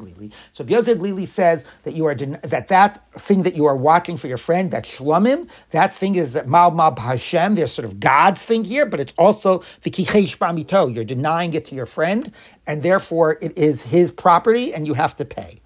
So 0.53 0.65
Yosef 0.65 0.99
Glili 0.99 1.27
says 1.27 1.65
that 1.85 1.95
you 1.95 2.05
are 2.05 2.15
that 2.15 2.69
that 2.69 3.13
thing 3.15 3.43
that 3.45 3.57
you 3.57 3.65
are 3.65 3.77
watching 3.77 4.19
for 4.19 4.29
your 4.29 4.37
friend, 4.37 4.71
that 4.73 4.85
shlomim, 4.85 5.49
that 5.71 5.95
thing 5.95 6.17
is 6.17 6.39
mal 6.45 6.71
mal 6.73 6.95
Hashem. 6.95 7.55
There's 7.55 7.73
sort 7.73 7.87
of 7.87 8.01
God's 8.01 8.45
thing 8.45 8.65
here, 8.65 8.85
but 8.85 9.01
it's 9.01 9.15
also 9.17 9.63
the 9.83 9.91
kichesh 9.91 10.37
b'amito. 10.37 10.95
You're 10.95 11.05
denying 11.05 11.55
it 11.55 11.65
to 11.67 11.75
your 11.75 11.87
friend, 11.87 12.31
and 12.67 12.83
therefore 12.83 13.39
it 13.41 13.57
is 13.57 13.83
his 13.83 14.11
property, 14.11 14.75
and 14.75 14.87
you 14.87 14.93
have 14.95 15.17
to 15.17 15.25
pay. 15.25 15.61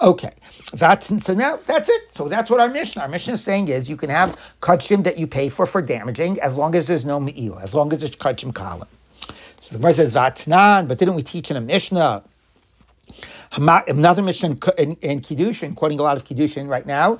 Okay, 0.00 0.30
that's 0.72 1.24
so 1.24 1.34
now 1.34 1.58
that's 1.66 1.88
it. 1.88 2.14
So 2.14 2.28
that's 2.28 2.50
what 2.50 2.60
our 2.60 2.68
mission. 2.68 3.00
Our 3.00 3.08
mission 3.08 3.34
is 3.34 3.42
saying 3.42 3.68
is 3.68 3.88
you 3.88 3.96
can 3.96 4.10
have 4.10 4.38
kachim 4.60 5.02
that 5.04 5.18
you 5.18 5.26
pay 5.26 5.48
for 5.48 5.66
for 5.66 5.80
damaging 5.82 6.38
as 6.40 6.56
long 6.56 6.74
as 6.74 6.86
there's 6.86 7.06
no 7.06 7.18
me'ila, 7.20 7.62
as 7.62 7.74
long 7.74 7.92
as 7.92 8.02
it's 8.02 8.16
kachim 8.16 8.52
kalim. 8.52 8.86
So 9.60 9.74
the 9.74 9.78
Gemara 9.78 9.94
says 9.94 10.14
vatnan, 10.14 10.86
but 10.88 10.98
didn't 10.98 11.14
we 11.14 11.22
teach 11.22 11.50
in 11.50 11.56
a 11.56 11.60
mishnah? 11.60 12.22
Another 13.56 14.22
mission 14.22 14.58
in, 14.76 14.94
in 14.96 15.20
Kiddushin, 15.20 15.74
quoting 15.74 15.98
a 15.98 16.02
lot 16.02 16.18
of 16.18 16.24
Kiddushin 16.24 16.68
right 16.68 16.84
now. 16.86 17.18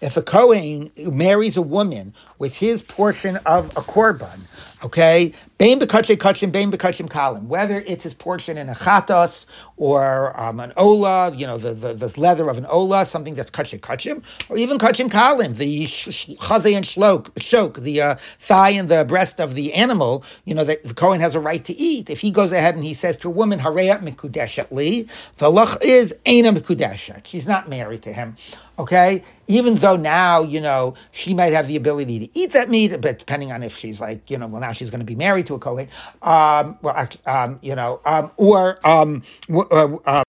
If 0.00 0.16
a 0.16 0.22
Kohen 0.22 0.90
marries 0.96 1.56
a 1.56 1.62
woman 1.62 2.14
with 2.38 2.56
his 2.56 2.82
portion 2.82 3.36
of 3.38 3.66
a 3.76 3.80
korban, 3.80 4.40
okay, 4.84 5.32
Bain 5.58 5.80
bekachim 5.80 6.16
kachim, 6.16 6.52
bain 6.52 6.70
bekachim 6.70 7.08
kalim. 7.08 7.46
Whether 7.46 7.82
it's 7.84 8.04
his 8.04 8.14
portion 8.14 8.56
in 8.56 8.68
a 8.68 8.76
chatos 8.76 9.44
or 9.76 10.38
um, 10.40 10.60
an 10.60 10.72
ola, 10.76 11.34
you 11.34 11.48
know, 11.48 11.58
the, 11.58 11.74
the, 11.74 11.94
the 11.94 12.20
leather 12.20 12.48
of 12.48 12.58
an 12.58 12.66
ola, 12.66 13.04
something 13.06 13.34
that's 13.34 13.50
kachim 13.50 13.80
kachim, 13.80 14.22
or 14.48 14.56
even 14.56 14.78
kachim 14.78 15.10
kalim, 15.10 15.56
the 15.56 15.86
chazay 15.86 16.76
and 16.76 16.84
shlok, 16.84 17.24
shok, 17.40 17.82
the 17.82 18.00
uh, 18.00 18.14
thigh 18.38 18.70
and 18.70 18.88
the 18.88 19.04
breast 19.04 19.40
of 19.40 19.54
the 19.54 19.74
animal, 19.74 20.22
you 20.44 20.54
know, 20.54 20.62
that 20.62 20.84
the 20.84 20.94
Kohen 20.94 21.20
has 21.20 21.34
a 21.34 21.40
right 21.40 21.64
to 21.64 21.74
eat. 21.74 22.08
If 22.08 22.20
he 22.20 22.30
goes 22.30 22.52
ahead 22.52 22.76
and 22.76 22.84
he 22.84 22.94
says 22.94 23.16
to 23.18 23.28
a 23.28 23.32
woman, 23.32 23.58
hareya 23.58 24.00
mikudeshet 24.00 24.70
li, 24.70 25.08
the 25.38 25.50
lach 25.50 25.82
is 25.82 26.14
aina 26.24 26.52
mikudeshet. 26.52 27.26
She's 27.26 27.48
not 27.48 27.68
married 27.68 28.02
to 28.02 28.12
him 28.12 28.36
okay? 28.78 29.22
Even 29.46 29.76
though 29.76 29.96
now, 29.96 30.42
you 30.42 30.60
know, 30.60 30.94
she 31.10 31.34
might 31.34 31.52
have 31.52 31.68
the 31.68 31.76
ability 31.76 32.18
to 32.20 32.38
eat 32.38 32.52
that 32.52 32.70
meat, 32.70 33.00
but 33.00 33.18
depending 33.18 33.50
on 33.50 33.62
if 33.62 33.76
she's 33.76 34.00
like, 34.00 34.30
you 34.30 34.38
know, 34.38 34.46
well, 34.46 34.60
now 34.60 34.72
she's 34.72 34.90
going 34.90 35.00
to 35.00 35.06
be 35.06 35.16
married 35.16 35.46
to 35.46 35.54
a 35.54 35.58
Kohen, 35.58 35.88
um, 36.22 36.78
well, 36.82 37.08
um, 37.26 37.58
you 37.62 37.74
know, 37.74 38.00
um, 38.04 38.30
or, 38.36 38.78
um, 38.86 39.22
uh, 39.50 39.96
uh, 40.04 40.22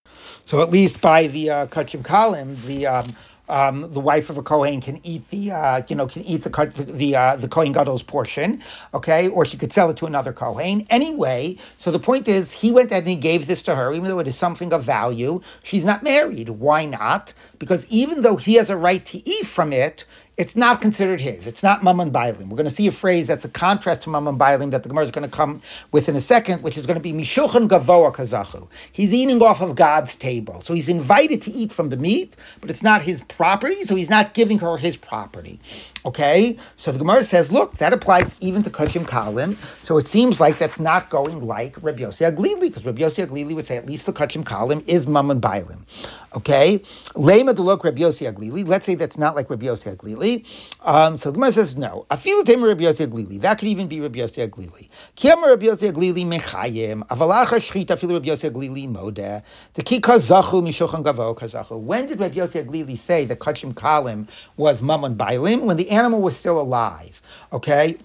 so 0.45 0.61
at 0.61 0.71
least 0.71 1.01
by 1.01 1.27
the 1.27 1.49
uh, 1.49 1.67
Kachim 1.67 2.01
Kalim, 2.01 2.61
the, 2.63 2.87
um, 2.87 3.13
um, 3.49 3.91
the 3.93 3.99
wife 3.99 4.29
of 4.29 4.37
a 4.37 4.43
Kohen 4.43 4.81
can 4.81 4.99
eat 5.05 5.27
the, 5.29 5.51
uh, 5.51 5.81
you 5.87 5.95
know, 5.95 6.07
can 6.07 6.23
eat 6.23 6.43
the 6.43 6.49
the 6.75 7.15
uh, 7.15 7.35
the 7.35 7.47
Kohen 7.47 7.73
Gadol's 7.73 8.03
portion, 8.03 8.61
okay, 8.93 9.27
or 9.29 9.45
she 9.45 9.57
could 9.57 9.73
sell 9.73 9.89
it 9.89 9.97
to 9.97 10.05
another 10.05 10.33
Kohen. 10.33 10.85
Anyway, 10.89 11.57
so 11.77 11.91
the 11.91 11.99
point 11.99 12.27
is, 12.27 12.51
he 12.53 12.71
went 12.71 12.91
and 12.91 13.07
he 13.07 13.15
gave 13.15 13.47
this 13.47 13.61
to 13.63 13.75
her, 13.75 13.93
even 13.93 14.05
though 14.05 14.19
it 14.19 14.27
is 14.27 14.37
something 14.37 14.73
of 14.73 14.83
value. 14.83 15.41
She's 15.63 15.85
not 15.85 16.03
married. 16.03 16.49
Why 16.49 16.85
not? 16.85 17.33
Because 17.59 17.85
even 17.89 18.21
though 18.21 18.37
he 18.37 18.55
has 18.55 18.69
a 18.69 18.77
right 18.77 19.05
to 19.07 19.27
eat 19.29 19.45
from 19.45 19.73
it, 19.73 20.05
it's 20.39 20.55
not 20.55 20.79
considered 20.79 21.19
his. 21.19 21.45
It's 21.45 21.61
not 21.61 21.83
Mammon 21.83 22.11
Bailim. 22.11 22.47
We're 22.47 22.55
going 22.55 22.63
to 22.63 22.73
see 22.73 22.87
a 22.87 22.93
phrase 22.93 23.27
that's 23.27 23.43
the 23.43 23.49
contrast 23.49 24.03
to 24.03 24.09
Mammon 24.09 24.37
Bailim 24.37 24.71
that 24.71 24.83
the 24.83 24.89
Gemara 24.89 25.03
is 25.03 25.11
going 25.11 25.29
to 25.29 25.35
come 25.35 25.61
with 25.91 26.07
in 26.07 26.15
a 26.15 26.21
second, 26.21 26.63
which 26.63 26.77
is 26.77 26.87
going 26.87 26.95
to 26.95 27.01
be 27.01 27.11
Mishulchan 27.11 27.67
Gavoa 27.67 28.15
Kazachu. 28.15 28.69
He's 28.89 29.13
eating 29.13 29.43
off 29.43 29.61
of 29.61 29.75
God's 29.75 30.15
table. 30.15 30.61
So 30.61 30.73
he's 30.73 30.87
invited 30.87 31.41
to 31.41 31.51
eat 31.51 31.73
from 31.73 31.89
the 31.89 31.97
meat, 31.97 32.37
but 32.61 32.69
it's 32.69 32.81
not 32.81 33.01
his 33.01 33.19
property, 33.19 33.83
so 33.83 33.95
he's 33.95 34.09
not 34.09 34.33
giving 34.33 34.59
her 34.59 34.77
his 34.77 34.95
property. 34.95 35.59
Okay? 36.05 36.57
So 36.77 36.91
the 36.91 36.99
Gemara 36.99 37.23
says, 37.23 37.51
look, 37.51 37.75
that 37.75 37.93
applies 37.93 38.35
even 38.39 38.63
to 38.63 38.69
Kachim 38.69 39.05
Kalim. 39.05 39.55
So 39.85 39.97
it 39.97 40.07
seems 40.07 40.39
like 40.39 40.57
that's 40.57 40.79
not 40.79 41.09
going 41.09 41.45
like 41.45 41.75
Rabbi 41.81 42.01
Yossi 42.01 42.29
Aglili, 42.31 42.61
because 42.61 42.85
Rabbi 42.85 43.01
Yossi 43.01 43.25
Aglili 43.27 43.53
would 43.53 43.65
say 43.65 43.77
at 43.77 43.85
least 43.85 44.05
the 44.05 44.13
Kachim 44.13 44.43
Kalim 44.43 44.87
is 44.87 45.07
Mammon 45.07 45.41
Bailim. 45.41 45.79
Okay? 46.35 46.79
Lema 47.15 47.53
Delok 47.53 47.83
Rabbi 47.83 48.01
Yossi 48.01 48.31
Aglili. 48.31 48.67
Let's 48.67 48.85
say 48.85 48.95
that's 48.95 49.17
not 49.17 49.35
like 49.35 49.49
Rabbi 49.49 49.65
Yossi 49.65 49.95
Aglili. 49.95 50.45
Um, 50.87 51.17
so 51.17 51.31
the 51.31 51.35
Gemara 51.35 51.51
says 51.51 51.75
no. 51.75 52.05
Afilu 52.09 52.45
Tema 52.45 52.67
Rabbi 52.67 52.83
Yossi 52.83 53.05
Aglili. 53.05 53.41
That 53.41 53.59
could 53.59 53.67
even 53.67 53.87
be 53.87 53.99
Rabbi 53.99 54.19
Yossi 54.19 54.47
Aglili. 54.47 54.87
Kiyama 55.15 55.47
Rabbi 55.47 55.65
Yossi 55.65 55.91
Aglili 55.91 56.25
mechayim. 56.25 57.05
Avalacha 57.07 57.59
shchita 57.59 57.97
afilu 57.97 58.13
Rabbi 58.13 58.29
Yossi 58.29 58.49
Aglili 58.49 58.87
modeh. 58.87 59.43
The 59.73 59.81
ki 59.81 59.99
kazachu 59.99 60.61
mishochan 60.63 61.03
gavo 61.03 61.35
kazachu. 61.37 61.79
When 61.81 62.07
did 62.07 62.19
Rabbi 62.19 62.35
Yossi 62.35 62.63
Aglili 62.63 62.97
say 62.97 63.25
that 63.25 63.39
Kachim 63.39 63.73
Kalim 63.73 64.29
was 64.55 64.81
Mammon 64.81 65.15
Bailim? 65.15 65.63
When 65.63 65.77
the 65.77 65.88
animal 65.89 66.21
was 66.21 66.37
still 66.37 66.59
alive. 66.59 67.21
Okay? 67.51 67.97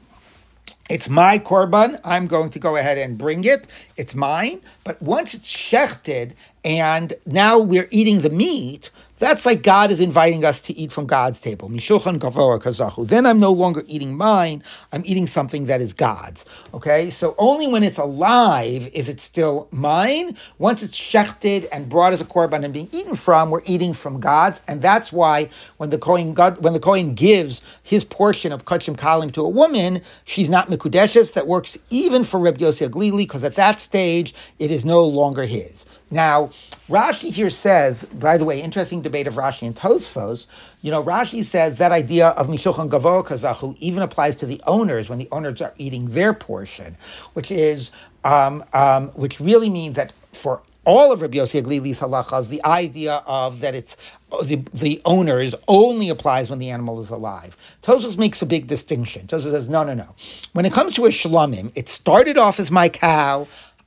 It's 0.91 1.09
my 1.09 1.39
korban. 1.39 1.99
I'm 2.05 2.26
going 2.26 2.51
to 2.51 2.59
go 2.59 2.76
ahead 2.76 2.99
and 2.99 3.16
bring 3.16 3.45
it. 3.45 3.66
It's 3.97 4.14
mine. 4.14 4.61
But 4.85 5.01
once 5.01 5.32
it's 5.32 5.51
shechted 5.51 6.35
and 6.64 7.14
now 7.24 7.59
we're 7.59 7.89
eating 7.91 8.20
the 8.20 8.30
meat, 8.30 8.91
that's 9.25 9.47
like 9.47 9.62
God 9.62 9.91
is 9.91 10.01
inviting 10.01 10.45
us 10.45 10.61
to 10.61 10.75
eat 10.75 10.93
from 10.93 11.07
God's 11.07 11.41
table. 11.41 11.68
Then 11.68 13.27
I'm 13.27 13.41
no 13.41 13.53
longer 13.53 13.83
eating 13.87 14.14
mine, 14.16 14.62
I'm 14.93 15.03
eating 15.07 15.27
something 15.27 15.64
that 15.64 15.81
is 15.81 15.95
God's. 15.95 16.45
Okay? 16.75 17.09
So 17.09 17.35
only 17.39 17.66
when 17.66 17.83
it's 17.83 17.97
alive 17.97 18.89
is 18.93 19.09
it 19.09 19.20
still 19.20 19.68
mine. 19.70 20.37
Once 20.59 20.83
it's 20.83 20.99
shechted 20.99 21.66
and 21.72 21.89
brought 21.89 22.12
as 22.12 22.20
a 22.20 22.25
korban 22.25 22.64
and 22.64 22.75
being 22.75 22.91
eaten 22.93 23.16
from, 23.16 23.51
we're 23.51 23.62
eating 23.64 23.95
from 23.95 24.20
God's. 24.20 24.61
And 24.68 24.83
that's 24.83 25.11
why 25.11 25.49
when 25.79 25.89
the 25.89 25.99
Kohen, 25.99 26.35
when 26.35 26.75
the 26.75 27.12
gives 27.14 27.62
his 27.83 28.05
portion 28.05 28.53
of 28.53 28.66
Kachim 28.66 28.95
Kalim 28.95 29.33
to 29.33 29.41
a 29.41 29.49
woman, 29.49 30.03
she's 30.25 30.51
not 30.51 30.68
Mikudeshes. 30.68 31.33
That 31.33 31.47
works 31.47 31.79
even 31.89 32.25
for 32.25 32.39
Reb 32.39 32.59
Yossi 32.59 32.87
Aglili, 32.87 33.18
because 33.18 33.43
at 33.43 33.55
that 33.55 33.81
stage, 33.81 34.35
it 34.59 34.70
is 34.70 34.85
no 34.85 35.03
longer 35.03 35.45
his. 35.45 35.87
Now, 36.15 36.51
Rashi 36.89 37.33
here 37.33 37.51
says, 37.51 38.05
by 38.05 38.39
the 38.39 38.45
way, 38.45 38.62
interesting 38.62 39.03
debate 39.03 39.27
of 39.27 39.35
Rashi 39.35 39.67
and 39.67 39.75
Tosfos. 39.75 40.47
You 40.81 40.93
know, 40.93 41.03
Rashi 41.03 41.43
says 41.43 41.79
that 41.79 41.91
idea 41.91 42.29
of 42.29 42.47
Mishulchan 42.47 42.89
Gavoa 42.89 43.27
Kazachu 43.27 43.77
even 43.79 44.01
applies 44.01 44.37
to 44.37 44.47
the 44.47 44.62
owners 44.69 45.09
when 45.09 45.19
the 45.19 45.27
owners 45.33 45.61
are 45.61 45.75
eating 45.77 46.11
their 46.11 46.33
portion, 46.33 46.97
which 47.33 47.51
is, 47.51 47.91
um, 48.23 48.65
um, 48.75 49.09
which 49.09 49.41
really 49.41 49.69
means 49.69 49.97
that 49.97 50.12
for 50.33 50.62
all 50.85 51.11
of 51.11 51.21
Rabbi 51.21 51.39
Yossi 51.39 51.61
Aglili's 51.61 52.01
halachas, 52.01 52.49
the 52.49 52.65
idea 52.65 53.23
of 53.27 53.61
that 53.61 53.75
it's 53.75 53.97
the, 54.43 54.57
the 54.73 55.01
owners 55.05 55.55
only 55.69 56.09
applies 56.09 56.51
when 56.51 56.59
the 56.59 56.71
animal 56.71 57.01
is 57.01 57.11
alive. 57.11 57.57
Tosfos 57.83 58.19
makes 58.19 58.43
a 58.43 58.47
big 58.47 58.67
distinction. 58.67 59.27
Tosfos 59.27 59.51
says, 59.51 59.69
no, 59.69 59.83
no, 59.83 59.95
no. 59.95 60.15
When 60.53 60.65
it 60.65 60.73
comes 60.73 60.95
to 60.95 61.07
a 61.07 61.09
shlomim, 61.09 61.73
it 61.75 61.89
started 61.89 62.39
off 62.39 62.61
as 62.61 62.71
my 62.71 62.89
cow. 62.89 63.47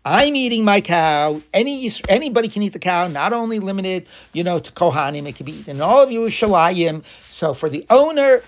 I'm 0.10 0.38
eating 0.38 0.64
my 0.64 0.80
cow. 0.80 1.42
Any 1.54 1.92
anybody 2.08 2.48
can 2.48 2.62
eat 2.62 2.72
the 2.72 2.80
cow, 2.80 3.10
not 3.10 3.34
only 3.34 3.60
limited, 3.60 4.08
you 4.32 4.42
know, 4.42 4.58
to 4.58 4.72
Kohanim, 4.72 5.28
it 5.28 5.36
can 5.36 5.46
be 5.46 5.52
eaten. 5.52 5.82
All 5.82 6.02
of 6.02 6.10
you 6.14 6.24
is 6.24 6.34
Shalayim. 6.34 7.04
So 7.30 7.54
for 7.54 7.68
the 7.68 7.86
owner, 7.90 8.42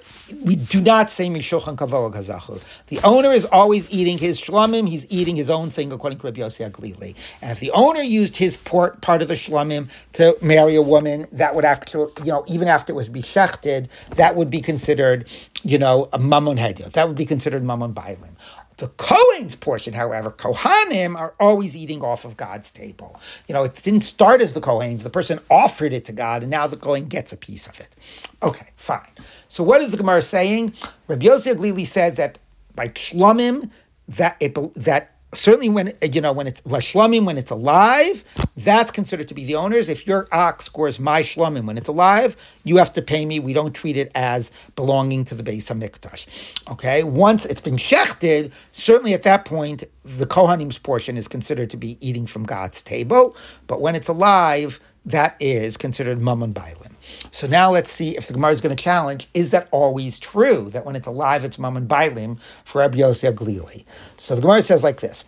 we 0.45 0.55
do 0.55 0.81
not 0.81 1.11
say 1.11 1.27
Mishulchan 1.27 1.75
Kavoa 1.75 2.13
Kazachu. 2.13 2.63
The 2.87 3.01
owner 3.03 3.31
is 3.33 3.43
always 3.43 3.91
eating 3.91 4.17
his 4.17 4.39
shlamim, 4.39 4.87
he's 4.87 5.05
eating 5.09 5.35
his 5.35 5.49
own 5.49 5.69
thing 5.69 5.91
according 5.91 6.19
to 6.19 6.27
Rabbi 6.27 6.39
Yossi 6.39 6.69
Aglili. 6.69 7.13
And 7.41 7.51
if 7.51 7.59
the 7.59 7.71
owner 7.71 8.01
used 8.01 8.37
his 8.37 8.55
part, 8.55 9.01
part 9.01 9.21
of 9.21 9.27
the 9.27 9.33
shlamim 9.33 9.89
to 10.13 10.37
marry 10.41 10.75
a 10.75 10.81
woman, 10.81 11.27
that 11.33 11.55
would 11.55 11.65
actually, 11.65 12.09
you 12.19 12.31
know, 12.31 12.45
even 12.47 12.69
after 12.69 12.93
it 12.93 12.95
was 12.95 13.09
beshechted, 13.09 13.89
that 14.11 14.37
would 14.37 14.49
be 14.49 14.61
considered, 14.61 15.27
you 15.63 15.77
know, 15.77 16.07
a 16.13 16.19
mammon 16.19 16.57
hediot. 16.57 16.93
That 16.93 17.09
would 17.09 17.17
be 17.17 17.25
considered 17.25 17.63
mammon 17.63 17.93
bailim. 17.93 18.31
The 18.79 18.87
Kohen's 18.97 19.55
portion, 19.55 19.93
however, 19.93 20.31
Kohanim 20.31 21.17
are 21.17 21.33
always 21.39 21.75
eating 21.75 22.01
off 22.01 22.23
of 22.23 22.37
God's 22.37 22.71
table. 22.71 23.19
You 23.47 23.53
know, 23.53 23.63
it 23.63 23.75
didn't 23.83 24.01
start 24.01 24.41
as 24.41 24.53
the 24.53 24.61
Kohen's. 24.61 25.03
The 25.03 25.09
person 25.09 25.39
offered 25.49 25.91
it 25.91 26.05
to 26.05 26.13
God, 26.13 26.43
and 26.43 26.49
now 26.49 26.65
the 26.65 26.77
Kohen 26.77 27.05
gets 27.05 27.33
a 27.33 27.37
piece 27.37 27.67
of 27.67 27.77
it. 27.79 27.93
Okay, 28.41 28.69
fine. 28.77 29.11
So 29.49 29.63
what 29.63 29.81
is 29.81 29.91
the 29.91 29.97
Gemara 29.97 30.21
saying? 30.21 30.73
Rabbi 31.09 31.25
Yossi 31.25 31.53
Aglili 31.53 31.85
says 31.85 32.15
that 32.15 32.39
by 32.75 32.87
Shlomim, 32.89 33.69
that 34.07 34.37
it, 34.39 34.55
that 34.75 35.18
certainly 35.33 35.69
when 35.69 35.93
you 36.01 36.21
know 36.21 36.31
when 36.31 36.47
it's 36.47 36.61
shlomim 36.61 37.25
when 37.25 37.37
it's 37.37 37.51
alive, 37.51 38.23
that's 38.57 38.91
considered 38.91 39.27
to 39.27 39.33
be 39.33 39.45
the 39.45 39.55
owners. 39.55 39.89
If 39.89 40.07
your 40.07 40.27
ox 40.31 40.65
scores 40.65 40.99
my 40.99 41.21
shlomim 41.21 41.65
when 41.65 41.77
it's 41.77 41.87
alive, 41.87 42.35
you 42.63 42.77
have 42.77 42.93
to 42.93 43.01
pay 43.01 43.25
me. 43.25 43.39
We 43.39 43.53
don't 43.53 43.73
treat 43.73 43.97
it 43.97 44.11
as 44.15 44.51
belonging 44.75 45.25
to 45.25 45.35
the 45.35 45.43
Beis 45.43 45.67
Hamikdash. 45.67 46.25
Okay, 46.71 47.03
once 47.03 47.45
it's 47.45 47.61
been 47.61 47.77
shechted, 47.77 48.51
certainly 48.71 49.13
at 49.13 49.23
that 49.23 49.45
point 49.45 49.83
the 50.03 50.25
kohanim's 50.25 50.79
portion 50.79 51.17
is 51.17 51.27
considered 51.27 51.69
to 51.69 51.77
be 51.77 51.97
eating 52.05 52.25
from 52.25 52.43
God's 52.43 52.81
table. 52.81 53.35
But 53.67 53.81
when 53.81 53.95
it's 53.95 54.07
alive, 54.07 54.79
that 55.05 55.35
is 55.39 55.77
considered 55.77 56.21
mammon 56.21 56.53
bailim. 56.53 56.88
So 57.31 57.47
now 57.47 57.71
let's 57.71 57.91
see 57.91 58.15
if 58.17 58.27
the 58.27 58.33
Gemara 58.33 58.51
is 58.51 58.61
going 58.61 58.75
to 58.75 58.81
challenge, 58.81 59.29
is 59.33 59.51
that 59.51 59.67
always 59.71 60.19
true, 60.19 60.69
that 60.71 60.85
when 60.85 60.95
it's 60.95 61.07
alive, 61.07 61.43
it's 61.43 61.59
mammon 61.59 61.87
bailim 61.87 62.39
for 62.65 62.79
Rabbi 62.79 62.99
Yossi 62.99 63.31
Aglili? 63.31 63.85
So 64.17 64.35
the 64.35 64.41
Gemara 64.41 64.63
says 64.63 64.83
like 64.83 64.99
this. 64.99 65.23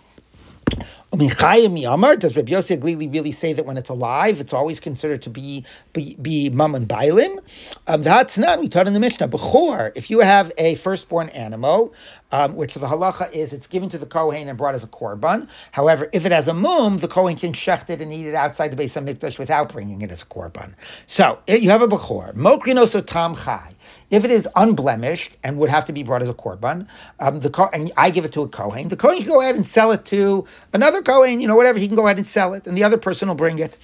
Does 0.72 2.36
Rabbi 2.36 2.52
Yossi 2.54 2.78
Aglili 2.78 3.12
really 3.12 3.32
say 3.34 3.52
that 3.54 3.66
when 3.66 3.78
it's 3.78 3.90
alive, 3.90 4.40
it's 4.40 4.54
always 4.54 4.80
considered 4.80 5.22
to 5.24 5.30
be 5.30 5.66
be, 5.94 6.16
be 6.22 6.50
mum 6.50 6.74
and 6.74 6.88
bailim? 6.88 7.40
Um, 7.88 8.02
that's 8.02 8.38
not. 8.38 8.60
We 8.62 8.70
taught 8.70 8.88
in 8.88 8.94
the 8.94 9.00
Mishnah. 9.00 9.28
Before, 9.28 9.92
if 9.96 10.10
you 10.10 10.22
have 10.22 10.54
a 10.58 10.76
firstborn 10.76 11.28
animal, 11.30 11.94
um, 12.32 12.56
which 12.56 12.76
the 12.76 12.88
halacha 12.88 13.32
is 13.34 13.52
it's 13.52 13.68
given 13.68 13.90
to 13.90 13.98
the 13.98 14.06
kohen 14.06 14.48
and 14.48 14.58
brought 14.58 14.74
as 14.74 14.84
a 14.84 14.88
korban. 14.88 15.50
However, 15.72 16.10
if 16.14 16.26
it 16.26 16.32
has 16.32 16.48
a 16.48 16.54
mum, 16.54 16.98
the 16.98 17.10
kohen 17.10 17.36
can 17.36 17.52
shecht 17.52 17.90
it 17.90 18.00
and 18.02 18.14
eat 18.14 18.26
it 18.26 18.36
outside 18.36 18.70
the 18.70 18.78
base 18.78 18.96
of 18.96 19.04
mikdash 19.04 19.38
without 19.38 19.70
bringing 19.70 20.02
it 20.02 20.12
as 20.12 20.22
a 20.22 20.26
korban. 20.26 20.74
So 21.08 21.40
you 21.48 21.70
have 21.70 21.82
a 21.82 21.88
bechor. 21.88 22.34
Mokrinoso 22.36 23.06
tam 23.06 23.36
chai. 23.36 23.74
If 24.12 24.26
it 24.26 24.32
is 24.32 24.48
unblemished 24.56 25.32
and 25.44 25.58
would 25.58 25.70
have 25.70 25.86
to 25.86 25.94
be 25.94 26.04
brought 26.04 26.22
as 26.22 26.30
a 26.30 26.34
korban, 26.34 26.86
um, 27.20 27.40
the 27.40 27.70
and 27.74 27.92
I 27.96 28.10
give 28.10 28.26
it 28.26 28.34
to 28.34 28.42
a 28.42 28.48
kohen, 28.48 28.90
the 28.90 28.98
kohen 28.98 29.20
can 29.20 29.28
go 29.28 29.42
ahead 29.42 29.56
and 29.56 29.66
sell 29.66 29.92
it 29.92 30.06
to 30.06 30.46
another 30.74 31.02
kohen, 31.02 31.40
you 31.40 31.48
know, 31.48 31.56
whatever. 31.56 31.80
He 31.80 31.88
can 31.88 31.96
go 31.96 32.06
ahead 32.06 32.18
and 32.18 32.28
sell 32.28 32.54
it, 32.54 32.68
and 32.68 32.78
the 32.78 32.84
other 32.84 32.98
person 32.98 33.30
will 33.30 33.36
bring 33.36 33.58
it. 33.60 33.78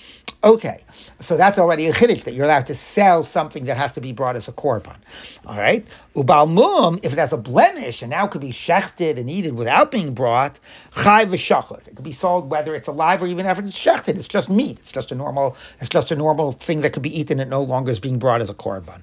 Okay, 0.44 0.84
so 1.20 1.36
that's 1.36 1.58
already 1.58 1.88
a 1.88 1.94
chiddush 1.94 2.24
that 2.26 2.36
you're 2.36 2.46
allowed 2.46 2.68
to 2.68 2.76
sell 2.76 3.24
something 3.24 3.66
that 3.66 3.76
has 3.76 3.94
to 3.94 4.02
be 4.02 4.12
brought 4.12 4.36
as 4.36 4.48
a 4.48 4.52
korban. 4.52 4.96
All 5.48 5.58
right, 5.58 5.84
ubalmum, 6.16 7.00
if 7.04 7.12
it 7.12 7.18
has 7.18 7.34
a 7.34 7.38
blemish 7.38 8.04
and 8.04 8.12
now 8.12 8.28
could 8.28 8.42
be 8.42 8.52
shechted 8.52 9.18
and 9.18 9.30
eaten 9.30 9.56
without 9.56 9.92
being 9.92 10.14
brought, 10.14 10.60
chai 10.94 11.26
v'shachot. 11.26 11.88
It 11.88 11.96
could 11.96 12.06
be 12.06 12.12
sold 12.12 12.52
whether 12.52 12.76
it's 12.76 12.88
alive 12.88 13.24
or 13.24 13.28
even 13.28 13.46
after 13.46 13.64
it's 13.64 13.78
shechted. 13.78 14.16
It's 14.18 14.28
just 14.28 14.48
meat. 14.50 14.78
It's 14.78 14.92
just 14.92 15.12
a 15.12 15.16
normal. 15.16 15.58
It's 15.80 15.90
just 15.90 16.12
a 16.12 16.16
normal 16.16 16.52
thing 16.52 16.82
that 16.82 16.94
could 16.94 17.04
be 17.04 17.20
eaten. 17.20 17.40
It 17.40 17.48
no 17.48 17.64
longer 17.64 17.92
is 17.92 18.00
being 18.00 18.20
brought 18.20 18.42
as 18.42 18.50
a 18.50 18.54
korban. 18.54 19.02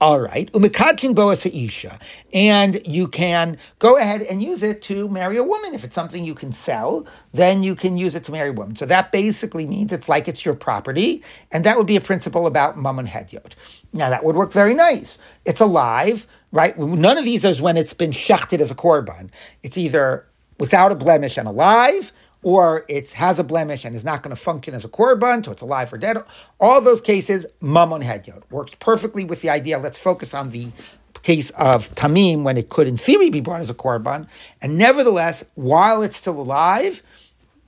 All 0.00 0.18
right, 0.18 0.50
umikachin 0.52 1.14
boas 1.14 1.44
isha, 1.44 1.98
and 2.32 2.80
you 2.86 3.06
can 3.06 3.58
go 3.80 3.98
ahead 3.98 4.22
and 4.22 4.42
use 4.42 4.62
it 4.62 4.80
to 4.82 5.06
marry 5.08 5.36
a 5.36 5.44
woman 5.44 5.74
if 5.74 5.84
it's 5.84 5.94
something 5.94 6.24
you 6.24 6.34
can 6.34 6.52
sell. 6.52 7.06
Then 7.34 7.62
you 7.62 7.74
can 7.74 7.98
use 7.98 8.14
it 8.14 8.24
to 8.24 8.32
marry 8.32 8.48
a 8.48 8.52
woman. 8.54 8.76
So 8.76 8.86
that 8.86 9.12
basically 9.12 9.66
means 9.66 9.92
it's 9.92 10.08
like 10.08 10.26
it's 10.26 10.42
your 10.42 10.54
property, 10.54 11.22
and 11.52 11.64
that 11.64 11.76
would 11.76 11.86
be 11.86 11.96
a 11.96 12.00
principle 12.00 12.46
about 12.46 12.78
mammon 12.78 13.06
hedyot. 13.06 13.52
Now 13.92 14.08
that 14.08 14.24
would 14.24 14.36
work 14.36 14.52
very 14.54 14.72
nice. 14.72 15.18
It's 15.44 15.60
alive, 15.60 16.26
right? 16.50 16.78
None 16.78 17.18
of 17.18 17.26
these 17.26 17.44
is 17.44 17.60
when 17.60 17.76
it's 17.76 17.92
been 17.92 18.12
shechted 18.12 18.60
as 18.60 18.70
a 18.70 18.74
korban. 18.74 19.28
It's 19.62 19.76
either 19.76 20.26
without 20.58 20.92
a 20.92 20.94
blemish 20.94 21.36
and 21.36 21.46
alive, 21.46 22.10
or 22.42 22.84
it 22.88 23.10
has 23.12 23.38
a 23.38 23.44
blemish 23.44 23.84
and 23.84 23.94
is 23.94 24.04
not 24.04 24.22
going 24.22 24.34
to 24.34 24.40
function 24.40 24.74
as 24.74 24.84
a 24.84 24.88
korban, 24.88 25.44
so 25.44 25.52
it's 25.52 25.62
alive 25.62 25.92
or 25.92 25.98
dead. 25.98 26.18
All 26.58 26.80
those 26.80 27.00
cases, 27.00 27.46
mammon 27.60 28.02
hedyot 28.02 28.42
works 28.50 28.74
perfectly 28.80 29.24
with 29.24 29.42
the 29.42 29.50
idea. 29.50 29.78
Let's 29.78 29.98
focus 29.98 30.34
on 30.34 30.50
the 30.50 30.72
case 31.22 31.50
of 31.50 31.94
tamim 31.96 32.42
when 32.42 32.56
it 32.56 32.70
could, 32.70 32.86
in 32.88 32.96
theory, 32.96 33.28
be 33.30 33.40
brought 33.40 33.60
as 33.60 33.68
a 33.68 33.74
korban, 33.74 34.26
and 34.62 34.78
nevertheless, 34.78 35.44
while 35.54 36.02
it's 36.02 36.16
still 36.16 36.40
alive, 36.40 37.02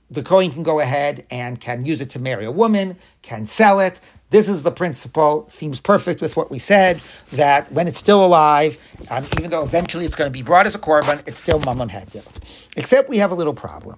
the 0.09 0.23
Kohen 0.23 0.51
can 0.51 0.63
go 0.63 0.79
ahead 0.79 1.25
and 1.31 1.59
can 1.59 1.85
use 1.85 1.99
it 2.01 2.09
to 2.11 2.19
marry 2.19 2.45
a 2.45 2.51
woman, 2.51 2.97
can 3.21 3.47
sell 3.47 3.79
it. 3.79 3.99
This 4.29 4.47
is 4.49 4.63
the 4.63 4.71
principle, 4.71 5.47
seems 5.51 5.79
perfect 5.79 6.21
with 6.21 6.35
what 6.35 6.49
we 6.49 6.59
said, 6.59 6.99
that 7.31 7.71
when 7.71 7.87
it's 7.87 7.97
still 7.97 8.25
alive, 8.25 8.77
um, 9.11 9.25
even 9.37 9.49
though 9.49 9.63
eventually 9.63 10.05
it's 10.05 10.15
going 10.15 10.27
to 10.27 10.33
be 10.33 10.41
brought 10.41 10.65
as 10.65 10.75
a 10.75 10.79
korban, 10.79 11.27
it's 11.27 11.39
still 11.39 11.59
mammon 11.59 11.89
hedyot. 11.89 12.67
Except 12.75 13.09
we 13.09 13.17
have 13.17 13.31
a 13.31 13.35
little 13.35 13.53
problem. 13.53 13.97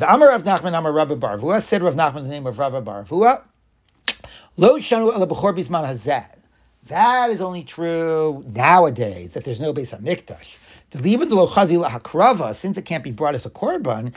The 0.00 0.10
Amar 0.10 0.30
of 0.30 0.44
Nachman 0.44 0.72
Amar 0.78 0.92
Rabba 0.92 1.14
bar 1.16 1.36
Avuha 1.36 1.60
said 1.60 1.82
Rav 1.82 1.94
Nachman 1.94 2.22
the 2.22 2.30
name 2.30 2.46
of 2.46 2.58
Rabba 2.58 2.80
bar 2.80 3.04
Avuha. 3.04 3.42
Lo 4.56 4.78
shanu 4.78 5.14
ala 5.14 5.26
b'chor 5.26 5.54
bisman 5.54 5.86
hazeh. 5.86 6.26
That 6.84 7.28
is 7.28 7.42
only 7.42 7.64
true 7.64 8.42
nowadays, 8.48 9.34
that 9.34 9.44
there's 9.44 9.60
no 9.60 9.74
base 9.74 9.92
of 9.92 10.00
mikdash 10.00 10.56
since 10.92 12.76
it 12.76 12.84
can't 12.84 13.04
be 13.04 13.12
brought 13.12 13.34
as 13.34 13.46
a 13.46 13.50
korban, 13.50 14.12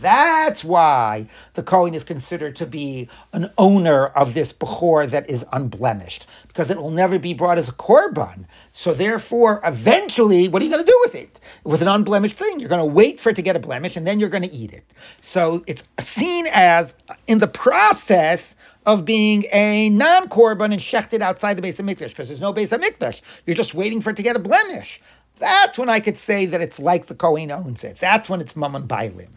that's 0.00 0.64
why 0.64 1.26
the 1.54 1.62
Kohen 1.62 1.94
is 1.94 2.04
considered 2.04 2.54
to 2.56 2.66
be 2.66 3.08
an 3.32 3.50
owner 3.56 4.06
of 4.08 4.34
this 4.34 4.52
Bechor 4.52 5.08
that 5.08 5.30
is 5.30 5.46
unblemished, 5.52 6.26
because 6.48 6.70
it 6.70 6.76
will 6.76 6.90
never 6.90 7.18
be 7.18 7.32
brought 7.32 7.56
as 7.56 7.68
a 7.68 7.72
korban. 7.72 8.44
So 8.70 8.92
therefore, 8.92 9.60
eventually, 9.64 10.48
what 10.48 10.60
are 10.60 10.66
you 10.66 10.70
going 10.70 10.84
to 10.84 10.90
do 10.90 10.98
with 11.04 11.14
it? 11.14 11.40
With 11.64 11.80
an 11.80 11.88
unblemished 11.88 12.36
thing, 12.36 12.60
you're 12.60 12.68
going 12.68 12.80
to 12.80 12.84
wait 12.84 13.20
for 13.20 13.30
it 13.30 13.36
to 13.36 13.42
get 13.42 13.56
a 13.56 13.60
blemish, 13.60 13.96
and 13.96 14.06
then 14.06 14.20
you're 14.20 14.28
going 14.28 14.42
to 14.42 14.52
eat 14.52 14.72
it. 14.74 14.84
So 15.22 15.64
it's 15.66 15.82
seen 16.00 16.46
as, 16.52 16.94
in 17.26 17.38
the 17.38 17.48
process 17.48 18.54
of 18.88 19.04
being 19.04 19.44
a 19.52 19.90
non-korban 19.90 20.72
and 20.72 20.80
shechted 20.80 21.20
outside 21.20 21.58
the 21.58 21.62
base 21.62 21.78
of 21.78 21.84
mikdash 21.84 22.08
because 22.08 22.28
there's 22.28 22.40
no 22.40 22.54
base 22.54 22.72
of 22.72 22.80
mikdash. 22.80 23.20
You're 23.44 23.54
just 23.54 23.74
waiting 23.74 24.00
for 24.00 24.08
it 24.10 24.16
to 24.16 24.22
get 24.22 24.34
a 24.34 24.38
blemish. 24.38 24.98
That's 25.36 25.76
when 25.76 25.90
I 25.90 26.00
could 26.00 26.16
say 26.16 26.46
that 26.46 26.62
it's 26.62 26.80
like 26.80 27.04
the 27.04 27.14
Kohen 27.14 27.50
owns 27.50 27.84
it. 27.84 27.98
That's 27.98 28.30
when 28.30 28.40
it's 28.40 28.56
mammon 28.56 28.88
bailim. 28.88 29.28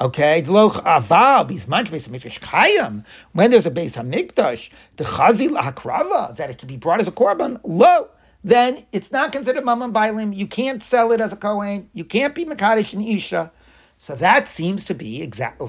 Okay, 0.00 0.42
loch 0.42 0.74
aval 0.84 1.50
bismanch 1.50 1.88
beis 1.88 2.08
hamikdash 2.08 2.38
kayam. 2.38 3.04
when 3.32 3.50
there's 3.50 3.66
a 3.66 3.70
base 3.72 3.96
hamikdash, 3.96 4.70
the 4.96 5.02
chazil 5.02 5.60
hakrava 5.60 6.36
that 6.36 6.50
it 6.50 6.58
can 6.58 6.68
be 6.68 6.76
brought 6.76 7.00
as 7.00 7.08
a 7.08 7.12
korban 7.12 7.60
lo. 7.64 8.08
then 8.44 8.86
it's 8.92 9.10
not 9.10 9.32
considered 9.32 9.64
mammon 9.64 9.92
bailim. 9.92 10.32
You 10.32 10.46
can't 10.46 10.84
sell 10.84 11.10
it 11.10 11.20
as 11.20 11.32
a 11.32 11.36
kohen. 11.36 11.90
You 11.94 12.04
can't 12.04 12.32
be 12.32 12.44
makadosh 12.44 12.94
and 12.94 13.04
isha. 13.04 13.50
So 13.98 14.14
that 14.16 14.48
seems 14.48 14.84
to 14.84 14.94
be 14.94 15.22
exact 15.22 15.60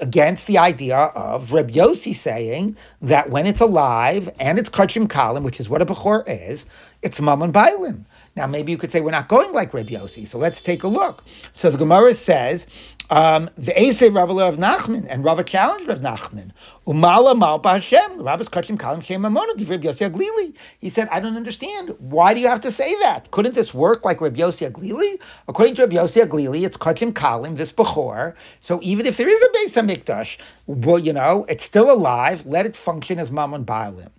against 0.00 0.46
the 0.46 0.58
idea 0.58 0.96
of 0.96 1.52
Reb 1.52 1.70
Yossi 1.70 2.14
saying 2.14 2.76
that 3.02 3.30
when 3.30 3.46
it's 3.46 3.60
alive 3.60 4.28
and 4.40 4.58
it's 4.58 4.68
kachim 4.68 5.06
kalim, 5.06 5.42
which 5.42 5.60
is 5.60 5.68
what 5.68 5.82
a 5.82 5.86
bechor 5.86 6.22
is, 6.26 6.66
it's 7.02 7.20
mammon 7.20 7.52
bailim. 7.52 8.04
Now, 8.36 8.46
maybe 8.46 8.70
you 8.70 8.78
could 8.78 8.92
say 8.92 9.00
we're 9.00 9.10
not 9.10 9.28
going 9.28 9.52
like 9.52 9.74
Reb 9.74 9.88
Yossi, 9.88 10.26
so 10.26 10.38
let's 10.38 10.62
take 10.62 10.84
a 10.84 10.88
look. 10.88 11.24
So 11.52 11.70
the 11.70 11.78
Gemara 11.78 12.14
says 12.14 12.66
um, 13.10 13.48
the 13.54 13.72
Eisei 13.72 14.10
Ravela 14.10 14.48
of 14.48 14.56
Nachman, 14.56 15.06
and 15.08 15.24
Rava 15.24 15.42
challenged 15.42 15.88
Rav 15.88 16.00
Nachman. 16.00 16.50
Umala 16.86 17.36
mal 17.38 17.60
Hashem. 17.62 18.22
Rabbis 18.22 18.48
kachim 18.48 18.76
kalim 18.76 19.02
shem 19.02 19.22
Yossi 19.22 20.10
Aglili. 20.10 20.54
He 20.78 20.90
said, 20.90 21.08
I 21.10 21.20
don't 21.20 21.36
understand. 21.36 21.94
Why 21.98 22.34
do 22.34 22.40
you 22.40 22.48
have 22.48 22.60
to 22.60 22.70
say 22.70 22.94
that? 23.00 23.30
Couldn't 23.30 23.54
this 23.54 23.72
work 23.72 24.04
like 24.04 24.20
Reb 24.20 24.36
Yossi 24.36 24.70
Aglili? 24.70 25.20
According 25.48 25.76
to 25.76 25.82
Reb 25.82 25.92
Yossi 25.92 26.22
Aglili, 26.22 26.64
it's 26.66 26.76
kachim 26.76 27.12
kalim, 27.12 27.56
this 27.56 27.72
bechor. 27.72 28.34
So 28.60 28.78
even 28.82 29.06
if 29.06 29.16
there 29.16 29.28
is 29.28 29.42
a 29.42 29.48
Beis 29.48 29.82
Hamikdash, 29.82 30.38
well, 30.66 30.98
you 30.98 31.12
know, 31.12 31.46
it's 31.48 31.64
still 31.64 31.90
alive. 31.90 32.44
Let 32.46 32.66
it 32.66 32.76
function 32.76 33.18
as 33.18 33.32
mammon 33.32 33.64
baalim. 33.64 34.10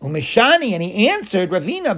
Umishani, 0.00 0.72
and 0.72 0.82
he 0.82 1.08
answered, 1.08 1.50
Ravina, 1.50 1.96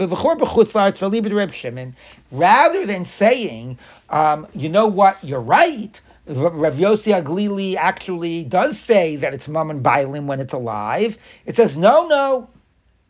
rather 2.31 2.87
than 2.87 3.05
saying, 3.05 3.79
um, 4.09 4.47
you 4.55 4.69
know 4.71 4.87
what, 4.87 5.23
you're 5.23 5.41
right, 5.41 6.01
Rav 6.31 6.77
Yossi 6.77 7.13
Aglili 7.13 7.75
actually 7.75 8.45
does 8.45 8.79
say 8.79 9.17
that 9.17 9.35
it's 9.35 9.49
mammon 9.49 9.83
bailim 9.83 10.27
when 10.27 10.39
it's 10.39 10.53
alive. 10.53 11.19
It 11.45 11.57
says, 11.57 11.77
no, 11.77 12.07
no. 12.07 12.49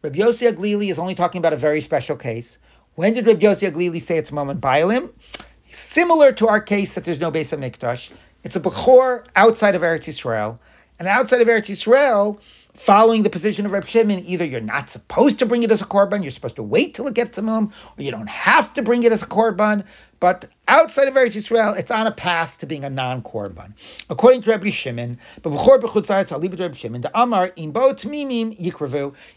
Rav 0.03 0.13
Yossi 0.13 0.51
Aglili 0.51 0.91
is 0.91 0.99
only 0.99 1.15
talking 1.15 1.39
about 1.39 1.53
a 1.53 1.59
very 1.59 1.83
special 1.83 2.17
case. 2.17 2.57
When 2.95 3.13
did 3.13 3.27
Rav 3.27 3.39
Yossi 3.39 3.71
Aglili 3.71 4.01
say 4.01 4.17
it's 4.17 4.33
mammon 4.33 4.59
bailim? 4.59 5.11
Similar 5.67 6.33
to 6.33 6.49
our 6.49 6.63
case 6.63 6.95
that 6.95 7.05
there's 7.05 7.21
no 7.21 7.31
base 7.31 7.53
of 7.53 7.61
mikdash. 7.61 8.11
It's 8.43 8.57
a 8.57 8.61
bechor 8.61 9.27
outside 9.37 9.75
of 9.75 9.83
Eretz 9.83 10.09
Yisrael. 10.09 10.59
And 10.99 11.07
outside 11.07 11.43
of 11.43 11.49
Eretz 11.49 11.69
Yisrael, 11.71 12.41
following 12.75 13.23
the 13.23 13.31
position 13.31 13.67
of 13.67 13.73
Reb 13.73 13.87
Shimon, 13.87 14.25
either 14.25 14.45
you're 14.45 14.61
not 14.61 14.89
supposed 14.89 15.39
to 15.41 15.47
bring 15.47 15.63
it 15.63 15.71
as 15.71 15.83
a 15.83 15.87
korban, 15.87 16.23
you're 16.23 16.31
supposed 16.31 16.57
to 16.57 16.63
wait 16.63 16.95
till 16.95 17.07
it 17.07 17.15
gets 17.15 17.37
to 17.37 17.43
Mum, 17.43 17.73
or 17.99 18.03
you 18.03 18.11
don't 18.11 18.29
have 18.29 18.73
to 18.75 18.83
bring 18.83 19.03
it 19.03 19.13
as 19.13 19.23
a 19.23 19.27
korban. 19.27 19.85
But 20.21 20.51
outside 20.69 21.09
of 21.09 21.15
Eretz 21.15 21.35
Yisrael, 21.35 21.79
it's 21.79 21.91
on 21.91 22.07
a 22.07 22.13
path 22.13 22.59
to 22.59 22.67
being 22.67 22.85
a 22.85 22.91
non-korban. 22.91 23.73
According 24.11 24.43
to 24.43 24.51
Reb 24.51 24.67
Shimon. 24.67 25.19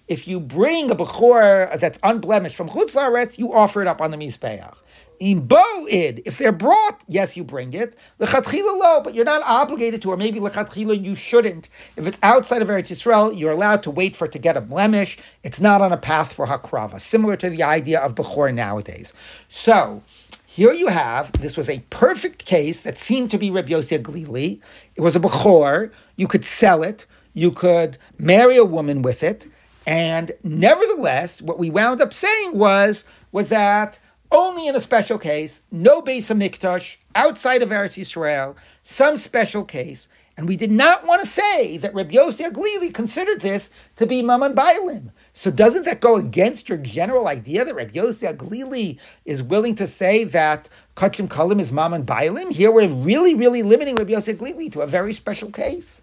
If 0.08 0.28
you 0.28 0.40
bring 0.40 0.92
a 0.92 0.96
bechor 0.96 1.80
that's 1.80 2.00
unblemished 2.04 2.56
from 2.58 2.70
chutz 2.70 3.38
you 3.38 3.54
offer 3.54 3.82
it 3.82 3.88
up 3.88 4.02
on 4.02 4.12
the 4.12 4.18
mizbeach. 4.18 4.78
If 5.20 6.38
they're 6.38 6.52
brought, 6.52 7.04
yes, 7.08 7.36
you 7.38 7.44
bring 7.44 7.74
it. 7.74 7.96
Lechatchila 8.20 8.78
lo, 8.80 9.02
but 9.02 9.14
you're 9.14 9.26
not 9.26 9.42
obligated 9.44 10.02
to, 10.04 10.12
or 10.12 10.18
maybe 10.18 10.40
lechatchila 10.40 11.04
you 11.04 11.16
shouldn't. 11.16 11.70
If 11.98 12.08
it's 12.08 12.18
outside 12.24 12.62
of 12.62 12.68
Eretz 12.68 12.92
Yisrael, 12.92 13.38
you're 13.38 13.52
allowed 13.52 13.84
to 13.84 13.92
wait 13.92 14.16
for 14.16 14.26
it 14.26 14.32
to 14.34 14.40
get 14.40 14.58
a 14.58 14.62
blemish. 14.62 15.18
It's 15.44 15.60
not 15.60 15.82
on 15.82 15.92
a 15.92 15.98
path 15.98 16.34
for 16.34 16.48
hakrava, 16.48 17.00
similar 17.00 17.36
to 17.38 17.50
the 17.50 17.64
idea 17.64 18.00
of 18.00 18.16
bechor 18.16 18.54
nowadays. 18.54 19.14
So. 19.50 20.04
Here 20.46 20.72
you 20.72 20.86
have, 20.86 21.32
this 21.32 21.58
was 21.58 21.68
a 21.68 21.80
perfect 21.90 22.46
case 22.46 22.84
that 22.84 23.00
seemed 23.00 23.32
to 23.32 23.40
be 23.40 23.50
Reb 23.50 23.70
Yossi 23.70 23.98
Aglili. 23.98 24.62
It 24.96 25.02
was 25.02 25.16
a 25.16 25.20
Bechor. 25.20 25.92
You 26.16 26.28
could 26.28 26.46
sell 26.46 26.84
it. 26.84 27.08
You 27.34 27.50
could 27.50 27.98
marry 28.20 28.58
a 28.58 28.64
woman 28.64 29.02
with 29.02 29.24
it. 29.24 29.48
And 29.88 30.32
nevertheless, 30.44 31.42
what 31.42 31.58
we 31.58 31.72
wound 31.72 32.02
up 32.02 32.14
saying 32.14 32.56
was, 32.56 33.04
was 33.32 33.50
that 33.50 33.98
only 34.34 34.68
in 34.68 34.76
a 34.76 34.82
special 34.82 35.18
case, 35.18 35.62
no 35.72 36.02
base 36.02 36.30
of 36.32 36.38
mikdash 36.38 36.98
outside 37.16 37.62
of 37.62 37.70
Eretz 37.70 37.98
Yisrael, 37.98 38.58
some 38.82 39.16
special 39.16 39.64
case, 39.64 40.08
And 40.36 40.48
we 40.48 40.56
did 40.56 40.72
not 40.72 41.06
want 41.06 41.22
to 41.22 41.28
say 41.28 41.78
that 41.78 41.94
Reb 41.94 42.12
Yossi 42.12 42.50
Aglili 42.50 42.92
considered 42.92 43.42
this 43.42 43.70
to 43.98 44.08
be 44.08 44.24
Maman 44.24 44.56
Bailim. 44.56 45.12
So 45.34 45.52
doesn't 45.52 45.86
that 45.86 46.02
go 46.02 46.18
against 46.18 46.68
your 46.68 46.80
general 46.80 47.28
idea 47.28 47.64
that 47.64 47.76
Reb 47.76 47.94
Yossi 47.94 48.34
Aglili 48.34 49.00
is 49.26 49.44
willing 49.44 49.76
to 49.76 49.86
say 49.86 50.24
that 50.24 50.70
Kachim 50.96 51.28
Kalim 51.28 51.60
is 51.60 51.72
Maman 51.72 52.04
Bailim? 52.04 52.52
Here 52.52 52.72
we're 52.72 52.90
really, 52.90 53.36
really 53.36 53.62
limiting 53.62 53.94
Reb 53.96 54.10
Yossi 54.10 54.34
Aglili 54.34 54.72
to 54.72 54.82
a 54.82 54.88
very 54.88 55.14
special 55.14 55.52
case. 55.52 56.02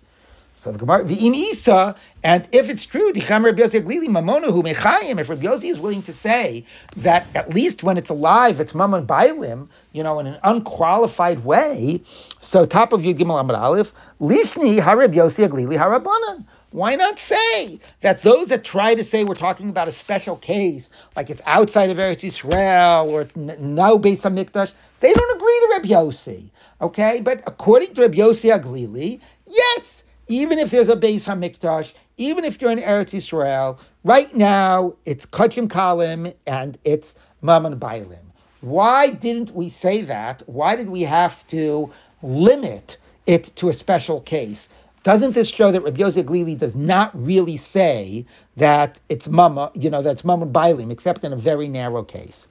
So 0.61 0.71
the 0.71 0.79
Gemara, 0.79 1.11
Isa, 1.11 1.97
and 2.23 2.47
if 2.53 2.69
it's 2.69 2.85
true, 2.85 3.15
Dicham 3.15 3.45
Rabbi 3.47 3.63
Mechayim, 3.63 5.19
if 5.19 5.31
Rabbi 5.31 5.43
Yossi 5.43 5.71
is 5.71 5.81
willing 5.81 6.03
to 6.03 6.13
say 6.13 6.67
that 6.99 7.27
at 7.35 7.55
least 7.55 7.83
when 7.83 7.97
it's 7.97 8.11
alive, 8.11 8.61
it's 8.61 8.75
Mammon 8.75 9.07
Bailim, 9.07 9.71
you 9.95 10.03
know, 10.03 10.19
in 10.19 10.27
an 10.27 10.39
unqualified 10.45 11.47
way, 11.47 12.03
so 12.43 12.67
top 12.67 12.93
of 12.93 13.01
Yud 13.01 13.17
Gimel 13.17 13.43
Amad 13.43 13.59
Aleph, 13.59 13.95
Lishni 14.21 14.81
Harab 14.81 15.15
Yossi 15.15 15.49
Glili 15.49 15.79
Harabanan. 15.79 16.45
Why 16.73 16.95
not 16.95 17.19
say 17.19 17.81
that 18.03 18.21
those 18.21 18.51
that 18.51 18.63
try 18.63 18.95
to 18.95 19.03
say 19.03 19.25
we're 19.25 19.37
talking 19.37 19.71
about 19.71 19.89
a 19.89 19.93
special 19.93 20.37
case, 20.37 20.91
like 21.17 21.31
it's 21.31 21.41
outside 21.47 21.89
of 21.89 21.97
Eretz 21.97 22.21
Yisrael 22.21 23.07
or 23.07 23.23
it's 23.23 23.35
no 23.35 23.99
based 23.99 24.27
on 24.27 24.37
Mikdash, 24.37 24.75
they 25.01 25.11
don't 25.11 25.37
agree 25.37 25.59
to 25.59 25.69
Reb 25.71 25.85
Yossi, 25.85 26.51
okay? 26.83 27.23
But 27.23 27.43
according 27.47 27.95
to 27.95 28.03
Reb 28.03 28.15
Yossi 28.15 28.55
Aglili, 28.55 29.21
yes, 29.47 30.05
even 30.31 30.61
if 30.61 30.71
there's 30.71 30.89
a 30.89 30.95
base 30.95 31.27
Hamikdash, 31.27 31.93
even 32.17 32.45
if 32.45 32.63
you're 32.63 32.71
in 32.71 32.79
Eretz 32.79 33.13
Yisrael, 33.13 33.79
right 34.05 34.33
now 34.35 34.95
it's 35.05 35.27
Kachim 35.27 35.67
Kalim 35.67 36.33
and 36.47 36.79
it's 36.85 37.17
Mammon 37.43 37.81
Bailim. 37.81 38.31
Why 38.61 39.11
didn't 39.11 39.51
we 39.55 39.69
say 39.69 40.03
that? 40.03 40.43
Why 40.47 40.77
did 40.77 40.89
we 40.89 41.03
have 41.03 41.45
to 41.49 41.93
limit 42.23 42.97
it 43.27 43.51
to 43.57 43.69
a 43.69 43.73
special 43.73 44.21
case? 44.21 44.69
Doesn't 45.03 45.35
this 45.35 45.49
show 45.49 45.73
that 45.73 45.81
Rabbi 45.81 45.99
Yosef 45.99 46.27
Glili 46.27 46.57
does 46.57 46.77
not 46.77 47.11
really 47.15 47.57
say 47.57 48.25
that 48.57 49.01
it's 49.09 49.29
mama, 49.29 49.73
you 49.75 49.91
know, 49.91 50.03
that's 50.03 50.25
mama 50.25 50.47
bailim, 50.47 50.93
except 50.93 51.25
in 51.25 51.33
a 51.33 51.37
very 51.37 51.67
narrow 51.67 52.05
case? 52.05 52.47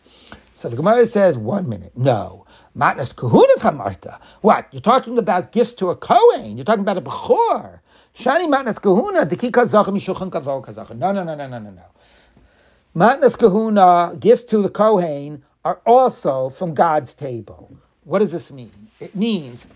So 0.53 0.67
the 0.67 0.75
Gemara 0.75 1.05
says, 1.05 1.37
one 1.37 1.69
minute, 1.69 1.93
no. 1.95 2.45
Matnas 2.79 3.13
kahuna 3.13 3.55
kamarta. 3.59 4.19
What? 4.39 4.67
You're 4.71 4.81
talking 4.81 5.17
about 5.17 5.51
gifts 5.51 5.73
to 5.73 5.89
a 5.89 5.95
Kohen. 5.97 6.55
You're 6.55 6.63
talking 6.63 6.83
about 6.83 6.97
a 6.97 7.01
Bechor. 7.01 7.81
Shani 8.17 8.47
matnas 8.47 8.79
kahuna, 8.79 9.25
dekika 9.25 9.65
zachem 9.65 9.95
mishulchan 9.95 10.31
kavo 10.31 10.63
kazachem. 10.63 10.97
No, 10.97 11.11
no, 11.11 11.23
no, 11.25 11.35
no, 11.35 11.45
no, 11.45 11.59
no, 11.59 11.71
no. 11.71 11.81
Matnas 12.95 13.37
kahuna, 13.37 14.17
gifts 14.17 14.43
to 14.43 14.61
the 14.61 14.69
Kohen, 14.69 15.43
are 15.65 15.81
also 15.85 16.49
from 16.49 16.73
God's 16.73 17.13
table. 17.13 17.69
What 18.05 18.19
does 18.19 18.31
this 18.31 18.49
mean? 18.49 18.87
It 19.01 19.13
means, 19.13 19.67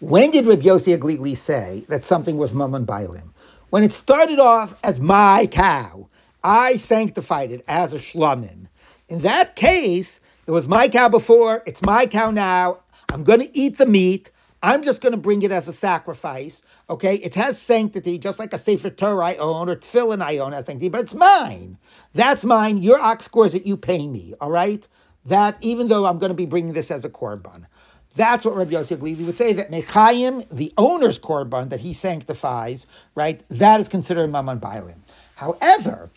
when 0.00 0.30
did 0.30 0.46
Rabbi 0.46 0.62
Yossi 0.62 0.96
Aglili 0.96 1.34
say 1.34 1.86
that 1.88 2.04
something 2.04 2.36
was 2.36 2.52
Mammon 2.52 2.84
Bailim? 2.84 3.30
When 3.70 3.82
it 3.82 3.94
started 3.94 4.38
off 4.38 4.78
as 4.84 5.00
my 5.00 5.48
cow, 5.50 6.08
I 6.42 6.76
sanctified 6.76 7.50
it 7.50 7.64
as 7.66 7.94
a 7.94 7.98
shlomim. 7.98 8.66
In 9.14 9.20
that 9.20 9.54
case, 9.54 10.18
it 10.44 10.50
was 10.50 10.66
my 10.66 10.88
cow 10.88 11.08
before, 11.08 11.62
it's 11.66 11.84
my 11.84 12.04
cow 12.04 12.32
now. 12.32 12.80
I'm 13.12 13.22
going 13.22 13.38
to 13.38 13.56
eat 13.56 13.78
the 13.78 13.86
meat. 13.86 14.32
I'm 14.60 14.82
just 14.82 15.00
going 15.00 15.12
to 15.12 15.16
bring 15.16 15.42
it 15.42 15.52
as 15.52 15.68
a 15.68 15.72
sacrifice. 15.72 16.64
Okay, 16.90 17.14
it 17.18 17.36
has 17.36 17.62
sanctity, 17.62 18.18
just 18.18 18.40
like 18.40 18.52
a 18.52 18.58
Sefer 18.58 18.90
Torah 18.90 19.24
I 19.24 19.36
own 19.36 19.68
or 19.68 19.76
Tefillin 19.76 20.20
I 20.20 20.38
own 20.38 20.50
has 20.50 20.66
sanctity, 20.66 20.88
but 20.88 21.00
it's 21.02 21.14
mine. 21.14 21.78
That's 22.12 22.44
mine. 22.44 22.78
Your 22.78 22.98
ox 22.98 23.26
scores 23.26 23.54
it. 23.54 23.64
You 23.64 23.76
pay 23.76 24.08
me. 24.08 24.34
All 24.40 24.50
right. 24.50 24.84
That 25.26 25.58
even 25.60 25.86
though 25.86 26.06
I'm 26.06 26.18
going 26.18 26.30
to 26.30 26.34
be 26.34 26.44
bringing 26.44 26.72
this 26.72 26.90
as 26.90 27.04
a 27.04 27.08
korban, 27.08 27.66
that's 28.16 28.44
what 28.44 28.56
Rabbi 28.56 28.72
Yosef 28.72 29.00
Levi 29.00 29.22
would 29.22 29.36
say 29.36 29.52
that 29.52 29.70
Mechayim, 29.70 30.44
the 30.50 30.72
owner's 30.76 31.20
korban 31.20 31.70
that 31.70 31.78
he 31.78 31.92
sanctifies, 31.92 32.88
right? 33.14 33.44
That 33.48 33.78
is 33.78 33.88
considered 33.88 34.32
Mammon 34.32 34.58
Bailim. 34.58 34.98
However, 35.36 36.10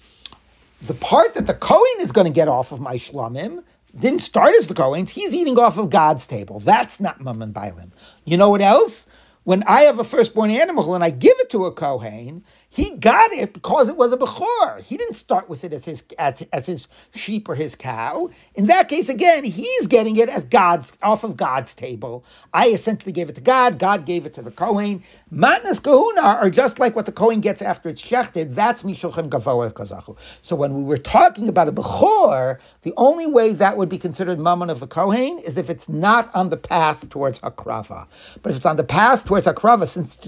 the 0.82 0.94
part 0.94 1.34
that 1.34 1.48
the 1.48 1.54
Kohen 1.54 2.00
is 2.00 2.12
going 2.12 2.28
to 2.28 2.34
get 2.34 2.48
off 2.48 2.72
of 2.72 2.80
my 2.80 2.96
shlamim 2.96 3.64
didn't 3.98 4.22
start 4.22 4.54
as 4.56 4.68
the 4.68 4.74
Kohen's. 4.74 5.12
He's 5.12 5.34
eating 5.34 5.58
off 5.58 5.78
of 5.78 5.90
God's 5.90 6.28
table. 6.28 6.60
That's 6.60 7.00
not 7.00 7.22
Mammon 7.22 7.54
Bailim. 7.54 7.92
You 8.26 8.38
know 8.38 8.50
what 8.50 8.62
else? 8.62 9.08
When 9.44 9.64
I 9.64 9.82
have 9.82 10.00
a 10.00 10.04
firstborn 10.04 10.52
animal 10.52 10.94
and 10.94 11.04
I 11.04 11.10
give 11.10 11.34
it 11.40 11.50
to 11.52 11.66
a 11.66 11.72
Kohen, 11.72 12.44
he 12.78 12.96
got 12.98 13.32
it 13.32 13.54
because 13.54 13.90
it 13.90 13.98
was 13.98 14.14
a 14.14 14.18
Bechor. 14.18 14.84
He 14.84 14.98
didn't 14.98 15.16
start 15.16 15.50
with 15.50 15.64
it 15.64 15.74
as 15.74 15.86
his 15.86 16.04
as, 16.20 16.44
as, 16.54 16.68
his 16.68 16.88
sheep 17.16 17.50
or 17.50 17.56
his 17.56 17.74
cow. 17.74 18.30
In 18.54 18.68
that 18.68 18.88
case, 18.88 19.10
again, 19.10 19.44
he's 19.44 19.88
getting 19.88 20.16
it 20.16 20.30
as 20.30 20.44
God's 20.44 20.94
off 21.02 21.24
of 21.24 21.36
God's 21.36 21.74
table. 21.74 22.24
I 22.54 22.68
essentially 22.68 23.12
gave 23.12 23.30
it 23.30 23.36
to 23.36 23.42
God. 23.42 23.80
God 23.80 24.06
gave 24.06 24.28
it 24.28 24.36
to 24.36 24.44
the 24.44 24.52
Kohen. 24.52 25.02
Matnas 25.34 25.82
Kahuna 25.82 26.22
are 26.22 26.52
just 26.52 26.78
like 26.78 26.96
what 26.96 27.08
the 27.08 27.12
Kohen 27.12 27.42
gets 27.42 27.64
after 27.64 27.90
it's 27.90 28.02
shechted. 28.02 28.54
That's 28.54 28.84
Mishulchan 28.84 29.30
Gavoa 29.30 29.74
Kazachu. 29.74 30.16
So 30.44 30.56
when 30.56 30.76
we 30.76 30.84
were 30.84 30.98
talking 31.00 31.50
about 31.50 31.68
a 31.68 31.72
Bechor, 31.72 32.60
the 32.84 32.94
only 32.96 33.26
way 33.26 33.54
that 33.54 33.76
would 33.76 33.90
be 33.90 33.98
considered 33.98 34.40
Mammon 34.40 34.70
of 34.70 34.80
the 34.82 34.88
Kohen 34.88 35.40
is 35.40 35.58
if 35.58 35.72
it's 35.72 35.90
not 35.90 36.30
on 36.36 36.50
the 36.50 36.58
path 36.58 37.10
towards 37.10 37.40
Hakrava. 37.40 38.06
But 38.44 38.52
if 38.52 38.58
it's 38.58 38.68
on 38.68 38.76
the 38.76 38.84
path 38.84 39.26
towards 39.26 39.48
Hakrava, 39.48 39.88
since, 39.88 40.20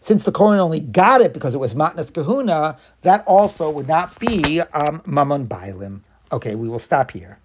since 0.00 0.24
the 0.24 0.32
Kohen 0.32 0.58
only 0.58 0.80
got 0.80 1.22
it 1.22 1.32
because 1.32 1.54
it 1.54 1.58
was 1.58 1.77
matnas 1.78 2.12
kahuna, 2.12 2.76
that 3.02 3.24
also 3.26 3.70
would 3.70 3.88
not 3.88 4.18
be 4.20 4.60
um, 4.74 5.02
mammon 5.06 5.46
bailim. 5.46 6.00
Okay, 6.32 6.54
we 6.54 6.68
will 6.68 6.78
stop 6.78 7.10
here. 7.12 7.38